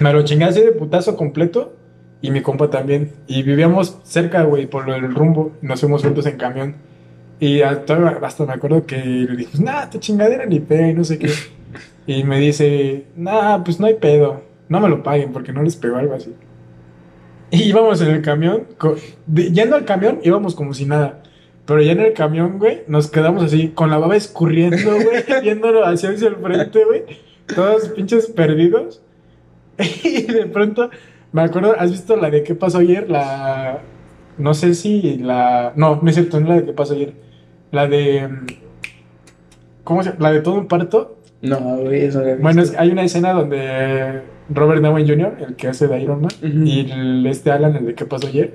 Me 0.00 0.12
lo 0.12 0.22
chingué 0.22 0.44
así 0.44 0.60
de 0.60 0.72
putazo 0.72 1.16
completo. 1.16 1.74
Y 2.20 2.30
mi 2.30 2.42
compa 2.42 2.68
también. 2.70 3.12
Y 3.26 3.42
vivíamos 3.42 3.98
cerca, 4.02 4.42
güey, 4.42 4.66
por 4.66 4.88
el 4.90 5.14
rumbo. 5.14 5.52
Nos 5.62 5.80
fuimos 5.80 6.02
juntos 6.02 6.26
en 6.26 6.36
camión. 6.36 6.76
Y 7.40 7.62
hasta, 7.62 8.18
hasta 8.22 8.46
me 8.46 8.52
acuerdo 8.52 8.86
que 8.86 8.96
le 8.96 9.36
dije, 9.36 9.62
nah, 9.62 9.88
tu 9.88 9.98
chingadera 9.98 10.44
ni 10.46 10.58
pega 10.58 10.88
y 10.88 10.94
no 10.94 11.04
sé 11.04 11.18
qué. 11.18 11.30
Y 12.06 12.24
me 12.24 12.40
dice, 12.40 13.04
nah, 13.16 13.62
pues 13.62 13.78
no 13.78 13.86
hay 13.86 13.94
pedo. 13.94 14.42
No 14.68 14.80
me 14.80 14.88
lo 14.88 15.02
paguen 15.02 15.32
porque 15.32 15.52
no 15.52 15.62
les 15.62 15.76
pegó 15.76 15.96
algo 15.96 16.14
así. 16.14 16.34
Y 17.50 17.62
íbamos 17.64 18.00
en 18.00 18.08
el 18.08 18.22
camión. 18.22 18.66
yendo 19.34 19.76
al 19.76 19.84
camión 19.84 20.20
íbamos 20.22 20.54
como 20.54 20.74
si 20.74 20.84
nada. 20.84 21.22
Pero 21.64 21.82
ya 21.82 21.92
en 21.92 22.00
el 22.00 22.14
camión, 22.14 22.58
güey, 22.58 22.82
nos 22.88 23.10
quedamos 23.10 23.44
así 23.44 23.68
con 23.68 23.90
la 23.90 23.98
baba 23.98 24.16
escurriendo, 24.16 24.90
güey, 24.90 25.22
viéndolo 25.42 25.84
hacia 25.84 26.08
el 26.08 26.16
frente, 26.16 26.84
güey. 26.84 27.04
Todos 27.54 27.88
pinches 27.90 28.26
perdidos. 28.26 29.02
Y 30.04 30.22
de 30.22 30.46
pronto, 30.46 30.90
me 31.32 31.42
acuerdo, 31.42 31.74
¿has 31.78 31.90
visto 31.90 32.16
la 32.16 32.30
de 32.30 32.42
qué 32.42 32.54
pasó 32.54 32.78
ayer? 32.78 33.08
La. 33.08 33.78
No 34.38 34.54
sé 34.54 34.74
si 34.74 35.18
la. 35.18 35.72
No, 35.76 35.98
no 36.02 36.08
es 36.08 36.14
cierto, 36.16 36.40
no 36.40 36.46
es 36.46 36.50
la 36.50 36.56
de 36.60 36.64
qué 36.66 36.72
pasó 36.72 36.94
ayer. 36.94 37.14
La 37.70 37.86
de. 37.86 38.28
mm, 38.28 38.46
¿Cómo 39.84 40.02
se 40.02 40.14
La 40.18 40.32
de 40.32 40.40
todo 40.40 40.54
un 40.54 40.68
parto. 40.68 41.16
No, 41.40 41.58
güey, 41.78 42.02
eso 42.04 42.20
no 42.22 42.36
Bueno, 42.38 42.62
es- 42.62 42.74
hay 42.76 42.90
una 42.90 43.02
escena 43.04 43.32
donde 43.32 44.22
Robert 44.50 44.82
Downey 44.82 45.06
Jr., 45.08 45.36
el 45.46 45.54
que 45.56 45.68
hace 45.68 45.86
de 45.86 46.00
Iron 46.02 46.22
Man, 46.22 46.30
y 46.66 46.90
el- 46.90 47.24
este 47.26 47.52
Alan, 47.52 47.76
el 47.76 47.86
de 47.86 47.94
qué 47.94 48.04
pasó 48.04 48.26
ayer, 48.26 48.54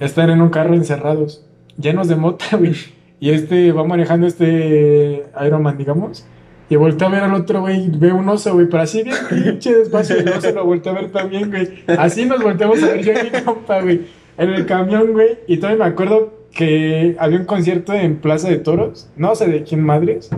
están 0.00 0.30
en 0.30 0.40
un 0.40 0.48
carro 0.48 0.74
encerrados, 0.74 1.44
llenos 1.78 2.08
de 2.08 2.16
mota, 2.16 2.56
güey. 2.56 2.72
Y 3.20 3.30
este 3.30 3.72
va 3.72 3.84
manejando 3.84 4.26
este 4.26 5.24
Iron 5.46 5.62
Man, 5.62 5.76
digamos. 5.78 6.26
Y 6.70 6.76
voltea 6.76 7.08
a 7.08 7.10
ver 7.10 7.22
al 7.22 7.34
otro, 7.34 7.60
güey, 7.60 7.84
y 7.86 7.90
ve 7.90 8.12
un 8.12 8.28
oso, 8.28 8.54
güey, 8.54 8.66
pero 8.66 8.82
así 8.82 9.02
bien 9.02 9.16
pinche 9.28 9.74
despacio, 9.74 10.16
y 10.16 10.20
el 10.20 10.28
oso 10.30 10.50
lo 10.52 10.64
voltea 10.64 10.92
a 10.92 10.94
ver 10.96 11.12
también, 11.12 11.50
güey. 11.50 11.84
Así 11.98 12.24
nos 12.24 12.42
volteamos 12.42 12.82
a 12.82 12.86
ver 12.86 13.02
yo 13.04 13.12
y 13.12 13.30
mi 13.30 13.42
compa, 13.42 13.82
güey, 13.82 14.02
en 14.38 14.50
el 14.50 14.64
camión, 14.66 15.12
güey. 15.12 15.38
Y 15.46 15.58
todavía 15.58 15.84
me 15.84 15.90
acuerdo 15.90 16.32
que 16.52 17.16
había 17.18 17.38
un 17.38 17.44
concierto 17.44 17.92
en 17.92 18.16
Plaza 18.16 18.48
de 18.48 18.56
Toros, 18.56 19.10
no 19.16 19.34
sé 19.34 19.46
de 19.48 19.62
quién 19.64 19.82
madres. 19.82 20.30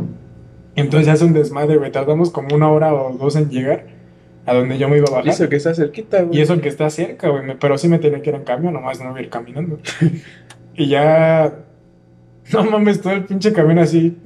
Entonces 0.75 1.09
hace 1.09 1.25
un 1.25 1.33
desmadre, 1.33 1.77
güey. 1.77 1.93
Tardamos 1.93 2.31
como 2.31 2.55
una 2.55 2.71
hora 2.71 2.93
o 2.93 3.17
dos 3.17 3.37
en 3.37 3.49
llegar 3.49 3.87
a 4.45 4.55
donde 4.55 4.79
yo 4.79 4.89
me 4.89 4.99
iba 4.99 5.07
a 5.07 5.11
Y 5.11 5.15
bajar. 5.15 5.29
eso 5.29 5.49
que 5.49 5.57
está 5.57 5.75
cerquita, 5.75 6.23
güey. 6.23 6.39
Y 6.39 6.43
eso 6.43 6.61
que 6.61 6.69
está 6.69 6.91
cerca, 6.91 7.29
güey. 7.29 7.43
Pero 7.59 7.79
sí 7.79 7.89
me 7.89 7.99
tenía 7.99 8.21
que 8.21 8.31
ir 8.31 8.37
en 8.37 8.45
camión, 8.45 8.75
nomás 8.75 9.01
no 9.01 9.11
voy 9.11 9.21
a 9.21 9.23
ir 9.23 9.31
caminando. 9.31 9.79
y 10.75 10.89
ya. 10.89 11.55
No 12.53 12.65
mames, 12.65 13.01
todo 13.01 13.15
el 13.15 13.25
pinche 13.25 13.53
camión 13.53 13.79
así 13.79 14.17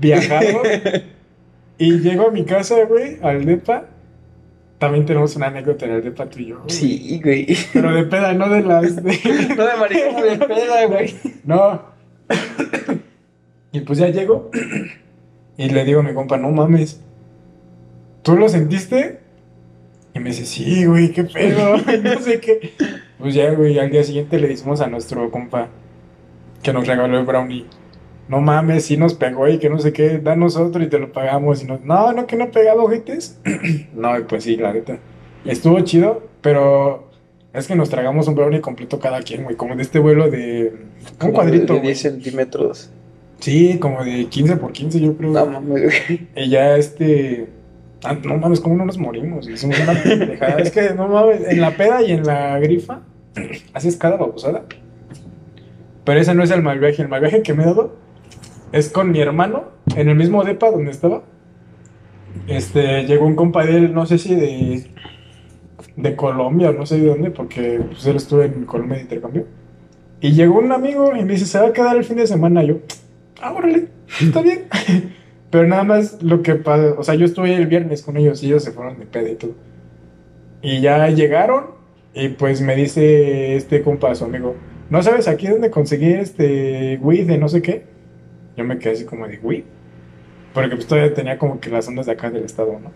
viajado. 0.00 0.62
y 1.78 1.98
llego 2.00 2.28
a 2.28 2.30
mi 2.30 2.44
casa, 2.44 2.76
güey, 2.84 3.18
al 3.22 3.44
depa. 3.44 3.86
También 4.78 5.06
tenemos 5.06 5.34
una 5.36 5.46
anécdota 5.46 5.86
en 5.86 5.92
el 5.92 6.02
depa 6.04 6.28
tú 6.28 6.38
y 6.40 6.46
yo. 6.48 6.56
güey. 6.58 6.70
Sí, 6.70 7.20
güey. 7.22 7.46
Pero 7.72 7.94
de 7.94 8.04
peda, 8.04 8.32
no 8.34 8.48
de 8.50 8.62
las. 8.62 8.96
de- 8.96 9.02
No 9.56 9.66
de 9.66 9.76
marihuana, 9.78 10.22
de 10.22 10.38
peda, 10.38 10.86
güey. 10.86 11.14
No. 11.44 11.82
y 13.72 13.80
pues 13.80 13.98
ya 13.98 14.08
llego. 14.08 14.50
Y 15.56 15.70
le 15.70 15.84
digo 15.84 16.00
a 16.00 16.02
mi 16.02 16.12
compa, 16.12 16.36
no 16.36 16.50
mames. 16.50 17.00
¿Tú 18.22 18.36
lo 18.36 18.48
sentiste? 18.48 19.20
Y 20.14 20.18
me 20.18 20.30
dice, 20.30 20.44
sí, 20.46 20.84
güey, 20.84 21.12
qué 21.12 21.24
pedo. 21.24 21.76
no 22.02 22.20
sé 22.20 22.40
qué. 22.40 22.72
Pues 23.18 23.34
ya, 23.34 23.50
güey, 23.52 23.78
al 23.78 23.90
día 23.90 24.02
siguiente 24.04 24.38
le 24.38 24.48
decimos 24.48 24.80
a 24.80 24.88
nuestro 24.88 25.30
compa 25.30 25.68
que 26.62 26.72
nos 26.72 26.86
regaló 26.86 27.18
el 27.18 27.24
brownie. 27.24 27.66
No 28.28 28.40
mames, 28.40 28.86
sí 28.86 28.96
nos 28.96 29.14
pegó 29.14 29.48
y 29.48 29.58
que 29.58 29.70
no 29.70 29.78
sé 29.78 29.92
qué, 29.92 30.18
danos 30.18 30.56
otro 30.56 30.82
y 30.82 30.88
te 30.88 30.98
lo 30.98 31.12
pagamos. 31.12 31.62
Y 31.62 31.66
nos, 31.66 31.82
no, 31.82 32.12
no, 32.12 32.26
que 32.26 32.36
no 32.36 32.50
pegaba 32.50 32.82
ojetes. 32.82 33.38
no, 33.94 34.10
pues 34.28 34.44
sí, 34.44 34.56
la 34.56 34.72
neta. 34.72 34.98
Estuvo 35.44 35.78
chido, 35.80 36.22
pero 36.40 37.08
es 37.52 37.68
que 37.68 37.76
nos 37.76 37.88
tragamos 37.88 38.26
un 38.26 38.34
brownie 38.34 38.60
completo 38.60 38.98
cada 38.98 39.22
quien, 39.22 39.44
güey. 39.44 39.56
Como 39.56 39.76
de 39.76 39.82
este 39.82 40.00
vuelo 40.00 40.28
de. 40.28 40.74
Un 41.12 41.18
Como 41.18 41.32
cuadrito. 41.34 41.74
De 41.74 41.78
güey. 41.78 41.92
10 41.92 41.98
centímetros. 42.00 42.90
Sí, 43.38 43.78
como 43.78 44.02
de 44.04 44.26
15 44.26 44.56
por 44.56 44.72
15, 44.72 45.00
yo 45.00 45.16
creo. 45.16 45.30
No 45.30 45.46
mames, 45.46 45.82
güey. 45.84 46.28
Y 46.34 46.50
ya 46.50 46.76
este. 46.76 47.46
ah, 48.02 48.16
no 48.24 48.38
mames, 48.38 48.60
¿cómo 48.60 48.74
no 48.74 48.84
nos 48.84 48.98
morimos? 48.98 49.48
Hicimos 49.48 49.78
una 49.78 50.02
pendejada. 50.02 50.58
es 50.58 50.72
que 50.72 50.90
no 50.94 51.06
mames, 51.06 51.46
en 51.46 51.60
la 51.60 51.76
peda 51.76 52.02
y 52.02 52.10
en 52.10 52.24
la 52.24 52.58
grifa 52.58 53.02
haces 53.72 53.96
cada 53.96 54.16
babosada. 54.16 54.64
Pero 56.04 56.20
ese 56.20 56.34
no 56.34 56.42
es 56.42 56.50
el 56.50 56.62
mal 56.62 56.80
viaje. 56.80 57.02
El 57.02 57.08
mal 57.08 57.20
viaje 57.20 57.42
que 57.42 57.54
me 57.54 57.62
he 57.62 57.66
dado 57.66 58.05
es 58.72 58.90
con 58.90 59.10
mi 59.10 59.20
hermano 59.20 59.64
en 59.96 60.08
el 60.08 60.16
mismo 60.16 60.44
depa 60.44 60.70
donde 60.70 60.90
estaba. 60.90 61.22
Este, 62.46 63.04
llegó 63.04 63.26
un 63.26 63.34
compa 63.34 63.64
de 63.64 63.76
él, 63.76 63.94
no 63.94 64.06
sé 64.06 64.18
si 64.18 64.34
de. 64.34 64.86
de 65.96 66.16
Colombia 66.16 66.70
o 66.70 66.72
no 66.72 66.86
sé 66.86 67.00
de 67.00 67.06
dónde, 67.06 67.30
porque 67.30 67.80
pues, 67.88 68.06
él 68.06 68.16
estuvo 68.16 68.42
en 68.42 68.64
Colombia 68.64 68.96
de 68.96 69.02
intercambio. 69.02 69.46
Y 70.20 70.32
llegó 70.32 70.58
un 70.58 70.72
amigo 70.72 71.14
y 71.16 71.24
me 71.24 71.34
dice, 71.34 71.46
se 71.46 71.58
va 71.58 71.68
a 71.68 71.72
quedar 71.72 71.96
el 71.96 72.04
fin 72.04 72.16
de 72.16 72.26
semana. 72.26 72.62
Yo, 72.62 72.78
ah, 73.40 73.52
órale, 73.52 73.88
está 74.20 74.42
bien. 74.42 74.66
Pero 75.50 75.68
nada 75.68 75.84
más 75.84 76.22
lo 76.22 76.42
que 76.42 76.56
pasa, 76.56 76.94
o 76.98 77.04
sea, 77.04 77.14
yo 77.14 77.24
estuve 77.24 77.54
el 77.54 77.66
viernes 77.66 78.02
con 78.02 78.16
ellos 78.16 78.42
y 78.42 78.46
ellos 78.46 78.64
se 78.64 78.72
fueron 78.72 78.98
de 78.98 79.06
peda 79.06 79.30
y 79.30 79.36
todo. 79.36 79.54
Y 80.60 80.80
ya 80.80 81.08
llegaron 81.08 81.66
y 82.12 82.30
pues 82.30 82.60
me 82.60 82.74
dice 82.74 83.56
este 83.56 83.82
compa, 83.82 84.14
su 84.14 84.24
amigo, 84.24 84.56
¿no 84.90 85.02
sabes 85.02 85.28
aquí 85.28 85.46
dónde 85.46 85.70
conseguí 85.70 86.12
este 86.12 86.98
weed 87.00 87.26
de 87.26 87.38
no 87.38 87.48
sé 87.48 87.62
qué? 87.62 87.95
Yo 88.56 88.64
me 88.64 88.78
quedé 88.78 88.94
así 88.94 89.04
como 89.04 89.26
de 89.28 89.38
weed. 89.38 89.64
Porque 90.54 90.74
pues 90.74 90.86
todavía 90.86 91.12
tenía 91.12 91.38
como 91.38 91.60
que 91.60 91.68
las 91.68 91.86
ondas 91.86 92.06
de 92.06 92.12
acá 92.12 92.30
del 92.30 92.44
estado, 92.44 92.80
¿no? 92.82 92.90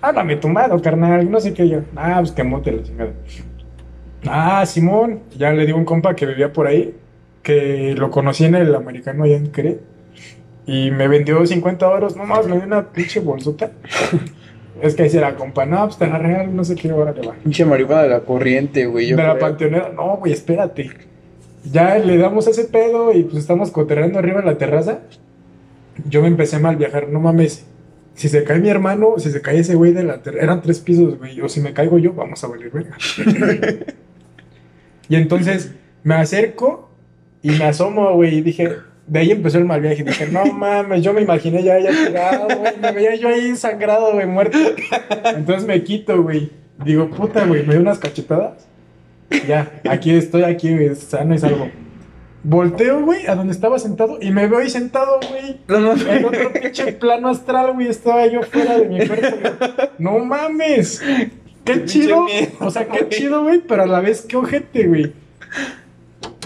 Háblame 0.00 0.36
tu 0.36 0.48
mano, 0.48 0.80
carnal, 0.80 1.28
no 1.28 1.40
sé 1.40 1.52
qué 1.52 1.68
yo. 1.68 1.80
Ah, 1.96 2.16
pues 2.18 2.30
que 2.30 2.44
mote 2.44 2.70
la 2.70 2.82
chingada. 2.82 3.12
Ah, 4.26 4.64
Simón, 4.64 5.20
ya 5.36 5.52
le 5.52 5.66
digo 5.66 5.76
a 5.76 5.80
un 5.80 5.84
compa 5.84 6.14
que 6.14 6.26
vivía 6.26 6.52
por 6.52 6.66
ahí, 6.66 6.94
que 7.42 7.94
lo 7.96 8.10
conocí 8.10 8.44
en 8.44 8.54
el 8.54 8.74
americano 8.74 9.24
allá 9.24 9.36
en 9.36 9.50
Querétaro. 9.50 9.96
Y 10.66 10.90
me 10.90 11.06
vendió 11.06 11.44
50 11.46 11.92
euros, 11.92 12.16
no 12.16 12.24
más, 12.24 12.46
me 12.46 12.56
dio 12.56 12.64
una 12.64 12.92
pinche 12.92 13.20
bolsota. 13.20 13.70
es 14.82 14.94
que 14.94 15.04
dice 15.04 15.20
la 15.20 15.36
compa, 15.36 15.64
no, 15.64 15.84
pues 15.84 15.98
te 15.98 16.06
la 16.06 16.18
real, 16.18 16.54
no 16.54 16.64
sé 16.64 16.74
qué 16.74 16.92
hora 16.92 17.12
le 17.12 17.26
va. 17.26 17.34
Pinche 17.34 17.64
marihuana 17.64 18.02
de 18.02 18.08
la 18.08 18.20
corriente, 18.20 18.86
güey. 18.86 19.10
De 19.10 19.16
la 19.16 19.38
panteonera, 19.38 19.90
no, 19.90 20.16
güey, 20.16 20.32
espérate. 20.32 20.90
Ya 21.72 21.98
le 21.98 22.16
damos 22.18 22.46
ese 22.46 22.64
pedo 22.64 23.12
y 23.12 23.24
pues 23.24 23.38
estamos 23.38 23.70
coterrando 23.70 24.18
arriba 24.18 24.40
en 24.40 24.46
la 24.46 24.58
terraza. 24.58 25.00
Yo 26.08 26.22
me 26.22 26.28
empecé 26.28 26.56
a 26.56 26.58
mal 26.60 26.76
viajar, 26.76 27.08
no 27.08 27.20
mames. 27.20 27.66
Si 28.14 28.28
se 28.28 28.44
cae 28.44 28.60
mi 28.60 28.68
hermano, 28.68 29.14
si 29.18 29.30
se 29.30 29.42
cae 29.42 29.58
ese 29.58 29.74
güey 29.74 29.92
de 29.92 30.04
la 30.04 30.22
terraza, 30.22 30.44
eran 30.44 30.62
tres 30.62 30.80
pisos, 30.80 31.18
güey. 31.18 31.40
O 31.40 31.48
si 31.48 31.60
me 31.60 31.72
caigo 31.72 31.98
yo, 31.98 32.12
vamos 32.12 32.42
a 32.44 32.46
valer 32.46 32.70
verga. 32.70 32.96
y 35.08 35.16
entonces 35.16 35.72
me 36.02 36.14
acerco 36.14 36.90
y 37.42 37.50
me 37.50 37.64
asomo, 37.64 38.14
güey, 38.14 38.36
y 38.36 38.40
dije, 38.40 38.76
de 39.06 39.18
ahí 39.18 39.30
empezó 39.30 39.58
el 39.58 39.64
mal 39.64 39.80
viaje. 39.80 40.02
Dije, 40.02 40.26
no 40.28 40.46
mames, 40.46 41.02
yo 41.02 41.12
me 41.12 41.22
imaginé 41.22 41.62
ya, 41.62 41.78
ya 41.78 41.90
tirado, 41.90 42.58
güey. 42.58 42.72
Me 42.80 42.92
veía 42.92 43.14
yo 43.16 43.28
ahí 43.28 43.54
sangrado, 43.56 44.12
güey, 44.12 44.26
muerto. 44.26 44.58
Entonces 45.24 45.66
me 45.66 45.82
quito, 45.82 46.22
güey. 46.22 46.50
Digo, 46.84 47.08
puta, 47.10 47.44
güey, 47.46 47.64
me 47.64 47.74
dio 47.74 47.82
unas 47.82 47.98
cachetadas. 47.98 48.66
Ya, 49.46 49.80
aquí 49.88 50.12
estoy, 50.12 50.42
aquí, 50.44 50.72
güey, 50.74 50.94
sano 50.94 51.34
y 51.34 51.38
salvo. 51.38 51.68
Volteo, 52.42 53.00
güey, 53.04 53.26
a 53.26 53.34
donde 53.34 53.52
estaba 53.52 53.78
sentado 53.78 54.18
y 54.20 54.30
me 54.30 54.46
veo 54.46 54.60
ahí 54.60 54.70
sentado, 54.70 55.18
güey. 55.28 55.60
No 55.66 55.80
mames. 55.80 56.06
En 56.06 56.24
otro 56.24 56.52
pinche 56.52 56.92
plano 56.92 57.28
astral, 57.28 57.72
güey, 57.72 57.88
estaba 57.88 58.26
yo 58.28 58.42
fuera 58.44 58.78
de 58.78 58.88
mi 58.88 59.04
cuerpo. 59.06 59.36
güey. 59.40 59.88
No 59.98 60.18
mames. 60.20 61.02
Qué 61.64 61.84
chido. 61.86 62.24
miedo, 62.24 62.52
O 62.60 62.70
sea, 62.70 62.86
qué 62.86 63.08
chido, 63.08 63.42
güey, 63.42 63.60
pero 63.66 63.82
a 63.82 63.86
la 63.86 64.00
vez 64.00 64.22
qué 64.22 64.36
ojete, 64.36 64.86
güey. 64.86 65.12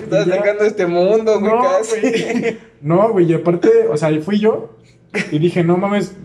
Estás 0.02 0.26
Ya. 0.26 0.36
sacando 0.36 0.64
este 0.64 0.86
mundo, 0.86 1.38
güey, 1.40 1.52
No, 1.52 1.62
casi. 1.62 2.58
No, 2.80 3.12
güey, 3.12 3.30
y 3.30 3.34
aparte, 3.34 3.68
o 3.90 3.96
sea, 3.98 4.10
fui 4.22 4.38
yo 4.38 4.78
y 5.30 5.38
dije, 5.38 5.62
no 5.62 5.76
mames, 5.76 6.16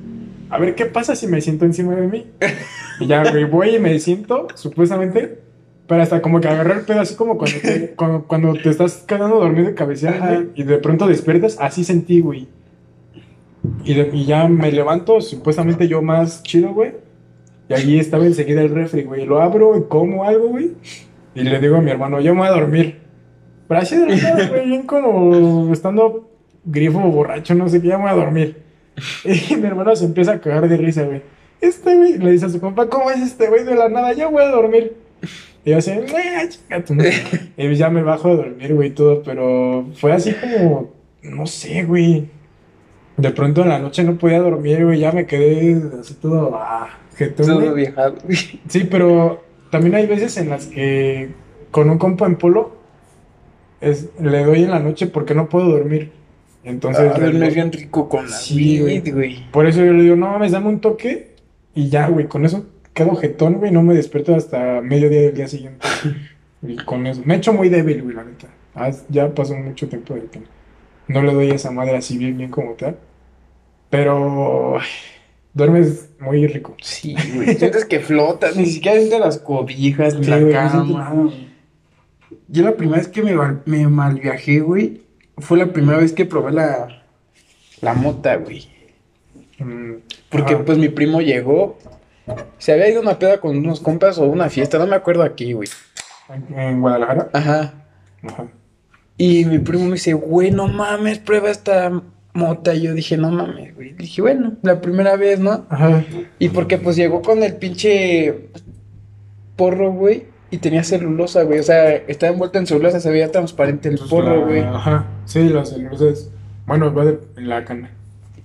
a 0.49 0.57
ver 0.57 0.75
qué 0.75 0.85
pasa 0.85 1.15
si 1.17 1.27
me 1.27 1.41
siento 1.41 1.65
encima 1.65 1.95
de 1.95 2.07
mí. 2.07 2.31
Y 3.01 3.07
ya, 3.07 3.29
güey, 3.29 3.43
voy 3.43 3.75
y 3.75 3.79
me 3.79 3.99
siento, 3.99 4.47
supuestamente, 4.55 5.39
pero 5.87 6.01
hasta 6.01 6.21
como 6.21 6.39
que 6.41 6.47
agarré 6.47 6.73
el 6.73 6.81
pedo, 6.85 7.01
así 7.01 7.15
como 7.15 7.37
cuando 7.37 7.57
te, 7.61 7.89
cuando, 7.95 8.23
cuando 8.23 8.53
te 8.53 8.69
estás 8.69 9.03
quedando 9.07 9.39
dormido 9.39 9.73
Ajá. 10.19 10.35
güey, 10.35 10.49
y 10.55 10.63
de 10.63 10.77
pronto 10.77 11.07
despiertas, 11.07 11.57
así 11.59 11.83
sentí, 11.83 12.21
güey. 12.21 12.47
Y, 13.83 13.93
de- 13.95 14.09
y 14.13 14.25
ya 14.25 14.47
me 14.47 14.71
levanto, 14.71 15.21
supuestamente 15.21 15.87
yo 15.87 16.01
más 16.01 16.43
chido, 16.43 16.73
güey. 16.73 16.93
Y 17.67 17.73
allí 17.73 17.99
estaba 17.99 18.25
enseguida 18.25 18.61
el 18.61 18.69
refri, 18.69 19.03
güey. 19.03 19.25
Lo 19.25 19.41
abro 19.41 19.75
y 19.77 19.83
como 19.83 20.23
algo, 20.23 20.49
güey. 20.49 20.73
Y 21.33 21.41
le 21.41 21.59
digo 21.59 21.77
a 21.77 21.81
mi 21.81 21.89
hermano, 21.91 22.19
yo 22.21 22.33
me 22.35 22.41
voy 22.41 22.47
a 22.49 22.51
dormir. 22.51 22.99
Pero 23.67 23.79
así 23.81 23.95
de 23.97 24.15
nada, 24.15 24.47
güey, 24.49 24.65
bien 24.67 24.83
como 24.83 25.73
estando 25.73 26.29
grifo 26.63 26.99
borracho, 26.99 27.55
no 27.55 27.67
sé 27.67 27.81
qué, 27.81 27.87
ya 27.89 27.97
me 27.97 28.03
voy 28.03 28.11
a 28.11 28.15
dormir. 28.15 28.63
Y 29.25 29.55
mi 29.55 29.65
hermano 29.67 29.95
se 29.95 30.05
empieza 30.05 30.33
a 30.33 30.39
cagar 30.39 30.69
de 30.69 30.77
risa, 30.77 31.03
güey. 31.03 31.21
este 31.59 31.95
güey, 31.95 32.17
le 32.19 32.31
dice 32.31 32.45
a 32.45 32.49
su 32.49 32.59
compa, 32.61 32.87
¿cómo 32.87 33.09
es 33.11 33.21
este 33.21 33.47
güey 33.49 33.63
de 33.63 33.75
la 33.75 33.89
nada? 33.89 34.13
Ya 34.13 34.27
voy 34.27 34.43
a 34.43 34.49
dormir. 34.49 34.95
Y 35.65 35.71
yo 35.71 35.77
así. 35.77 35.91
Y 37.57 37.75
ya 37.75 37.89
me 37.89 38.03
bajo 38.03 38.29
a 38.29 38.35
dormir, 38.35 38.73
güey, 38.75 38.91
todo, 38.91 39.23
pero 39.23 39.85
fue 39.95 40.11
así 40.13 40.33
como, 40.33 40.91
no 41.23 41.45
sé, 41.47 41.83
güey. 41.83 42.29
De 43.17 43.31
pronto 43.31 43.61
en 43.61 43.69
la 43.69 43.79
noche 43.79 44.03
no 44.03 44.15
podía 44.17 44.39
dormir, 44.39 44.83
güey, 44.85 44.99
ya 44.99 45.11
me 45.11 45.25
quedé 45.25 45.81
así 45.99 46.15
todo, 46.15 46.51
ah, 46.55 46.89
jetón, 47.15 47.45
Todo 47.47 47.61
güey. 47.61 47.75
viejado. 47.75 48.15
Sí, 48.67 48.87
pero 48.91 49.41
también 49.71 49.95
hay 49.95 50.05
veces 50.05 50.35
en 50.37 50.49
las 50.49 50.65
que 50.67 51.29
con 51.71 51.89
un 51.89 51.97
compa 51.97 52.25
en 52.25 52.35
polo 52.35 52.75
es, 53.79 54.09
le 54.19 54.43
doy 54.43 54.63
en 54.63 54.71
la 54.71 54.79
noche 54.79 55.07
porque 55.07 55.33
no 55.33 55.47
puedo 55.49 55.69
dormir. 55.69 56.11
Entonces, 56.65 57.11
Ah, 57.15 57.19
duermes 57.19 57.53
bien 57.55 57.71
rico 57.71 58.09
con 58.09 58.25
la 58.29 58.35
Sí, 58.35 58.81
güey. 58.81 59.43
por 59.51 59.65
eso 59.65 59.83
yo 59.85 59.93
le 59.93 60.03
digo, 60.03 60.15
no 60.17 60.27
mames, 60.31 60.51
dame 60.51 60.67
un 60.67 60.81
toque 60.81 61.35
y 61.73 61.89
ya, 61.89 62.07
güey, 62.09 62.27
con 62.27 62.43
eso 62.43 62.65
quedo 62.95 63.15
jetón, 63.15 63.55
güey, 63.55 63.71
no 63.71 63.83
me 63.83 63.93
despierto 63.93 64.33
hasta 64.33 64.81
mediodía 64.81 65.21
del 65.21 65.35
día 65.35 65.47
siguiente. 65.47 65.85
y 66.63 66.77
con 66.77 67.05
eso, 67.05 67.21
me 67.25 67.35
he 67.35 67.37
hecho 67.37 67.53
muy 67.53 67.69
débil, 67.69 68.01
güey, 68.01 68.15
la 68.15 68.23
neta. 68.23 68.47
Ah, 68.73 68.91
ya 69.09 69.29
pasó 69.35 69.55
mucho 69.55 69.87
tiempo 69.87 70.15
de 70.15 70.25
que 70.25 70.41
no 71.07 71.21
le 71.21 71.33
doy 71.33 71.51
a 71.51 71.55
esa 71.55 71.69
madre 71.69 71.95
así 71.95 72.17
bien, 72.17 72.37
bien 72.37 72.49
como 72.49 72.73
tal. 72.73 72.97
Pero 73.91 74.79
ay, 74.79 74.87
duermes 75.53 76.09
muy 76.19 76.47
rico. 76.47 76.75
Sí, 76.81 77.15
güey. 77.35 77.55
Sientes 77.55 77.85
que 77.85 77.99
flotas, 77.99 78.55
ni 78.55 78.65
siquiera 78.65 78.97
sientes 78.97 79.19
las 79.19 79.37
cobijas, 79.37 80.15
ni 80.15 80.23
Sí, 80.23 80.29
la 80.31 80.39
güey, 80.39 80.53
cama. 80.53 81.31
Yo 82.47 82.63
la 82.63 82.75
primera 82.75 82.97
vez 82.97 83.07
que 83.07 83.21
me, 83.21 83.35
me 83.65 83.87
mal 83.87 84.19
viajé, 84.19 84.59
güey, 84.59 85.01
fue 85.37 85.57
la 85.57 85.67
primera 85.67 85.97
vez 85.99 86.13
que 86.13 86.25
probé 86.25 86.51
la, 86.51 87.03
la 87.81 87.93
mota, 87.93 88.35
güey. 88.37 88.67
Mm, 89.59 89.93
Porque 90.29 90.57
pues 90.57 90.77
mi 90.77 90.89
primo 90.89 91.21
llegó, 91.21 91.77
se 92.57 92.73
había 92.73 92.89
ido 92.89 93.01
una 93.01 93.19
peda 93.19 93.39
con 93.39 93.57
unos 93.57 93.79
compas 93.79 94.17
o 94.17 94.25
una 94.25 94.49
fiesta, 94.49 94.77
no 94.77 94.87
me 94.87 94.95
acuerdo 94.95 95.23
aquí, 95.23 95.53
güey. 95.53 95.69
¿En, 96.55 96.81
Guadalajara? 96.81 97.29
Ajá. 97.33 97.73
Ajá. 98.23 98.47
Y 99.17 99.45
mi 99.45 99.59
primo 99.59 99.85
me 99.85 99.93
dice, 99.93 100.13
güey, 100.13 100.51
no 100.51 100.67
mames, 100.67 101.19
prueba 101.19 101.49
esta 101.49 102.01
mota. 102.33 102.73
Y 102.73 102.81
yo 102.81 102.93
dije, 102.93 103.15
no 103.17 103.29
mames, 103.31 103.75
güey. 103.75 103.93
Dije, 103.93 104.21
bueno, 104.21 104.53
la 104.61 104.81
primera 104.81 105.15
vez, 105.15 105.39
¿no? 105.39 105.65
Ajá. 105.69 106.03
Y 106.39 106.49
porque 106.49 106.77
pues 106.77 106.95
llegó 106.95 107.21
con 107.21 107.43
el 107.43 107.55
pinche 107.55 108.49
porro, 109.55 109.91
güey. 109.91 110.25
Y 110.51 110.57
tenía 110.57 110.83
celulosa, 110.83 111.43
güey. 111.43 111.59
O 111.59 111.63
sea, 111.63 111.91
estaba 111.95 112.33
envuelto 112.33 112.57
en 112.59 112.67
celulosa, 112.67 112.99
se 112.99 113.09
veía 113.09 113.31
transparente 113.31 113.89
el 113.89 113.97
Pues 113.97 114.09
porro, 114.09 114.39
la- 114.39 114.45
güey. 114.45 114.59
Ajá. 114.61 115.05
Sí, 115.25 115.47
las 115.49 115.77
luces. 115.77 116.29
Bueno, 116.65 116.93
va 116.93 117.05
de, 117.05 117.19
en 117.37 117.49
la 117.49 117.63
cana. 117.65 117.91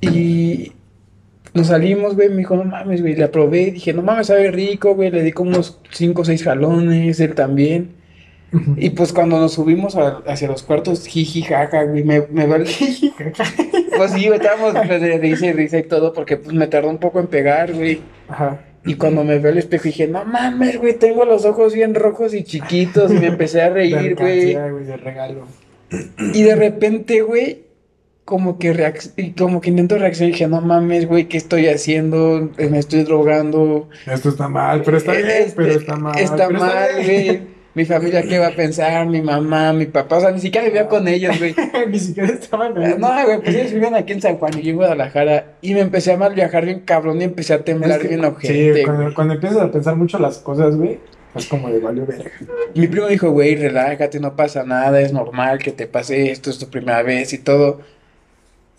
Y 0.01 0.73
nos 1.55 1.67
salimos, 1.69 2.15
güey. 2.17 2.29
Me 2.29 2.37
dijo, 2.39 2.57
no 2.57 2.65
mames, 2.65 3.01
güey. 3.03 3.17
La 3.17 3.31
probé. 3.31 3.71
Dije, 3.73 3.93
no 3.93 4.03
mames, 4.03 4.29
sabe 4.29 4.51
rico, 4.51 4.95
güey. 4.95 5.11
Le 5.11 5.23
di 5.23 5.33
como 5.33 5.51
unos 5.51 5.79
5 5.91 6.23
o 6.23 6.25
6 6.25 6.43
jalones, 6.45 7.21
él 7.21 7.35
también. 7.35 7.99
Y 8.77 8.91
pues 8.91 9.13
cuando 9.13 9.39
nos 9.39 9.53
subimos 9.53 9.95
a- 9.97 10.23
hacia 10.27 10.49
los 10.49 10.65
cuartos, 10.65 11.07
jiji, 11.07 11.43
jaja, 11.43 11.85
güey. 11.85 12.03
Me, 12.05 12.23
me 12.31 12.47
vale. 12.47 12.67
Pues 13.97 14.13
sí, 14.13 14.27
güey, 14.29 14.39
estábamos 14.41 14.75
pues, 14.87 15.01
de 15.03 15.19
risa 15.19 15.47
y 15.47 15.53
risa 15.53 15.79
y 15.79 15.83
todo, 15.83 16.15
porque 16.15 16.39
pues 16.39 16.55
me 16.57 16.67
tardó 16.69 16.89
un 16.89 16.97
poco 16.99 17.21
en 17.21 17.27
pegar, 17.27 17.75
güey. 17.75 18.01
Ajá. 18.29 18.61
Y 18.87 18.95
cuando 18.95 19.25
me 19.25 19.39
veo 19.39 19.53
al 19.53 19.59
espejo 19.59 19.85
dije, 19.85 20.07
no 20.09 20.25
mames, 20.25 20.79
güey, 20.79 20.95
tengo 20.95 21.27
los 21.27 21.45
ojos 21.45 21.75
bien 21.75 21.95
rojos 21.95 22.33
y 22.33 22.43
chiquitos. 22.45 23.11
Y 23.13 23.19
me 23.19 23.27
empecé 23.27 23.61
a 23.61 23.69
reír, 23.69 24.15
güey, 24.19 24.55
de 24.55 24.97
regalo. 24.97 25.47
Y 26.33 26.43
de 26.43 26.57
repente, 26.57 27.21
güey, 27.21 27.65
como 28.25 28.59
que 28.59 28.93
y 29.17 29.33
como 29.33 29.61
que 29.61 29.71
intento 29.71 29.99
reaccionar 29.99 30.29
y 30.31 30.33
dije, 30.33 30.47
no 30.47 30.61
mames, 30.61 31.07
güey, 31.09 31.25
¿qué 31.29 31.37
estoy 31.37 31.67
haciendo? 31.69 32.51
Eh, 32.59 32.69
Me 32.69 32.79
estoy 32.79 33.03
drogando. 33.03 33.89
Esto 34.07 34.29
está 34.29 34.49
mal, 34.49 34.83
pero 34.85 34.99
está 34.99 35.13
bien, 35.13 35.27
Este, 35.29 35.53
pero 35.57 35.73
está 35.73 35.97
mal. 35.97 36.19
Está 36.19 36.47
pero 36.47 36.59
mal, 36.61 36.89
güey. 37.05 37.61
Mi 37.73 37.85
familia, 37.85 38.23
¿qué 38.25 38.39
va 38.41 38.49
a 38.49 38.55
pensar? 38.57 39.07
Mi 39.07 39.23
mamá, 39.23 39.73
mi 39.73 39.87
papá, 39.87 40.17
o 40.17 40.21
sea, 40.21 40.33
ni 40.33 40.41
siquiera 40.41 40.67
vivía 40.67 40.89
con 40.89 41.07
ellos, 41.07 41.39
güey. 41.39 41.55
Ni 41.89 42.01
siquiera 42.01 42.29
estaban 42.29 42.77
ahí. 42.77 42.95
No, 42.99 43.09
güey, 43.25 43.41
pues 43.41 43.55
ellos 43.55 43.73
vivían 43.73 43.95
aquí 43.95 44.13
en 44.13 44.21
San 44.21 44.39
Juan 44.39 44.59
y 44.59 44.63
yo 44.63 44.71
en 44.71 44.77
Guadalajara. 44.77 45.53
Y 45.63 45.75
me 45.75 45.81
empecé 45.81 46.13
a 46.13 46.17
mal 46.17 46.35
viajar 46.35 46.65
bien 46.65 46.81
cabrón 46.81 47.21
y 47.21 47.25
empecé 47.25 47.55
a 47.55 47.63
temblar 47.65 47.93
Es 47.93 47.99
que- 47.99 48.09
bien 48.09 48.21
sí, 48.23 48.27
ojete, 48.27 48.83
cuando, 48.83 49.03
güey. 49.05 49.15
cuando 49.15 49.35
empiezas 49.35 49.59
a 49.61 49.71
pensar 49.71 49.95
mucho 49.95 50.19
las 50.19 50.39
cosas, 50.39 50.75
güey, 50.77 50.99
es 51.37 51.47
como 51.47 51.71
de 51.71 51.79
valió 51.79 52.05
verga. 52.07 52.29
Mi 52.75 52.89
primo 52.89 53.07
dijo, 53.07 53.31
güey, 53.31 53.55
relájate, 53.55 54.19
no 54.19 54.35
pasa 54.35 54.65
nada, 54.65 55.01
es 55.01 55.13
normal 55.13 55.59
que 55.61 55.71
te 55.71 55.87
pase 55.87 56.33
esto, 56.33 56.51
es 56.51 56.59
tu 56.59 56.67
primera 56.69 57.03
vez 57.05 57.33
y 57.33 57.39
todo. 57.39 57.81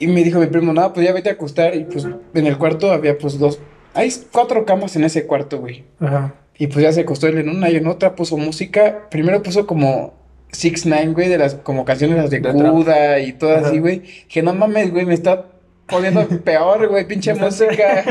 Y 0.01 0.07
me 0.07 0.23
dijo 0.23 0.39
mi 0.39 0.47
primo, 0.47 0.73
no, 0.73 0.93
pues 0.93 1.05
ya 1.05 1.13
vete 1.13 1.29
a 1.29 1.33
acostar. 1.33 1.75
Y 1.75 1.83
pues 1.85 2.05
en 2.05 2.47
el 2.47 2.57
cuarto 2.57 2.91
había 2.91 3.17
pues 3.17 3.37
dos, 3.39 3.59
hay 3.93 4.11
cuatro 4.31 4.65
camas 4.65 4.95
en 4.95 5.03
ese 5.03 5.25
cuarto, 5.25 5.59
güey. 5.59 5.83
Ajá. 5.99 6.33
Y 6.57 6.67
pues 6.67 6.83
ya 6.83 6.91
se 6.91 7.01
acostó 7.01 7.27
él 7.27 7.37
en 7.37 7.49
una 7.49 7.69
y 7.69 7.75
en 7.77 7.87
otra 7.87 8.15
puso 8.15 8.37
música. 8.37 9.07
Primero 9.09 9.41
puso 9.43 9.65
como 9.67 10.13
Six 10.51 10.85
Nine, 10.85 11.07
güey, 11.13 11.29
de 11.29 11.37
las 11.37 11.55
como 11.55 11.85
canciones 11.85 12.17
las 12.17 12.29
de. 12.29 12.39
Buda 12.39 13.19
y 13.19 13.33
todo 13.33 13.55
Ajá. 13.55 13.67
así, 13.67 13.79
güey. 13.79 14.01
Que 14.27 14.41
no 14.43 14.53
mames, 14.53 14.91
güey, 14.91 15.05
me 15.05 15.13
está 15.13 15.45
poniendo 15.87 16.27
peor, 16.43 16.87
güey, 16.89 17.07
pinche 17.07 17.33
música. 17.33 18.03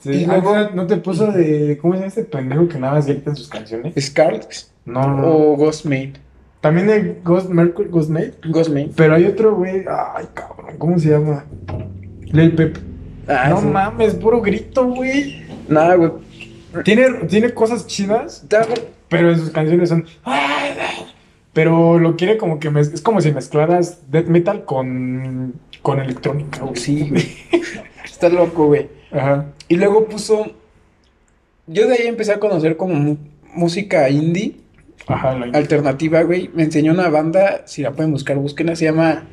Sí, 0.00 0.10
Y 0.10 0.26
luego- 0.26 0.52
luego 0.54 0.70
no 0.74 0.86
te 0.86 0.96
puso 0.98 1.32
de. 1.32 1.78
¿Cómo 1.80 1.94
se 1.94 1.98
llama 2.00 2.08
este 2.08 2.24
pendejo 2.24 2.68
que 2.68 2.78
nada 2.78 2.94
más 2.94 3.06
grita 3.06 3.30
en 3.30 3.36
sus 3.36 3.48
canciones? 3.48 3.94
Scarlet 3.98 4.46
No, 4.84 5.08
no. 5.08 5.26
o 5.28 5.56
Ghostmate. 5.56 6.14
También 6.64 6.86
de 6.86 7.18
Ghost 7.22 7.50
Mercury, 7.50 7.90
Ghostmate. 7.90 8.32
Ghostmate. 8.48 8.92
Pero 8.96 9.14
hay 9.16 9.26
otro, 9.26 9.54
güey. 9.54 9.84
Ay, 9.86 10.24
cabrón, 10.32 10.78
¿cómo 10.78 10.98
se 10.98 11.10
llama? 11.10 11.44
Lil 12.32 12.54
Pep. 12.54 12.78
Ah, 13.28 13.48
no 13.50 13.60
sí. 13.60 13.66
mames, 13.66 14.14
puro 14.14 14.40
grito, 14.40 14.86
güey. 14.86 15.42
Nada, 15.68 15.96
güey. 15.96 16.12
Tiene, 16.82 17.04
tiene 17.28 17.52
cosas 17.52 17.86
chidas, 17.86 18.46
pero 19.10 19.30
en 19.30 19.38
sus 19.40 19.50
canciones 19.50 19.90
son. 19.90 20.06
Pero 21.52 21.98
lo 21.98 22.16
quiere 22.16 22.38
como 22.38 22.58
que 22.58 22.70
mez- 22.70 22.94
es 22.94 23.02
como 23.02 23.20
si 23.20 23.30
mezclaras 23.30 24.10
death 24.10 24.28
metal 24.28 24.64
con, 24.64 25.52
con 25.82 26.00
electrónica, 26.00 26.60
güey. 26.60 26.76
Sí, 26.76 27.10
güey. 27.10 27.28
Está 28.06 28.30
loco, 28.30 28.68
güey. 28.68 28.88
Ajá. 29.12 29.48
Y 29.68 29.76
luego 29.76 30.06
puso. 30.06 30.46
Yo 31.66 31.86
de 31.88 31.94
ahí 31.96 32.06
empecé 32.06 32.32
a 32.32 32.40
conocer 32.40 32.78
como 32.78 33.18
música 33.54 34.08
indie, 34.08 34.56
Ajá, 35.06 35.38
la 35.38 35.46
alternativa, 35.58 36.22
güey. 36.22 36.50
Me 36.54 36.62
enseñó 36.62 36.92
una 36.92 37.08
banda, 37.08 37.62
si 37.66 37.82
la 37.82 37.92
pueden 37.92 38.12
buscar, 38.12 38.36
búsquenla, 38.36 38.76
se 38.76 38.86
llama 38.86 39.24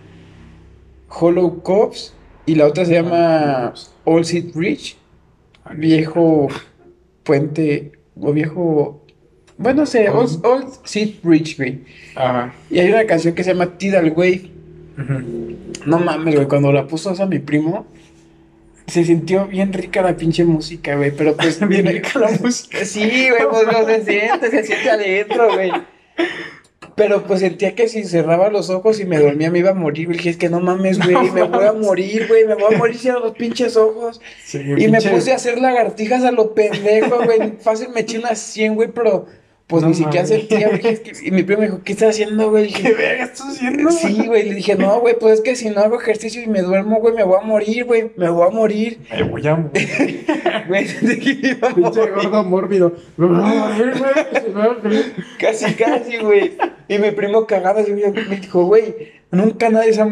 Hollow 1.09 1.61
Cops. 1.63 2.13
Y 2.45 2.55
la 2.55 2.67
otra 2.67 2.85
se 2.85 2.93
llama 2.93 3.73
All 4.03 4.25
Seed 4.25 4.53
Bridge. 4.53 4.97
Viejo 5.75 6.49
puente, 7.23 7.93
o 8.19 8.33
viejo. 8.33 9.05
Bueno, 9.57 9.85
sé, 9.85 10.09
All, 10.09 10.27
All 10.43 10.65
Seed 10.83 11.15
Bridge, 11.23 11.57
güey. 11.57 11.83
Ajá. 12.15 12.53
Y 12.69 12.79
hay 12.79 12.89
una 12.89 13.05
canción 13.05 13.35
que 13.35 13.43
se 13.43 13.53
llama 13.53 13.77
Tidal 13.77 14.11
Wave. 14.15 14.51
No 15.85 15.99
mames, 15.99 16.35
güey, 16.35 16.47
cuando 16.47 16.71
la 16.71 16.87
puso 16.87 17.11
esa 17.11 17.25
mi 17.25 17.39
primo, 17.39 17.85
se 18.87 19.05
sintió 19.05 19.47
bien 19.47 19.73
rica 19.73 20.01
la 20.01 20.15
pinche 20.15 20.43
música, 20.43 20.95
güey, 20.95 21.11
pero 21.11 21.35
pues... 21.35 21.59
Bien 21.67 21.85
rica 21.85 22.19
la 22.19 22.31
música. 22.41 22.83
Sí, 22.85 23.29
güey, 23.29 23.43
pues 23.49 23.67
no 23.67 23.85
se 23.85 24.03
siente, 24.03 24.49
se 24.49 24.63
siente 24.63 24.89
adentro, 24.89 25.53
güey. 25.53 25.71
Pero 26.95 27.23
pues 27.23 27.39
sentía 27.39 27.73
que 27.73 27.87
si 27.87 28.03
cerraba 28.03 28.49
los 28.49 28.69
ojos 28.69 28.99
y 28.99 29.05
me 29.05 29.17
dormía 29.17 29.49
me 29.49 29.59
iba 29.59 29.71
a 29.71 29.73
morir, 29.73 30.07
güey. 30.07 30.17
Dije, 30.17 30.31
es 30.31 30.37
que 30.37 30.49
no 30.49 30.59
mames, 30.59 30.99
güey, 30.99 31.13
No 31.15 31.33
me 31.33 31.43
voy 31.43 31.65
a 31.65 31.73
morir, 31.73 32.27
güey, 32.27 32.45
me 32.45 32.55
voy 32.55 32.73
a 32.73 32.77
morir 32.77 32.95
si 32.95 33.03
cierro 33.03 33.21
los 33.21 33.33
pinches 33.33 33.77
ojos. 33.77 34.21
Sí, 34.43 34.59
Y 34.59 34.87
me 34.87 35.01
puse 35.01 35.31
a 35.31 35.35
hacer 35.35 35.59
lagartijas 35.59 36.23
a 36.23 36.31
lo 36.31 36.53
pendejo, 36.53 37.23
güey. 37.23 37.53
Fácil 37.59 37.89
me 37.89 38.01
eché 38.01 38.19
unas 38.19 38.39
100, 38.39 38.75
güey, 38.75 38.89
pero 38.89 39.25
pues 39.71 39.81
No 39.83 39.89
ni 39.89 39.95
siquiera 39.95 40.25
sentía, 40.27 40.67
güey. 40.67 40.81
Es 40.85 40.99
que- 40.99 41.27
Y 41.27 41.31
mi 41.31 41.43
primo 41.43 41.61
me 41.61 41.67
dijo, 41.67 41.81
¿qué 41.83 41.93
estás 41.93 42.09
haciendo, 42.09 42.49
güey? 42.51 42.65
Dije, 42.65 42.83
¿Qué 42.83 42.93
verga 42.93 43.23
estás 43.23 43.47
haciendo? 43.47 43.89
Sí, 43.89 44.27
güey, 44.27 44.49
le 44.49 44.55
dije, 44.55 44.75
no, 44.75 44.99
güey, 44.99 45.15
pues 45.17 45.35
es 45.35 45.41
que 45.41 45.55
si 45.55 45.69
no 45.69 45.79
hago 45.81 45.99
ejercicio 45.99 46.43
y 46.43 46.47
me 46.47 46.61
duermo, 46.61 46.99
güey, 46.99 47.15
me 47.15 47.23
voy 47.23 47.37
a 47.41 47.45
morir, 47.45 47.85
güey, 47.85 48.11
me 48.17 48.29
voy 48.29 48.45
a 48.45 48.51
morir. 48.51 48.99
Me 49.11 49.23
voy 49.23 49.47
a 49.47 49.55
morir. 49.55 50.25
Güey, 50.67 50.85
Pinche 51.75 52.09
gordo 52.11 52.43
mórbido. 52.43 52.93
Me 53.17 53.25
voy 53.27 53.37
a 53.37 53.39
morir, 53.41 53.93
güey. 54.83 55.03
Casi, 55.39 55.73
casi, 55.73 56.17
güey. 56.17 56.51
Y 56.87 56.97
mi 56.99 57.11
primo 57.11 57.47
cagado 57.47 57.79
así, 57.79 57.91
güey, 57.91 58.11
me 58.11 58.35
dijo, 58.37 58.65
güey, 58.65 58.93
nunca 59.31 59.69
nadie 59.69 59.93
se 59.93 60.01
ha, 60.01 60.09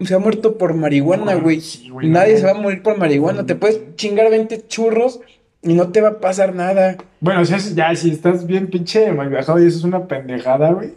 se 0.00 0.14
ha 0.14 0.18
muerto 0.18 0.56
por 0.58 0.74
marihuana, 0.74 1.34
güey. 1.34 1.60
Sí, 1.60 1.88
nadie 2.02 2.34
no. 2.34 2.38
se 2.40 2.44
va 2.46 2.50
a 2.52 2.54
morir 2.54 2.82
por 2.82 2.96
marihuana. 2.96 3.46
Te 3.46 3.54
puedes 3.54 3.80
chingar 3.96 4.30
20 4.30 4.66
churros 4.66 5.20
y 5.62 5.74
no 5.74 5.88
te 5.92 6.00
va 6.00 6.08
a 6.08 6.18
pasar 6.20 6.54
nada. 6.54 6.96
Bueno, 7.20 7.44
si 7.44 7.54
es- 7.54 7.74
ya, 7.74 7.94
si 7.94 8.10
estás 8.10 8.46
bien 8.46 8.66
pinche 8.68 9.12
mal 9.12 9.28
viajado 9.28 9.62
y 9.62 9.66
eso 9.66 9.78
es 9.78 9.84
una 9.84 10.06
pendejada, 10.06 10.72
güey. 10.72 10.94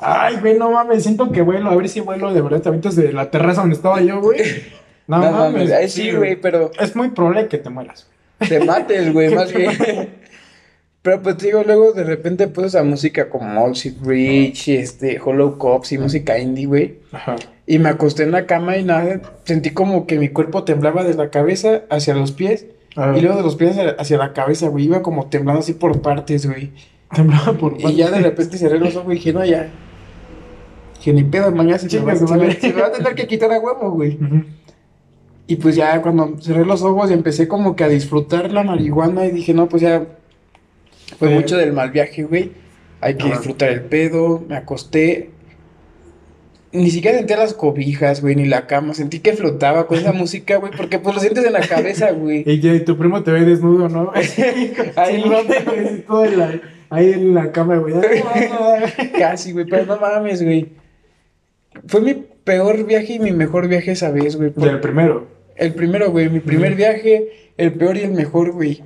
Ay, 0.00 0.36
güey, 0.40 0.58
no 0.58 0.70
mames, 0.70 1.02
siento 1.04 1.30
que 1.32 1.42
vuelo, 1.42 1.70
a 1.70 1.76
ver 1.76 1.88
si 1.88 2.00
vuelo 2.00 2.32
de 2.34 2.40
verdad 2.42 2.60
también 2.60 2.82
desde 2.82 3.12
la 3.12 3.30
terraza 3.30 3.60
donde 3.62 3.76
estaba 3.76 4.00
yo, 4.00 4.20
güey. 4.20 4.40
No, 5.06 5.18
No, 5.18 5.30
mames. 5.32 5.92
sí, 5.92 6.12
güey, 6.12 6.36
pero 6.36 6.70
Es 6.80 6.96
muy 6.96 7.10
probable 7.10 7.46
que 7.48 7.58
te 7.58 7.68
mueras. 7.68 8.08
te 8.48 8.58
mates, 8.64 9.12
güey, 9.12 9.34
más 9.34 9.52
bien. 9.52 9.70
Pero 11.02 11.20
pues 11.20 11.36
digo, 11.36 11.62
luego 11.66 11.92
de 11.92 12.02
repente 12.04 12.48
puse 12.48 12.68
esa 12.68 12.82
música 12.82 13.28
como 13.28 13.62
All 13.62 13.76
Seed 13.76 13.96
Bridge, 14.00 14.68
este, 14.68 15.20
Hollow 15.22 15.58
Cops 15.58 15.92
y 15.92 15.98
música 15.98 16.38
indie, 16.38 16.64
güey. 16.64 16.94
Ajá. 17.12 17.36
Y 17.66 17.78
me 17.78 17.90
acosté 17.90 18.22
en 18.22 18.30
la 18.30 18.46
cama 18.46 18.78
y 18.78 18.84
nada, 18.84 19.20
sentí 19.44 19.68
como 19.72 20.06
que 20.06 20.18
mi 20.18 20.30
cuerpo 20.30 20.64
temblaba 20.64 21.04
de 21.04 21.12
la 21.12 21.28
cabeza 21.28 21.82
hacia 21.90 22.14
los 22.14 22.32
pies. 22.32 22.64
Y 22.96 23.20
luego 23.20 23.36
de 23.36 23.42
los 23.42 23.56
pies 23.56 23.76
hacia, 23.98 24.18
la 24.18 24.32
cabeza, 24.32 24.68
güey. 24.68 24.84
Iba 24.84 25.02
como 25.02 25.26
temblando 25.26 25.60
así 25.60 25.72
por 25.74 26.00
partes, 26.00 26.46
güey. 26.46 26.70
Temblaba 27.14 27.52
por 27.54 27.76
Y 27.80 27.94
ya 27.96 28.10
de 28.10 28.20
repente 28.20 28.56
cerré 28.56 28.78
los 28.78 28.94
ojos 28.96 29.12
y 29.12 29.16
dije, 29.16 29.32
no, 29.32 29.44
ya. 29.44 29.68
Que 31.02 31.12
ni 31.12 31.22
pedo, 31.24 31.50
mañana 31.52 31.78
se, 31.78 31.90
su 31.90 31.96
se 31.98 32.02
me- 32.04 32.14
madre. 32.14 32.52
se 32.60 32.72
me 32.72 32.80
va 32.80 32.86
a 32.88 32.92
tener 32.92 33.14
que 33.14 33.26
quitar 33.26 33.52
a 33.52 33.58
huevo, 33.58 33.90
güey. 33.90 34.18
Y 35.46 35.56
pues 35.56 35.76
ya 35.76 36.00
cuando 36.00 36.36
cerré 36.40 36.64
los 36.64 36.82
ojos 36.82 37.10
y 37.10 37.14
empecé 37.14 37.46
como 37.48 37.76
que 37.76 37.84
a 37.84 37.88
disfrutar 37.88 38.50
la 38.52 38.62
marihuana 38.62 39.26
y 39.26 39.30
dije, 39.32 39.52
no, 39.54 39.68
pues 39.68 39.82
ya 39.82 40.06
fue 41.18 41.30
Eh. 41.32 41.34
mucho 41.34 41.56
del 41.56 41.72
mal 41.72 41.90
viaje, 41.90 42.22
güey. 42.24 42.52
Hay 43.00 43.16
que 43.16 43.24
disfrutar 43.28 43.68
el 43.70 43.82
pedo, 43.82 44.42
me 44.48 44.56
acosté. 44.56 45.30
Ni 46.74 46.90
siquiera 46.90 47.16
senté 47.18 47.36
las 47.36 47.54
cobijas, 47.54 48.20
güey, 48.20 48.34
ni 48.34 48.46
la 48.46 48.66
cama. 48.66 48.94
Sentí 48.94 49.20
que 49.20 49.32
flotaba 49.32 49.86
con 49.86 49.96
esa 49.98 50.12
música, 50.12 50.56
güey, 50.56 50.72
porque 50.76 50.98
pues 50.98 51.14
lo 51.14 51.20
sientes 51.20 51.44
en 51.44 51.52
la 51.52 51.60
cabeza, 51.66 52.10
güey. 52.10 52.42
Y 52.44 52.60
que 52.60 52.80
tu 52.80 52.98
primo 52.98 53.22
te 53.22 53.30
ve 53.30 53.42
desnudo, 53.44 53.88
¿no? 53.88 54.12
Ahí. 54.96 55.24
Todo 56.06 56.24
en 56.24 56.38
la, 56.38 56.60
ahí 56.90 57.12
en 57.12 57.34
la 57.34 57.52
cama, 57.52 57.76
güey. 57.78 57.94
Casi, 59.18 59.52
güey, 59.52 59.64
pero 59.66 59.86
no 59.86 59.98
mames, 59.98 60.42
güey. 60.42 60.68
Fue 61.86 62.00
mi 62.00 62.14
peor 62.14 62.84
viaje 62.84 63.14
y 63.14 63.18
mi 63.20 63.32
mejor 63.32 63.68
viaje 63.68 63.92
esa 63.92 64.10
vez, 64.10 64.36
güey. 64.36 64.50
por- 64.50 64.64
Del 64.64 64.80
primero. 64.80 65.26
El 65.56 65.74
primero, 65.74 66.10
güey, 66.10 66.28
mi 66.28 66.40
primer 66.40 66.74
viaje, 66.74 67.52
el 67.56 67.72
peor 67.74 67.96
y 67.96 68.00
el 68.00 68.10
mejor, 68.12 68.50
güey. 68.52 68.82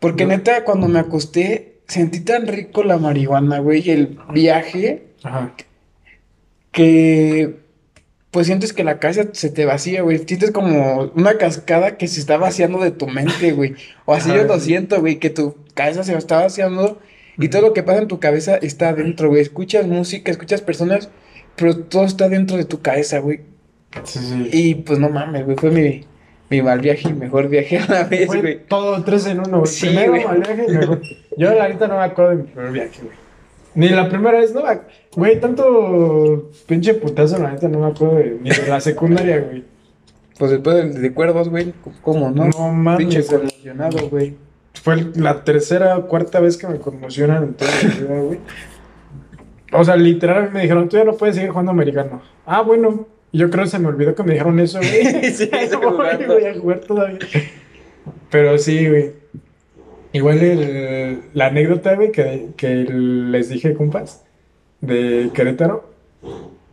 Porque 0.00 0.24
Ujú. 0.24 0.32
neta, 0.32 0.64
cuando 0.64 0.88
me 0.88 0.98
acosté, 0.98 1.76
sentí 1.86 2.20
tan 2.20 2.48
rico 2.48 2.82
la 2.82 2.98
marihuana, 2.98 3.60
güey, 3.60 3.82
y 3.86 3.90
el 3.92 4.18
viaje, 4.32 5.04
Ajá. 5.22 5.52
Que 6.72 7.62
pues 8.32 8.46
sientes 8.46 8.72
que 8.72 8.82
la 8.82 8.98
casa 8.98 9.26
se 9.32 9.50
te 9.50 9.66
vacía, 9.66 10.00
güey. 10.00 10.18
Sientes 10.26 10.50
como 10.52 11.12
una 11.14 11.36
cascada 11.36 11.98
que 11.98 12.08
se 12.08 12.18
está 12.18 12.38
vaciando 12.38 12.80
de 12.80 12.90
tu 12.90 13.06
mente, 13.06 13.52
güey. 13.52 13.74
O 14.06 14.14
así 14.14 14.30
Ajá, 14.30 14.38
yo 14.40 14.44
lo 14.48 14.58
siento, 14.58 15.00
güey, 15.00 15.16
que 15.16 15.28
tu 15.28 15.54
cabeza 15.74 16.02
se 16.02 16.16
está 16.16 16.40
vaciando 16.40 16.98
y 17.38 17.48
todo 17.48 17.60
lo 17.62 17.72
que 17.74 17.82
pasa 17.82 18.00
en 18.00 18.08
tu 18.08 18.20
cabeza 18.20 18.56
está 18.56 18.88
adentro, 18.88 19.28
güey. 19.28 19.42
Escuchas 19.42 19.86
música, 19.86 20.30
escuchas 20.30 20.62
personas, 20.62 21.10
pero 21.56 21.76
todo 21.76 22.04
está 22.04 22.30
dentro 22.30 22.56
de 22.56 22.64
tu 22.64 22.80
cabeza, 22.80 23.18
güey. 23.18 23.40
Sí, 24.04 24.18
sí. 24.18 24.48
Y 24.50 24.74
pues 24.76 24.98
no 24.98 25.10
mames, 25.10 25.44
güey, 25.44 25.56
fue 25.58 25.70
mi, 25.70 26.06
mi 26.48 26.62
mal 26.62 26.80
viaje 26.80 27.10
y 27.10 27.12
mejor 27.12 27.48
viaje 27.48 27.78
a 27.78 27.86
la 27.86 28.04
vez, 28.04 28.28
güey. 28.28 28.64
todo 28.66 29.04
tres 29.04 29.26
en 29.26 29.40
uno, 29.40 29.58
güey. 29.60 29.70
Sí, 29.70 29.86
Primero 29.88 30.12
güey. 30.12 30.24
mal 30.24 30.38
viaje 30.40 30.64
y 30.68 30.72
mejor. 30.72 31.02
Yo 31.36 31.50
neta 31.50 31.86
no 31.86 31.98
me 31.98 32.04
acuerdo 32.04 32.30
de 32.30 32.36
mi 32.38 32.42
primer 32.44 32.72
viaje, 32.72 33.00
güey. 33.02 33.21
Ni 33.74 33.88
la 33.88 34.08
primera 34.08 34.38
vez, 34.38 34.54
no 34.54 34.62
Güey, 35.16 35.40
tanto 35.40 36.50
pinche 36.66 36.94
putazo, 36.94 37.38
la 37.38 37.52
neta 37.52 37.68
no 37.68 37.78
me 37.80 37.86
acuerdo 37.86 38.16
de, 38.16 38.38
ni 38.40 38.50
de 38.50 38.66
la 38.66 38.80
secundaria, 38.80 39.40
güey. 39.40 39.64
Pues 40.38 40.50
después 40.50 40.94
de, 40.94 41.00
de 41.00 41.08
güey, 41.10 41.72
¿cómo 42.02 42.30
no? 42.30 42.48
No 42.48 42.72
mames, 42.72 42.98
Pinche 42.98 43.24
conmocionado, 43.24 44.08
güey. 44.08 44.34
Fue 44.74 44.96
la 45.14 45.44
tercera 45.44 45.96
o 45.98 46.08
cuarta 46.08 46.40
vez 46.40 46.56
que 46.56 46.66
me 46.66 46.78
conmocionan 46.78 47.44
en 47.44 47.54
toda 47.54 47.70
mi 47.82 48.00
vida, 48.00 48.20
güey. 48.20 48.38
O 49.72 49.84
sea, 49.84 49.96
literal 49.96 50.50
me 50.52 50.62
dijeron, 50.62 50.88
tú 50.88 50.96
ya 50.96 51.04
no 51.04 51.14
puedes 51.16 51.36
seguir 51.36 51.50
jugando 51.50 51.72
americano. 51.72 52.22
Ah, 52.44 52.62
bueno. 52.62 53.06
Y 53.30 53.38
Yo 53.38 53.50
creo 53.50 53.64
que 53.64 53.70
se 53.70 53.78
me 53.78 53.88
olvidó 53.88 54.14
que 54.14 54.22
me 54.22 54.32
dijeron 54.32 54.58
eso, 54.60 54.78
güey. 54.78 55.24
Sí, 55.32 55.50
voy, 55.76 56.26
güey, 56.26 56.46
a 56.46 56.54
jugar 56.58 56.80
todavía. 56.80 57.18
Pero 58.30 58.58
sí, 58.58 58.88
güey. 58.88 59.21
Igual 60.12 60.38
el- 60.42 61.18
la 61.34 61.46
anécdota, 61.46 61.94
güey, 61.94 62.12
que, 62.12 62.48
que 62.56 62.68
les 62.84 63.48
dije, 63.48 63.74
compas, 63.74 64.22
de 64.80 65.30
Querétaro. 65.34 65.90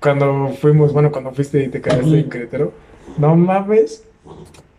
Cuando 0.01 0.49
fuimos, 0.59 0.93
bueno, 0.93 1.11
cuando 1.11 1.31
fuiste 1.31 1.63
y 1.63 1.67
te 1.69 1.81
quedaste 1.81 2.19
en 2.19 2.29
Querétaro. 2.29 2.71
No 3.17 3.35
mames. 3.35 4.03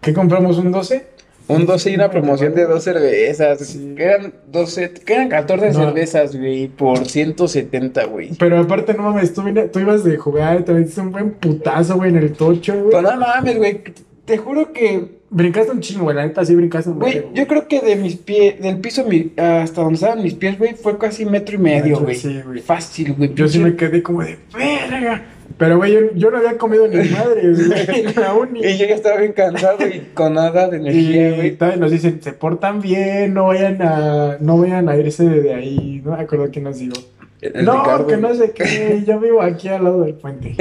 ¿Qué 0.00 0.12
compramos? 0.14 0.58
¿Un 0.58 0.72
12? 0.72 1.06
Un 1.48 1.66
12 1.66 1.90
y 1.90 1.94
una 1.96 2.10
promoción 2.10 2.54
de 2.54 2.64
dos 2.64 2.84
cervezas. 2.84 3.58
Sí. 3.66 3.94
Que 3.96 4.04
eran 4.04 4.34
12, 4.52 4.92
que 5.04 5.12
eran 5.14 5.28
14 5.28 5.66
No. 5.72 5.72
cervezas, 5.72 6.36
güey, 6.36 6.68
por 6.68 7.04
170, 7.06 8.04
güey. 8.04 8.30
Pero 8.38 8.58
aparte, 8.58 8.94
no 8.94 9.02
mames, 9.02 9.34
tú, 9.34 9.42
tú 9.72 9.80
ibas 9.80 10.04
de 10.04 10.16
jugar, 10.16 10.62
te 10.64 10.72
metiste 10.72 11.00
un 11.00 11.10
buen 11.10 11.32
putazo, 11.32 11.96
güey, 11.96 12.10
en 12.10 12.18
el 12.18 12.32
tocho, 12.34 12.72
güey. 12.74 12.90
Pero 12.92 13.02
no 13.02 13.16
mames, 13.16 13.58
güey. 13.58 13.82
Te 14.24 14.38
juro 14.38 14.72
que, 14.72 15.19
Brincaste 15.32 15.70
un 15.70 15.80
chingo, 15.80 16.02
güey, 16.04 16.16
la 16.16 16.26
neta 16.26 16.44
sí 16.44 16.56
brincaste 16.56 16.90
un 16.90 16.98
güey, 16.98 17.24
yo 17.34 17.46
creo 17.46 17.68
que 17.68 17.80
de 17.80 17.94
mis 17.94 18.16
pies, 18.16 18.60
del 18.60 18.78
piso 18.78 19.04
mi- 19.04 19.32
hasta 19.36 19.80
donde 19.80 19.94
estaban 19.94 20.22
mis 20.24 20.34
pies, 20.34 20.58
güey, 20.58 20.74
fue 20.74 20.98
casi 20.98 21.24
metro 21.24 21.54
y 21.54 21.58
medio, 21.58 22.00
güey. 22.00 22.16
sí, 22.16 22.40
güey. 22.44 22.60
Fácil, 22.60 23.12
güey. 23.14 23.32
Yo 23.34 23.46
sí 23.46 23.60
me 23.60 23.76
quedé 23.76 24.02
como 24.02 24.22
de 24.24 24.38
verga. 24.52 25.22
Pero, 25.56 25.76
güey, 25.76 25.92
yo, 25.92 26.00
yo 26.16 26.30
no 26.32 26.38
había 26.38 26.56
comido 26.58 26.88
ni 26.88 26.96
madres, 27.10 27.68
güey, 27.88 28.00
en 28.06 28.14
la 28.20 28.34
uni. 28.34 28.60
Y 28.60 28.76
yo 28.76 28.86
ya 28.86 28.94
estaba 28.96 29.18
bien 29.18 29.32
cansado 29.32 29.86
y 29.86 30.00
con 30.14 30.34
nada 30.34 30.68
de 30.68 30.78
energía, 30.78 31.28
Y 31.30 31.36
güey. 31.36 31.50
todavía 31.56 31.80
nos 31.80 31.92
dicen, 31.92 32.20
se 32.20 32.32
portan 32.32 32.80
bien, 32.80 33.32
no 33.34 33.46
vayan 33.46 33.80
a, 33.82 34.36
no 34.40 34.58
vayan 34.58 34.88
a 34.88 34.96
irse 34.96 35.24
de 35.28 35.54
ahí. 35.54 36.02
No 36.04 36.16
me 36.16 36.22
acuerdo 36.22 36.48
quién 36.50 36.64
nos 36.64 36.78
dijo. 36.78 36.94
El- 37.40 37.64
no, 37.64 37.78
Ricardo, 37.84 38.06
que 38.08 38.16
no 38.16 38.34
sé 38.34 38.50
qué, 38.50 39.04
yo 39.06 39.20
vivo 39.20 39.42
aquí 39.42 39.68
al 39.68 39.84
lado 39.84 40.02
del 40.02 40.14
puente. 40.14 40.56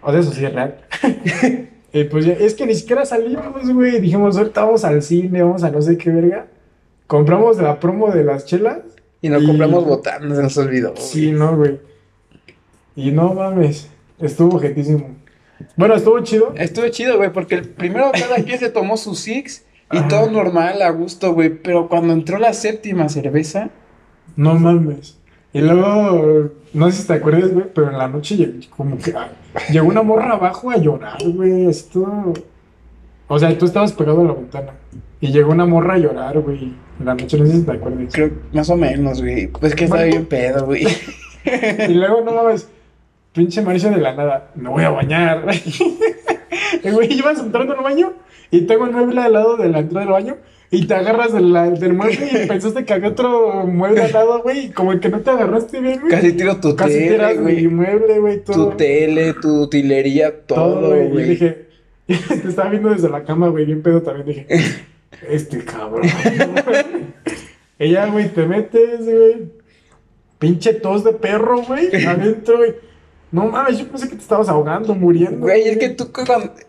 O 0.00 0.12
de 0.12 0.20
eso 0.20 0.32
sí 0.32 0.44
es 0.46 0.52
real. 0.54 0.76
y 1.94 2.04
pues 2.04 2.26
ya, 2.26 2.32
es 2.34 2.54
que 2.54 2.66
ni 2.66 2.74
siquiera 2.74 3.06
salimos, 3.06 3.72
güey. 3.72 4.00
Dijimos, 4.00 4.36
ahorita 4.36 4.64
vamos 4.64 4.84
al 4.84 5.00
cine, 5.02 5.42
vamos 5.42 5.62
a 5.64 5.70
no 5.70 5.80
sé 5.80 5.96
qué 5.96 6.10
verga. 6.10 6.48
Compramos 7.06 7.56
la 7.58 7.80
promo 7.80 8.10
de 8.10 8.24
las 8.24 8.44
chelas. 8.44 8.80
Y 9.22 9.30
no 9.30 9.38
Y- 9.40 9.46
compramos 9.46 9.86
botanas, 9.86 10.36
se 10.36 10.42
nos 10.42 10.56
olvidó. 10.58 10.90
güey. 10.92 11.02
Sí, 11.02 11.32
no, 11.32 11.56
güey. 11.56 11.80
Y 12.96 13.10
no 13.10 13.32
mames, 13.32 13.88
estuvo 14.20 14.58
jetísimo. 14.58 15.16
Bueno, 15.76 15.94
estuvo 15.94 16.20
chido. 16.20 16.52
Estuvo 16.56 16.88
chido, 16.88 17.16
güey, 17.16 17.32
porque 17.32 17.54
el 17.54 17.68
primero 17.68 18.10
cada 18.12 18.36
quien 18.44 18.58
se 18.58 18.68
tomó 18.70 18.96
su 18.96 19.14
six 19.14 19.64
y 19.92 19.96
Ajá. 19.98 20.08
todo 20.08 20.30
normal, 20.30 20.82
a 20.82 20.90
gusto, 20.90 21.32
güey. 21.32 21.48
Pero 21.62 21.88
cuando 21.88 22.12
entró 22.12 22.38
la 22.38 22.52
séptima 22.52 23.08
cerveza, 23.08 23.70
No 24.36 24.54
mames. 24.58 25.18
Y 25.54 25.60
luego, 25.60 26.50
no 26.74 26.90
sé 26.90 27.00
si 27.02 27.06
te 27.06 27.12
acuerdas, 27.14 27.52
güey, 27.52 27.66
pero 27.72 27.88
en 27.90 27.96
la 27.96 28.08
noche 28.08 28.36
llegó, 28.36 28.52
como 28.76 28.98
que 28.98 29.14
llegó 29.70 29.86
una 29.88 30.02
morra 30.02 30.32
abajo 30.32 30.70
a 30.70 30.76
llorar, 30.76 31.16
güey. 31.24 31.66
Esto. 31.66 32.34
O 33.28 33.38
sea, 33.38 33.56
tú 33.56 33.64
estabas 33.64 33.92
pegado 33.92 34.20
a 34.20 34.24
la 34.24 34.32
ventana. 34.34 34.72
Y 35.20 35.32
llegó 35.32 35.52
una 35.52 35.64
morra 35.64 35.94
a 35.94 35.98
llorar, 35.98 36.38
güey. 36.40 36.74
En 37.00 37.06
la 37.06 37.14
noche, 37.14 37.38
no 37.38 37.46
sé 37.46 37.52
si 37.52 37.62
te 37.62 37.72
acuerdas. 37.72 38.12
creo 38.12 38.30
más 38.52 38.68
o 38.68 38.76
menos, 38.76 39.22
güey. 39.22 39.46
Pues 39.46 39.74
que 39.74 39.84
estaba 39.84 40.02
Bueno. 40.02 40.16
bien 40.16 40.26
pedo, 40.26 40.66
güey. 40.66 40.86
Y 41.88 41.94
luego, 41.94 42.22
no 42.22 42.32
mames, 42.32 42.68
pinche 43.32 43.60
Mauricio 43.62 43.90
de 43.90 43.98
la 43.98 44.14
nada, 44.14 44.50
me 44.54 44.68
voy 44.70 44.82
a 44.84 44.90
bañar. 44.90 45.44
Y, 46.82 46.90
güey, 46.90 47.12
ibas 47.12 47.38
entrando 47.38 47.74
al 47.74 47.82
baño 47.82 48.12
y 48.50 48.62
tengo 48.62 48.84
el 48.86 48.92
mueble 48.92 49.20
al 49.20 49.32
lado 49.32 49.56
de 49.56 49.68
la 49.68 49.78
entrada 49.80 50.04
del 50.04 50.12
baño 50.12 50.36
y 50.74 50.86
te 50.86 50.94
agarras 50.94 51.32
del 51.32 51.94
mueble 51.94 52.28
y 52.32 52.46
pensaste 52.46 52.84
que 52.84 52.92
había 52.92 53.10
otro 53.10 53.66
mueble 53.66 54.02
al 54.02 54.12
lado, 54.12 54.42
güey, 54.42 54.66
y 54.66 54.70
como 54.70 54.98
que 54.98 55.08
no 55.08 55.20
te 55.20 55.30
agarraste 55.30 55.80
bien, 55.80 56.00
güey. 56.00 56.10
Casi 56.10 56.32
tiro 56.32 56.58
tu 56.58 56.74
Casi 56.74 56.94
tele, 56.94 57.08
tiras 57.10 57.36
mi 57.38 57.68
mueble, 57.68 58.18
güey, 58.18 58.40
todo. 58.40 58.70
Tu 58.70 58.76
tele, 58.76 59.34
tu 59.34 59.62
utilería, 59.62 60.40
todo, 60.46 60.88
güey. 60.88 61.26
Y 61.26 61.28
dije, 61.30 61.68
te 62.06 62.48
estaba 62.48 62.70
viendo 62.70 62.90
desde 62.90 63.08
la 63.08 63.24
cama, 63.24 63.48
güey, 63.48 63.64
bien 63.64 63.82
pedo 63.82 64.02
también. 64.02 64.26
Dije, 64.26 64.46
este 65.28 65.64
cabrón. 65.64 66.08
ya, 67.78 68.06
güey, 68.06 68.28
te 68.28 68.46
metes, 68.46 69.04
güey. 69.04 69.52
Pinche 70.38 70.74
tos 70.74 71.04
de 71.04 71.12
perro, 71.12 71.62
güey, 71.62 71.88
adentro, 72.04 72.58
güey. 72.58 72.74
No 73.32 73.46
mames, 73.46 73.78
yo 73.78 73.88
pensé 73.88 74.08
que 74.08 74.14
te 74.14 74.22
estabas 74.22 74.48
ahogando, 74.48 74.94
muriendo. 74.94 75.38
Güey, 75.40 75.62
es 75.68 75.78
que 75.78 75.88
tú 75.88 76.08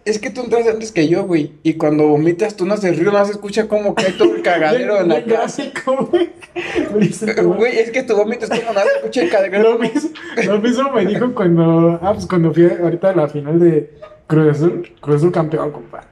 es 0.03 0.17
que 0.17 0.31
tú 0.31 0.41
entras 0.41 0.67
antes 0.67 0.91
que 0.91 1.07
yo, 1.07 1.23
güey. 1.25 1.53
Y 1.61 1.75
cuando 1.75 2.07
vomitas, 2.07 2.55
tú 2.55 2.65
no 2.65 2.73
haces 2.73 2.97
ruido, 2.97 3.11
no 3.11 3.23
se 3.23 3.33
escucha 3.33 3.67
como 3.67 3.93
cae 3.93 4.13
todo 4.13 4.33
el 4.35 4.41
cagadero 4.41 4.97
en 5.01 5.09
la 5.09 5.23
casa. 5.23 5.63
gráfico, 5.63 6.09
güey. 6.11 7.77
Es 7.77 7.91
que 7.91 8.01
tu 8.03 8.15
vómito 8.15 8.45
es 8.45 8.49
como 8.59 8.73
nada, 8.73 8.87
se 8.91 8.97
escucha 8.99 9.21
el 9.21 9.29
cagadero. 9.29 9.73
Lo 9.73 9.79
mismo, 9.79 10.09
lo 10.45 10.59
mismo 10.59 10.91
me 10.91 11.05
dijo 11.05 11.33
cuando, 11.35 11.99
ah, 12.01 12.13
pues 12.13 12.25
cuando 12.25 12.51
fui 12.53 12.65
ahorita 12.67 13.11
a 13.11 13.15
la 13.15 13.27
final 13.27 13.59
de 13.59 13.91
Cruz 14.25 14.49
Azul, 14.57 14.89
Cruz 15.01 15.17
Azul 15.17 15.31
campeón, 15.31 15.71
compa. 15.71 16.07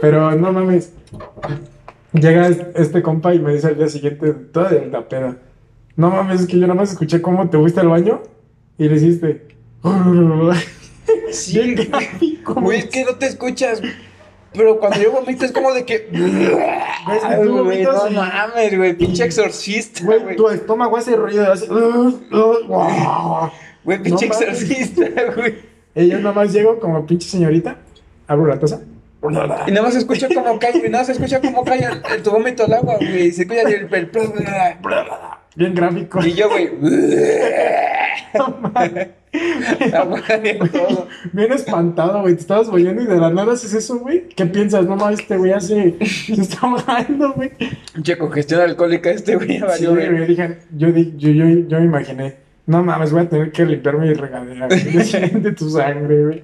Pero 0.00 0.32
no 0.32 0.52
mames, 0.52 0.92
llega 2.12 2.48
es- 2.48 2.58
este 2.74 3.02
compa 3.02 3.34
y 3.34 3.38
me 3.38 3.54
dice 3.54 3.68
al 3.68 3.76
día 3.76 3.88
siguiente, 3.88 4.32
toda 4.52 4.70
de 4.70 4.86
la 4.86 5.08
peda, 5.08 5.36
no 5.96 6.10
mames, 6.10 6.40
es 6.40 6.46
que 6.46 6.54
yo 6.58 6.62
nada 6.66 6.74
más 6.74 6.90
escuché 6.90 7.22
cómo 7.22 7.48
te 7.48 7.58
fuiste 7.58 7.80
al 7.80 7.88
baño 7.88 8.20
y 8.78 8.88
le 8.88 8.96
hiciste, 8.96 9.46
Sí, 11.32 11.58
bien 11.58 11.74
güey. 11.74 11.86
gráfico, 11.88 12.54
Güey, 12.54 12.78
es 12.80 12.84
que 12.86 13.04
no 13.04 13.14
te 13.16 13.26
escuchas. 13.26 13.80
Pero 14.54 14.78
cuando 14.78 15.00
yo 15.00 15.12
vomito 15.12 15.44
es 15.46 15.52
como 15.52 15.72
de 15.72 15.84
que. 15.86 16.06
que 16.06 17.40
tú 17.42 17.64
Güey, 17.64 17.82
no 17.84 18.10
mames, 18.10 18.76
güey. 18.76 18.92
Pinche 18.94 19.24
exorcista, 19.24 20.04
Güey, 20.04 20.20
güey. 20.22 20.36
tu 20.36 20.48
estómago 20.50 20.96
hace 20.96 21.16
ruido, 21.16 21.50
hace, 21.50 21.66
Güey, 21.68 21.82
pinche 24.02 24.28
No 24.28 24.34
mames. 24.34 24.62
exorcista, 24.62 25.06
güey. 25.34 25.54
y 25.94 26.08
yo 26.08 26.18
nada 26.18 26.34
más 26.34 26.52
llego 26.52 26.78
como 26.78 27.04
pinche 27.06 27.28
señorita, 27.28 27.78
abro 28.28 28.46
la 28.46 28.58
taza, 28.58 28.80
Y 29.66 29.70
nada 29.70 29.82
más 29.82 29.94
se 29.94 30.00
escucha 30.00 30.28
como 30.32 30.58
cae, 30.58 30.72
güey. 30.72 30.90
Nada 30.90 30.98
más 30.98 31.06
se 31.06 31.12
escucha 31.12 31.40
como 31.40 31.64
cae 31.64 31.84
el, 31.84 32.02
el- 32.14 32.22
tu 32.22 32.30
vómito 32.30 32.64
al 32.64 32.72
agua, 32.74 32.96
güey. 32.98 33.32
Se 33.32 33.42
escucha 33.42 33.62
el. 33.62 33.88
el- 33.92 34.10
bien 35.56 35.74
gráfico. 35.74 36.24
y 36.24 36.32
yo, 36.34 36.48
güey. 36.48 36.70
Bien 41.32 41.52
espantado, 41.52 42.20
güey. 42.22 42.34
Te 42.34 42.40
estabas 42.40 42.70
bañando 42.70 43.02
y 43.02 43.06
de 43.06 43.16
la 43.16 43.30
nada 43.30 43.52
haces 43.54 43.72
eso, 43.74 43.98
güey. 43.98 44.28
¿Qué 44.28 44.46
piensas? 44.46 44.84
No 44.86 44.96
mames, 44.96 45.20
este 45.20 45.36
güey 45.36 45.52
hace. 45.52 45.96
Se 46.04 46.34
está 46.40 46.66
ahogando, 46.66 47.32
güey. 47.32 47.50
Che, 48.02 48.16
congestión 48.18 48.60
alcohólica 48.60 49.10
este 49.10 49.36
güey 49.36 49.60
Sí, 49.76 49.86
güey. 49.86 50.26
Dije, 50.26 50.58
yo, 50.76 50.88
yo, 50.88 51.28
yo, 51.30 51.44
yo 51.68 51.80
me 51.80 51.86
imaginé. 51.86 52.36
No 52.66 52.82
mames, 52.84 53.10
voy 53.12 53.22
a 53.22 53.28
tener 53.28 53.50
que 53.52 53.64
limpiar 53.64 53.98
mi 53.98 54.12
regadera, 54.12 54.68
güey. 54.68 55.30
De 55.40 55.52
tu 55.56 55.70
sangre, 55.70 56.24
güey. 56.24 56.42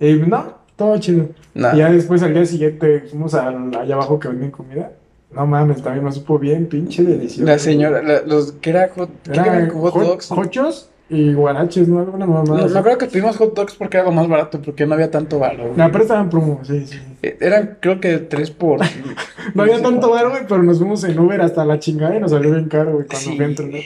Y 0.00 0.14
no, 0.14 0.58
todo 0.76 0.98
chido. 0.98 1.28
Nah. 1.54 1.74
Y 1.74 1.78
ya 1.78 1.90
después 1.90 2.22
al 2.22 2.34
día 2.34 2.44
siguiente 2.44 3.00
fuimos 3.08 3.34
al- 3.34 3.74
allá 3.76 3.94
abajo 3.94 4.18
que 4.18 4.28
venden 4.28 4.50
comida. 4.50 4.92
No 5.30 5.46
mames, 5.46 5.82
también 5.82 6.04
me 6.04 6.12
supo 6.12 6.38
bien, 6.38 6.66
pinche 6.66 7.02
delicioso. 7.04 7.44
La 7.44 7.58
señora, 7.58 8.02
la- 8.02 8.22
los 8.22 8.52
que 8.52 8.70
era 8.70 8.88
hot, 8.96 9.10
¿qué 9.24 9.32
Era 9.32 9.42
eran 9.46 9.68
hot 9.70 9.92
hot- 9.92 10.02
dogs? 10.06 10.32
Hochos 10.32 10.88
y 11.10 11.32
guaraches, 11.34 11.86
¿no? 11.88 12.00
Alguna 12.00 12.26
mamá. 12.26 12.56
No, 12.56 12.66
me 12.68 12.78
acuerdo 12.78 12.98
que 12.98 13.06
pedimos 13.06 13.36
hot 13.36 13.54
dogs 13.54 13.74
porque 13.74 13.98
era 13.98 14.06
lo 14.06 14.12
más 14.12 14.26
barato, 14.26 14.60
porque 14.62 14.86
no 14.86 14.94
había 14.94 15.10
tanto 15.10 15.38
varo. 15.38 15.72
No, 15.76 15.92
pero 15.92 16.02
estaban 16.04 16.30
promo, 16.30 16.60
sí, 16.64 16.86
sí. 16.86 16.98
Eh, 17.22 17.36
Eran, 17.40 17.76
creo 17.80 18.00
que 18.00 18.18
tres 18.18 18.50
por. 18.50 18.80
No 19.54 19.62
había 19.62 19.80
tanto 19.82 20.10
varo, 20.10 20.30
güey, 20.30 20.42
pero 20.48 20.62
nos 20.62 20.78
fuimos 20.78 21.02
en 21.04 21.18
Uber 21.18 21.40
hasta 21.40 21.64
la 21.64 21.78
chingada 21.78 22.14
y 22.16 22.20
nos 22.20 22.30
salió 22.32 22.50
bien 22.52 22.68
caro, 22.68 22.92
güey, 22.92 23.06
cuando 23.06 23.30
Sí. 23.30 23.40
a 23.40 23.44
entrenar. 23.46 23.80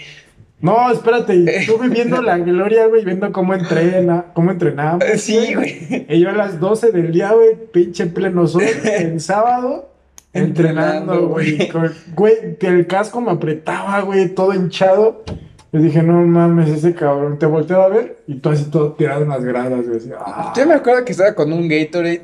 No, 0.61 0.91
espérate, 0.93 1.45
estuve 1.59 1.89
viendo 1.89 2.21
la 2.23 2.39
gloria, 2.39 2.87
güey, 2.87 3.05
viendo 3.05 3.31
cómo 3.33 3.53
entrena, 3.55 4.27
cómo 4.35 4.51
entrenamos. 4.53 5.05
Sí, 5.17 5.55
güey. 5.55 6.07
Y 6.09 6.21
yo 6.21 6.31
a 6.31 6.33
las 6.33 6.59
12 6.61 6.93
del 6.93 7.11
día, 7.13 7.33
güey, 7.33 7.57
pinche 7.73 8.07
pleno 8.07 8.47
sol, 8.47 8.63
el 8.85 9.21
sábado, 9.21 9.92
entrenando, 10.33 11.29
güey. 11.29 11.71
güey. 12.15 12.57
que 12.59 12.67
el 12.69 12.87
casco 12.87 13.21
me 13.21 13.31
apretaba, 13.33 14.01
güey, 14.01 14.29
todo 14.29 14.55
hinchado. 14.55 15.25
Yo 15.73 15.81
dije, 15.81 16.03
no 16.03 16.15
mames, 16.27 16.69
ese 16.69 16.95
cabrón. 16.95 17.39
Te 17.39 17.47
volteaba 17.47 17.87
a 17.87 17.89
ver 17.89 18.19
y 18.27 18.35
tú 18.37 18.51
así 18.51 18.65
todo 18.71 18.93
tirado 18.93 19.23
en 19.23 19.31
las 19.31 19.45
gradas, 19.45 19.89
güey. 19.89 20.01
ah. 20.19 20.53
Yo 20.57 20.67
me 20.67 20.75
acuerdo 20.75 21.05
que 21.05 21.13
estaba 21.13 21.35
con 21.35 21.53
un 21.53 21.69
Gatorade. 21.69 22.23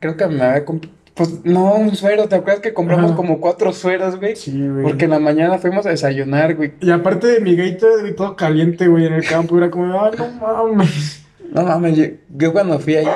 Creo 0.00 0.16
que 0.16 0.26
me 0.26 0.42
había 0.42 0.64
comprado. 0.64 0.94
Pues 1.14 1.44
no, 1.44 1.74
un 1.74 1.94
suero. 1.94 2.26
¿Te 2.28 2.36
acuerdas 2.36 2.62
que 2.62 2.72
compramos 2.72 3.12
como 3.12 3.40
cuatro 3.40 3.72
sueros, 3.72 4.18
güey? 4.18 4.34
Sí, 4.36 4.66
güey. 4.68 4.82
Porque 4.82 5.04
en 5.04 5.10
la 5.10 5.18
mañana 5.18 5.58
fuimos 5.58 5.84
a 5.86 5.90
desayunar, 5.90 6.54
güey. 6.56 6.72
Y 6.80 6.90
aparte 6.90 7.26
de 7.26 7.40
mi 7.40 7.54
Gatorade, 7.54 8.00
güey, 8.00 8.16
todo 8.16 8.34
caliente, 8.36 8.88
güey, 8.88 9.06
en 9.06 9.12
el 9.12 9.24
campo, 9.26 9.58
era 9.58 9.70
como, 9.70 10.00
ah, 10.00 10.10
no 10.16 10.28
mames. 10.72 11.22
No 11.52 11.62
mames, 11.64 11.96
yo, 11.96 12.04
yo 12.36 12.52
cuando 12.52 12.78
fui 12.78 12.94
ahí 12.96 13.08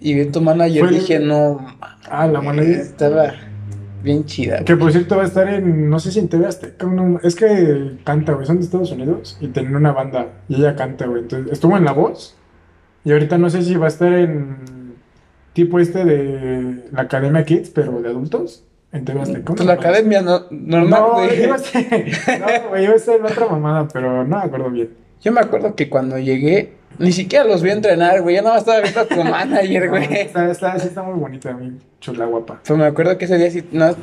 y 0.00 0.14
vi 0.14 0.28
a 0.28 0.32
tu 0.32 0.40
manager 0.40 0.84
Fue 0.84 0.92
dije, 0.92 1.18
no, 1.18 1.54
mames, 1.54 1.74
Ah, 2.08 2.26
la 2.28 2.40
mala 2.40 2.62
idea. 2.64 2.80
estaba 2.80 3.34
bien 4.02 4.24
chida. 4.24 4.64
Que 4.64 4.76
por 4.76 4.92
cierto 4.92 5.16
va 5.16 5.22
a 5.22 5.26
estar 5.26 5.48
en, 5.48 5.88
no 5.90 5.98
sé 5.98 6.10
si 6.12 6.18
en 6.18 6.28
TV 6.28 6.46
Azteca, 6.46 6.86
no, 6.86 7.18
es 7.22 7.34
que 7.34 7.98
canta, 8.04 8.32
güey, 8.32 8.46
son 8.46 8.58
de 8.58 8.64
Estados 8.64 8.92
Unidos 8.92 9.36
y 9.40 9.48
tienen 9.48 9.74
una 9.76 9.92
banda 9.92 10.28
y 10.48 10.56
ella 10.56 10.76
canta, 10.76 11.06
güey. 11.06 11.22
Entonces 11.22 11.52
estuvo 11.52 11.76
en 11.76 11.84
La 11.84 11.92
Voz 11.92 12.36
y 13.04 13.12
ahorita 13.12 13.38
no 13.38 13.50
sé 13.50 13.62
si 13.62 13.74
va 13.76 13.86
a 13.86 13.88
estar 13.88 14.12
en 14.12 14.56
tipo 15.52 15.78
este 15.78 16.04
de 16.04 16.84
la 16.92 17.02
Academia 17.02 17.44
Kids, 17.44 17.70
pero 17.70 18.00
de 18.02 18.08
adultos, 18.08 18.64
en 18.92 19.04
TV 19.04 19.20
Azteca. 19.22 19.54
Pues 19.54 19.64
la 19.64 19.72
academia 19.74 20.22
no, 20.22 20.42
normal, 20.50 20.90
No, 21.00 21.12
güey. 21.14 21.42
iba 21.44 21.54
a 21.54 21.58
ser, 21.58 22.06
no, 22.40 22.68
güey, 22.68 22.84
iba 22.84 22.94
a 22.94 22.98
ser 22.98 23.20
en 23.20 23.26
otra 23.26 23.46
mamada, 23.46 23.88
pero 23.92 24.24
no 24.24 24.36
me 24.38 24.42
acuerdo 24.44 24.70
bien. 24.70 24.90
Yo 25.22 25.32
me 25.32 25.40
acuerdo 25.40 25.74
que 25.74 25.88
cuando 25.88 26.18
llegué, 26.18 26.74
ni 26.98 27.12
siquiera 27.12 27.44
los 27.44 27.62
vi 27.62 27.70
entrenar, 27.70 28.22
güey. 28.22 28.36
Yo 28.36 28.42
nada 28.42 28.54
más 28.56 28.62
estaba 28.62 28.80
viendo 28.80 29.00
a 29.00 29.04
tu 29.06 29.22
manager, 29.30 29.88
güey. 29.88 30.04
está, 30.12 30.50
está, 30.50 30.76
está 30.76 31.02
muy 31.02 31.18
bonita, 31.18 31.52
mi 31.54 31.72
chula 32.00 32.26
guapa. 32.26 32.60
Pues 32.66 32.78
me 32.78 32.84
acuerdo 32.86 33.16
que 33.18 33.24
ese 33.26 33.38
día 33.38 33.50
sí, 33.50 33.64
no, 33.72 33.94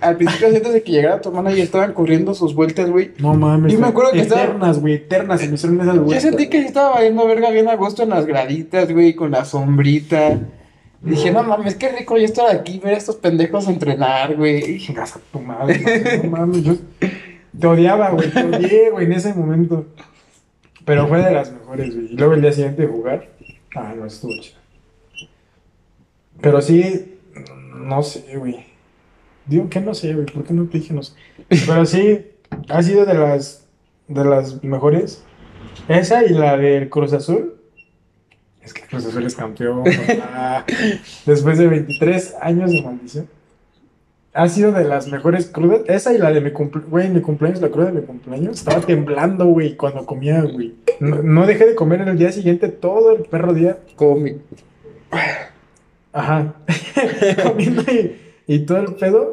al 0.00 0.16
principio 0.16 0.48
antes 0.48 0.72
de 0.72 0.82
que 0.82 0.92
llegara 0.92 1.20
tu 1.20 1.30
manager 1.32 1.60
estaban 1.60 1.92
corriendo 1.94 2.34
sus 2.34 2.54
vueltas, 2.54 2.90
güey. 2.90 3.12
No 3.18 3.34
mames. 3.34 3.72
Y 3.72 3.76
me 3.76 3.86
acuerdo 3.86 4.12
que 4.12 4.20
estaba- 4.20 4.42
eternas, 4.44 4.78
güey, 4.80 4.94
eternas, 4.94 5.40
se 5.40 5.48
me 5.48 5.54
hicieron 5.54 5.80
esas 5.80 5.94
Yo 5.94 6.02
vueltas. 6.02 6.22
sentí 6.22 6.48
que 6.48 6.58
estaba 6.58 6.90
valiendo 6.94 7.26
verga 7.26 7.50
bien 7.50 7.68
a 7.68 7.76
gusto 7.76 8.02
en 8.02 8.10
las 8.10 8.26
graditas, 8.26 8.92
güey, 8.92 9.14
con 9.14 9.30
la 9.30 9.44
sombrita. 9.44 10.38
Dije, 11.00 11.30
no 11.32 11.42
mames, 11.42 11.74
qué 11.74 11.90
rico 11.90 12.16
yo 12.16 12.24
estar 12.24 12.50
aquí, 12.50 12.78
ver 12.82 12.94
a 12.94 12.96
estos 12.96 13.16
pendejos 13.16 13.68
entrenar, 13.68 14.36
güey. 14.36 14.78
Chingas 14.78 15.16
a 15.16 15.20
tu 15.32 15.38
madre, 15.38 16.20
no 16.24 16.30
mames, 16.30 16.62
yo 16.64 16.74
te 17.58 17.66
odiaba, 17.66 18.10
güey, 18.10 18.30
te 18.30 18.42
odié, 18.42 18.90
güey, 18.90 19.04
en 19.06 19.12
ese 19.12 19.34
momento. 19.34 19.84
Pero 20.84 21.08
fue 21.08 21.22
de 21.22 21.30
las 21.32 21.52
mejores, 21.52 21.94
güey. 21.94 22.12
Y 22.12 22.16
luego 22.16 22.34
el 22.34 22.42
día 22.42 22.52
siguiente 22.52 22.82
de 22.82 22.88
jugar, 22.88 23.28
ah, 23.74 23.94
no, 23.96 24.06
estuvo 24.06 24.32
chido. 24.40 24.58
Pero 26.40 26.60
sí, 26.60 27.18
no 27.74 28.02
sé, 28.02 28.36
güey. 28.36 28.66
Digo 29.46 29.68
que 29.68 29.80
no 29.80 29.94
sé, 29.94 30.14
güey, 30.14 30.26
¿por 30.26 30.44
qué 30.44 30.54
no 30.54 30.66
te 30.66 30.78
dije 30.78 30.94
no 30.94 31.02
sé? 31.02 31.14
Pero 31.48 31.84
sí, 31.84 32.26
ha 32.68 32.82
sido 32.82 33.04
de 33.04 33.14
las, 33.14 33.66
de 34.08 34.24
las 34.24 34.62
mejores. 34.62 35.22
Esa 35.88 36.24
y 36.24 36.30
la 36.30 36.56
del 36.56 36.88
Cruz 36.88 37.12
Azul. 37.12 37.56
Es 38.62 38.72
que 38.72 38.82
Cruz 38.82 39.04
Azul 39.06 39.24
es 39.24 39.34
campeón, 39.34 39.84
papá. 39.84 40.64
Después 41.26 41.58
de 41.58 41.66
23 41.66 42.34
años 42.40 42.70
de 42.70 42.82
maldición. 42.82 43.28
Ha 44.34 44.48
sido 44.48 44.72
de 44.72 44.84
las 44.84 45.06
mejores 45.10 45.46
crudas. 45.46 45.82
Esa 45.86 46.12
y 46.12 46.18
la 46.18 46.32
de 46.32 46.40
mi 46.40 46.50
cumpleaños. 46.50 46.90
Güey, 46.90 47.08
mi 47.08 47.20
cumpleaños, 47.20 47.60
la 47.62 47.68
cruda 47.70 47.86
de 47.86 48.00
mi 48.00 48.06
cumpleaños. 48.06 48.58
Estaba 48.58 48.80
temblando, 48.86 49.46
güey, 49.46 49.76
cuando 49.76 50.04
comía, 50.04 50.42
güey. 50.42 50.74
No, 51.00 51.22
no 51.22 51.46
dejé 51.46 51.66
de 51.66 51.74
comer 51.74 52.00
en 52.00 52.08
el 52.08 52.18
día 52.18 52.32
siguiente 52.32 52.68
todo 52.68 53.12
el 53.12 53.22
perro 53.22 53.54
día. 53.54 53.78
Como 53.96 54.16
mi- 54.16 54.36
Ajá. 56.12 56.54
Comiendo 57.42 57.82
y, 57.82 58.16
y 58.46 58.58
todo 58.60 58.78
el 58.78 58.94
pedo. 58.94 59.32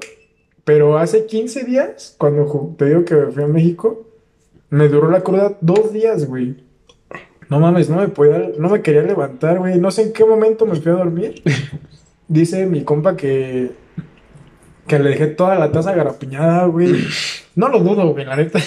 Pero 0.64 0.98
hace 0.98 1.26
15 1.26 1.64
días, 1.64 2.16
cuando 2.18 2.76
te 2.78 2.86
digo 2.86 3.04
que 3.04 3.16
fui 3.34 3.44
a 3.44 3.48
México, 3.48 4.06
me 4.70 4.88
duró 4.88 5.10
la 5.10 5.22
cruda 5.22 5.58
dos 5.62 5.92
días, 5.92 6.28
güey. 6.28 6.58
No 7.50 7.60
mames, 7.60 7.90
no 7.90 7.98
me 7.98 8.08
podía, 8.08 8.52
no 8.58 8.70
me 8.70 8.82
quería 8.82 9.02
levantar, 9.02 9.58
güey. 9.60 9.80
No 9.80 9.90
sé 9.92 10.04
en 10.04 10.14
qué 10.14 10.24
momento 10.24 10.66
me 10.66 10.76
fui 10.76 10.92
a 10.92 10.96
dormir. 10.96 11.42
Dice 12.28 12.66
mi 12.68 12.84
compa 12.84 13.18
que, 13.18 13.72
que 14.88 15.00
le 15.00 15.10
dejé 15.12 15.28
toda 15.28 15.56
la 15.60 15.72
taza 15.72 15.94
garapiñada, 15.94 16.66
güey. 16.66 16.96
No 17.54 17.68
lo 17.68 17.80
dudo, 17.80 18.14
güey, 18.14 18.24
la 18.26 18.38
neta. 18.38 18.60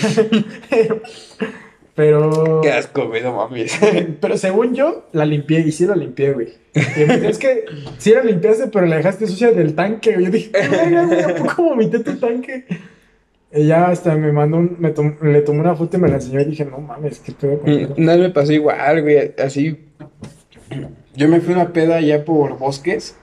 Pero. 1.94 2.60
Qué 2.62 2.72
asco, 2.72 3.06
güey, 3.08 3.22
no 3.22 3.34
mames. 3.36 3.78
Pero 4.20 4.36
según 4.36 4.74
yo, 4.74 5.06
la 5.12 5.24
limpié 5.24 5.60
y 5.60 5.72
sí 5.72 5.86
la 5.86 5.94
limpié, 5.94 6.32
güey. 6.32 6.48
Y 6.74 7.04
me 7.06 7.14
dice, 7.14 7.28
es 7.30 7.38
que 7.38 7.64
sí 7.98 8.12
la 8.12 8.22
limpiaste, 8.24 8.66
pero 8.66 8.84
la 8.86 8.96
dejaste 8.96 9.26
sucia 9.28 9.52
del 9.52 9.74
tanque, 9.76 10.12
güey. 10.14 10.24
Yo 10.26 10.30
dije, 10.32 10.50
"¿Qué 10.50 10.68
verga, 10.68 11.04
güey? 11.06 11.22
¿A 11.22 11.34
poco 11.36 11.62
vomité 11.62 12.00
tu 12.00 12.16
tanque? 12.16 12.64
Y 13.54 13.68
ya 13.68 13.86
hasta 13.86 14.16
me 14.16 14.32
mandó 14.32 14.56
un, 14.56 14.76
me 14.80 14.90
tom- 14.90 15.14
le 15.22 15.40
tomé 15.42 15.60
una 15.60 15.76
foto 15.76 15.96
y 15.96 16.00
me 16.00 16.08
la 16.08 16.16
enseñó 16.16 16.40
y 16.40 16.44
dije, 16.46 16.64
no 16.64 16.78
mames, 16.78 17.20
qué 17.20 17.30
pedo 17.32 17.60
con 17.60 17.70
eso?". 17.70 17.94
No 17.96 18.18
me 18.18 18.30
pasó 18.30 18.52
igual, 18.52 19.02
güey, 19.02 19.32
así. 19.42 19.78
Yo 21.14 21.28
me 21.28 21.40
fui 21.40 21.54
a 21.54 21.58
una 21.58 21.72
peda 21.72 21.96
allá 21.96 22.24
por 22.24 22.58
bosques. 22.58 23.16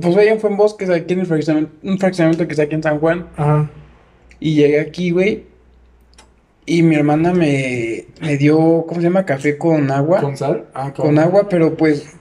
Pues 0.00 0.16
allá 0.16 0.36
fue 0.38 0.50
en 0.50 0.56
bosques, 0.56 0.90
aquí 0.90 1.14
en 1.14 1.20
el 1.20 1.26
fraccionamiento, 1.26 1.74
un 1.82 1.98
fraccionamiento 1.98 2.46
que 2.46 2.52
está 2.52 2.64
aquí 2.64 2.74
en 2.74 2.82
San 2.82 2.98
Juan. 2.98 3.26
Ajá. 3.36 3.70
Y 4.40 4.54
llegué 4.54 4.80
aquí, 4.80 5.10
güey. 5.10 5.44
Y 6.66 6.82
mi 6.82 6.94
hermana 6.96 7.32
me, 7.32 8.06
me 8.20 8.36
dio, 8.38 8.84
¿cómo 8.86 9.00
se 9.00 9.06
llama? 9.06 9.26
Café 9.26 9.58
con 9.58 9.90
agua. 9.90 10.20
¿Con 10.20 10.36
sal? 10.36 10.66
Ah, 10.74 10.92
Con 10.94 11.18
agua, 11.18 11.48
pero 11.48 11.76
pues 11.76 12.16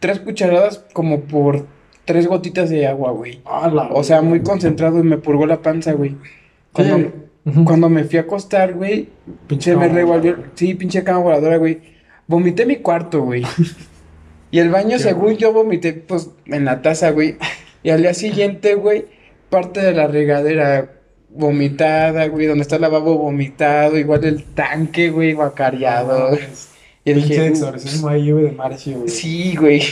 tres 0.00 0.20
cucharadas 0.20 0.84
como 0.92 1.20
por 1.20 1.66
tres 2.04 2.26
gotitas 2.26 2.70
de 2.70 2.86
agua, 2.86 3.12
güey. 3.12 3.40
Ah, 3.44 3.70
la 3.72 3.88
O 3.88 4.02
sea, 4.02 4.22
muy 4.22 4.40
concentrado 4.40 5.00
y 5.00 5.02
me 5.02 5.18
purgó 5.18 5.46
la 5.46 5.60
panza, 5.62 5.92
güey. 5.92 6.16
Cuando, 6.72 6.98
Sí. 6.98 7.12
Cuando 7.64 7.90
me 7.90 8.04
fui 8.04 8.18
a 8.18 8.22
acostar, 8.22 8.72
güey, 8.72 9.10
Pinche 9.46 9.76
me 9.76 9.88
revolvió. 9.88 10.36
Sí, 10.54 10.74
pinche 10.74 11.04
cama 11.04 11.18
voladora, 11.18 11.58
güey. 11.58 11.78
Vomité 12.26 12.64
mi 12.64 12.76
cuarto, 12.76 13.20
güey. 13.22 13.42
Y 14.54 14.60
el 14.60 14.70
baño, 14.70 14.98
Qué 14.98 15.02
según 15.02 15.36
yo, 15.36 15.52
vomité, 15.52 15.94
pues, 15.94 16.30
en 16.46 16.64
la 16.64 16.80
taza, 16.80 17.10
güey. 17.10 17.34
Y 17.82 17.90
al 17.90 18.02
día 18.02 18.14
siguiente, 18.14 18.76
güey, 18.76 19.06
parte 19.50 19.80
de 19.80 19.90
la 19.92 20.06
regadera 20.06 20.92
vomitada, 21.28 22.28
güey, 22.28 22.46
donde 22.46 22.62
está 22.62 22.76
el 22.76 22.82
lavabo 22.82 23.18
vomitado, 23.18 23.98
igual 23.98 24.22
el 24.24 24.44
tanque, 24.44 25.10
güey, 25.10 25.32
guacareado. 25.32 26.38
Y 27.04 27.14
Pinche 27.14 27.30
dije, 27.30 27.40
"Uh, 27.42 27.44
exorcismo 27.46 28.08
ahí, 28.08 28.30
güey, 28.30 28.44
de 28.44 28.52
Marcio, 28.52 28.98
güey. 28.98 29.08
sí, 29.08 29.56
güey. 29.56 29.82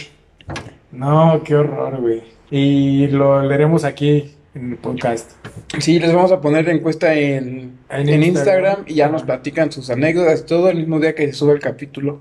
No, 0.93 1.43
qué 1.45 1.57
horror, 1.57 2.01
güey. 2.01 2.23
Y 2.49 3.09
lo 3.09 3.43
leeremos 3.43 3.83
aquí 3.83 4.33
en 4.55 4.71
el 4.71 4.77
podcast. 4.79 5.33
Sí, 5.81 5.99
les 5.99 6.15
vamos 6.15 6.31
a 6.31 6.41
poner 6.41 6.69
encuesta 6.69 7.15
en, 7.15 7.79
En 7.91 8.09
en 8.09 8.23
Instagram. 8.23 8.25
Instagram 8.27 8.77
y 8.87 8.95
ya 8.95 9.09
nos 9.09 9.25
platican 9.25 9.73
sus 9.73 9.91
anécdotas, 9.91 10.47
todo 10.47 10.71
el 10.71 10.77
mismo 10.77 11.01
día 11.01 11.17
que 11.17 11.27
se 11.27 11.33
sube 11.33 11.53
el 11.55 11.59
capítulo. 11.61 12.21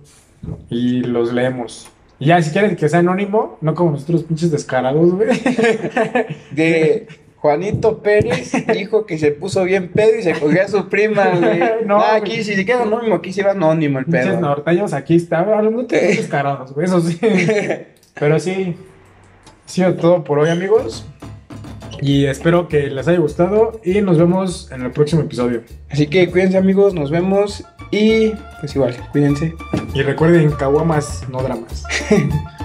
Y 0.72 1.02
los 1.02 1.32
leemos. 1.34 1.88
Y 2.22 2.28
ya, 2.28 2.40
si 2.40 2.52
quieren 2.52 2.76
que 2.76 2.88
sea 2.88 3.00
anónimo, 3.00 3.58
no 3.62 3.74
como 3.74 3.92
nosotros 3.92 4.24
pinches 4.24 4.52
descarados, 4.52 5.12
güey. 5.12 5.30
De 6.52 7.08
Juanito 7.38 8.04
Pérez 8.04 8.52
dijo 8.72 9.08
que 9.08 9.18
se 9.18 9.32
puso 9.32 9.64
bien 9.64 9.90
pedo 9.92 10.20
y 10.20 10.22
se 10.22 10.34
cogió 10.34 10.62
a 10.62 10.68
su 10.68 10.88
prima, 10.88 11.30
güey. 11.30 11.60
No, 11.88 11.98
güey. 11.98 12.10
aquí 12.12 12.44
si 12.44 12.54
se 12.54 12.64
queda 12.64 12.84
anónimo, 12.84 13.16
aquí 13.16 13.34
sí 13.34 13.42
va 13.42 13.52
anónimo 13.52 13.98
el 13.98 14.06
Pinches 14.06 14.28
pedo. 14.28 14.40
norteños 14.40 14.94
aquí 14.94 15.16
está 15.16 15.40
hablando 15.40 15.82
de 15.82 15.98
descarados, 16.16 16.74
güey, 16.74 16.86
eso 16.86 17.02
sí. 17.02 17.20
Pero 18.14 18.40
sí, 18.40 18.76
ha 19.66 19.70
sido 19.70 19.96
todo 19.96 20.24
por 20.24 20.38
hoy, 20.38 20.52
amigos. 20.52 21.08
Y 22.02 22.26
espero 22.26 22.68
que 22.68 22.90
les 22.90 23.08
haya 23.08 23.20
gustado 23.20 23.80
y 23.84 24.02
nos 24.02 24.18
vemos 24.18 24.72
en 24.72 24.82
el 24.82 24.92
próximo 24.92 25.22
episodio. 25.22 25.62
Así 25.90 26.08
que 26.08 26.30
cuídense 26.30 26.58
amigos, 26.58 26.96
nos 26.96 27.12
vemos 27.12 27.64
y 27.92 28.32
pues 28.60 28.76
igual, 28.76 28.96
cuídense. 29.12 29.54
Y 29.94 30.02
recuerden, 30.02 30.52
caguamas, 30.52 31.24
no 31.30 31.44
dramas. 31.44 31.84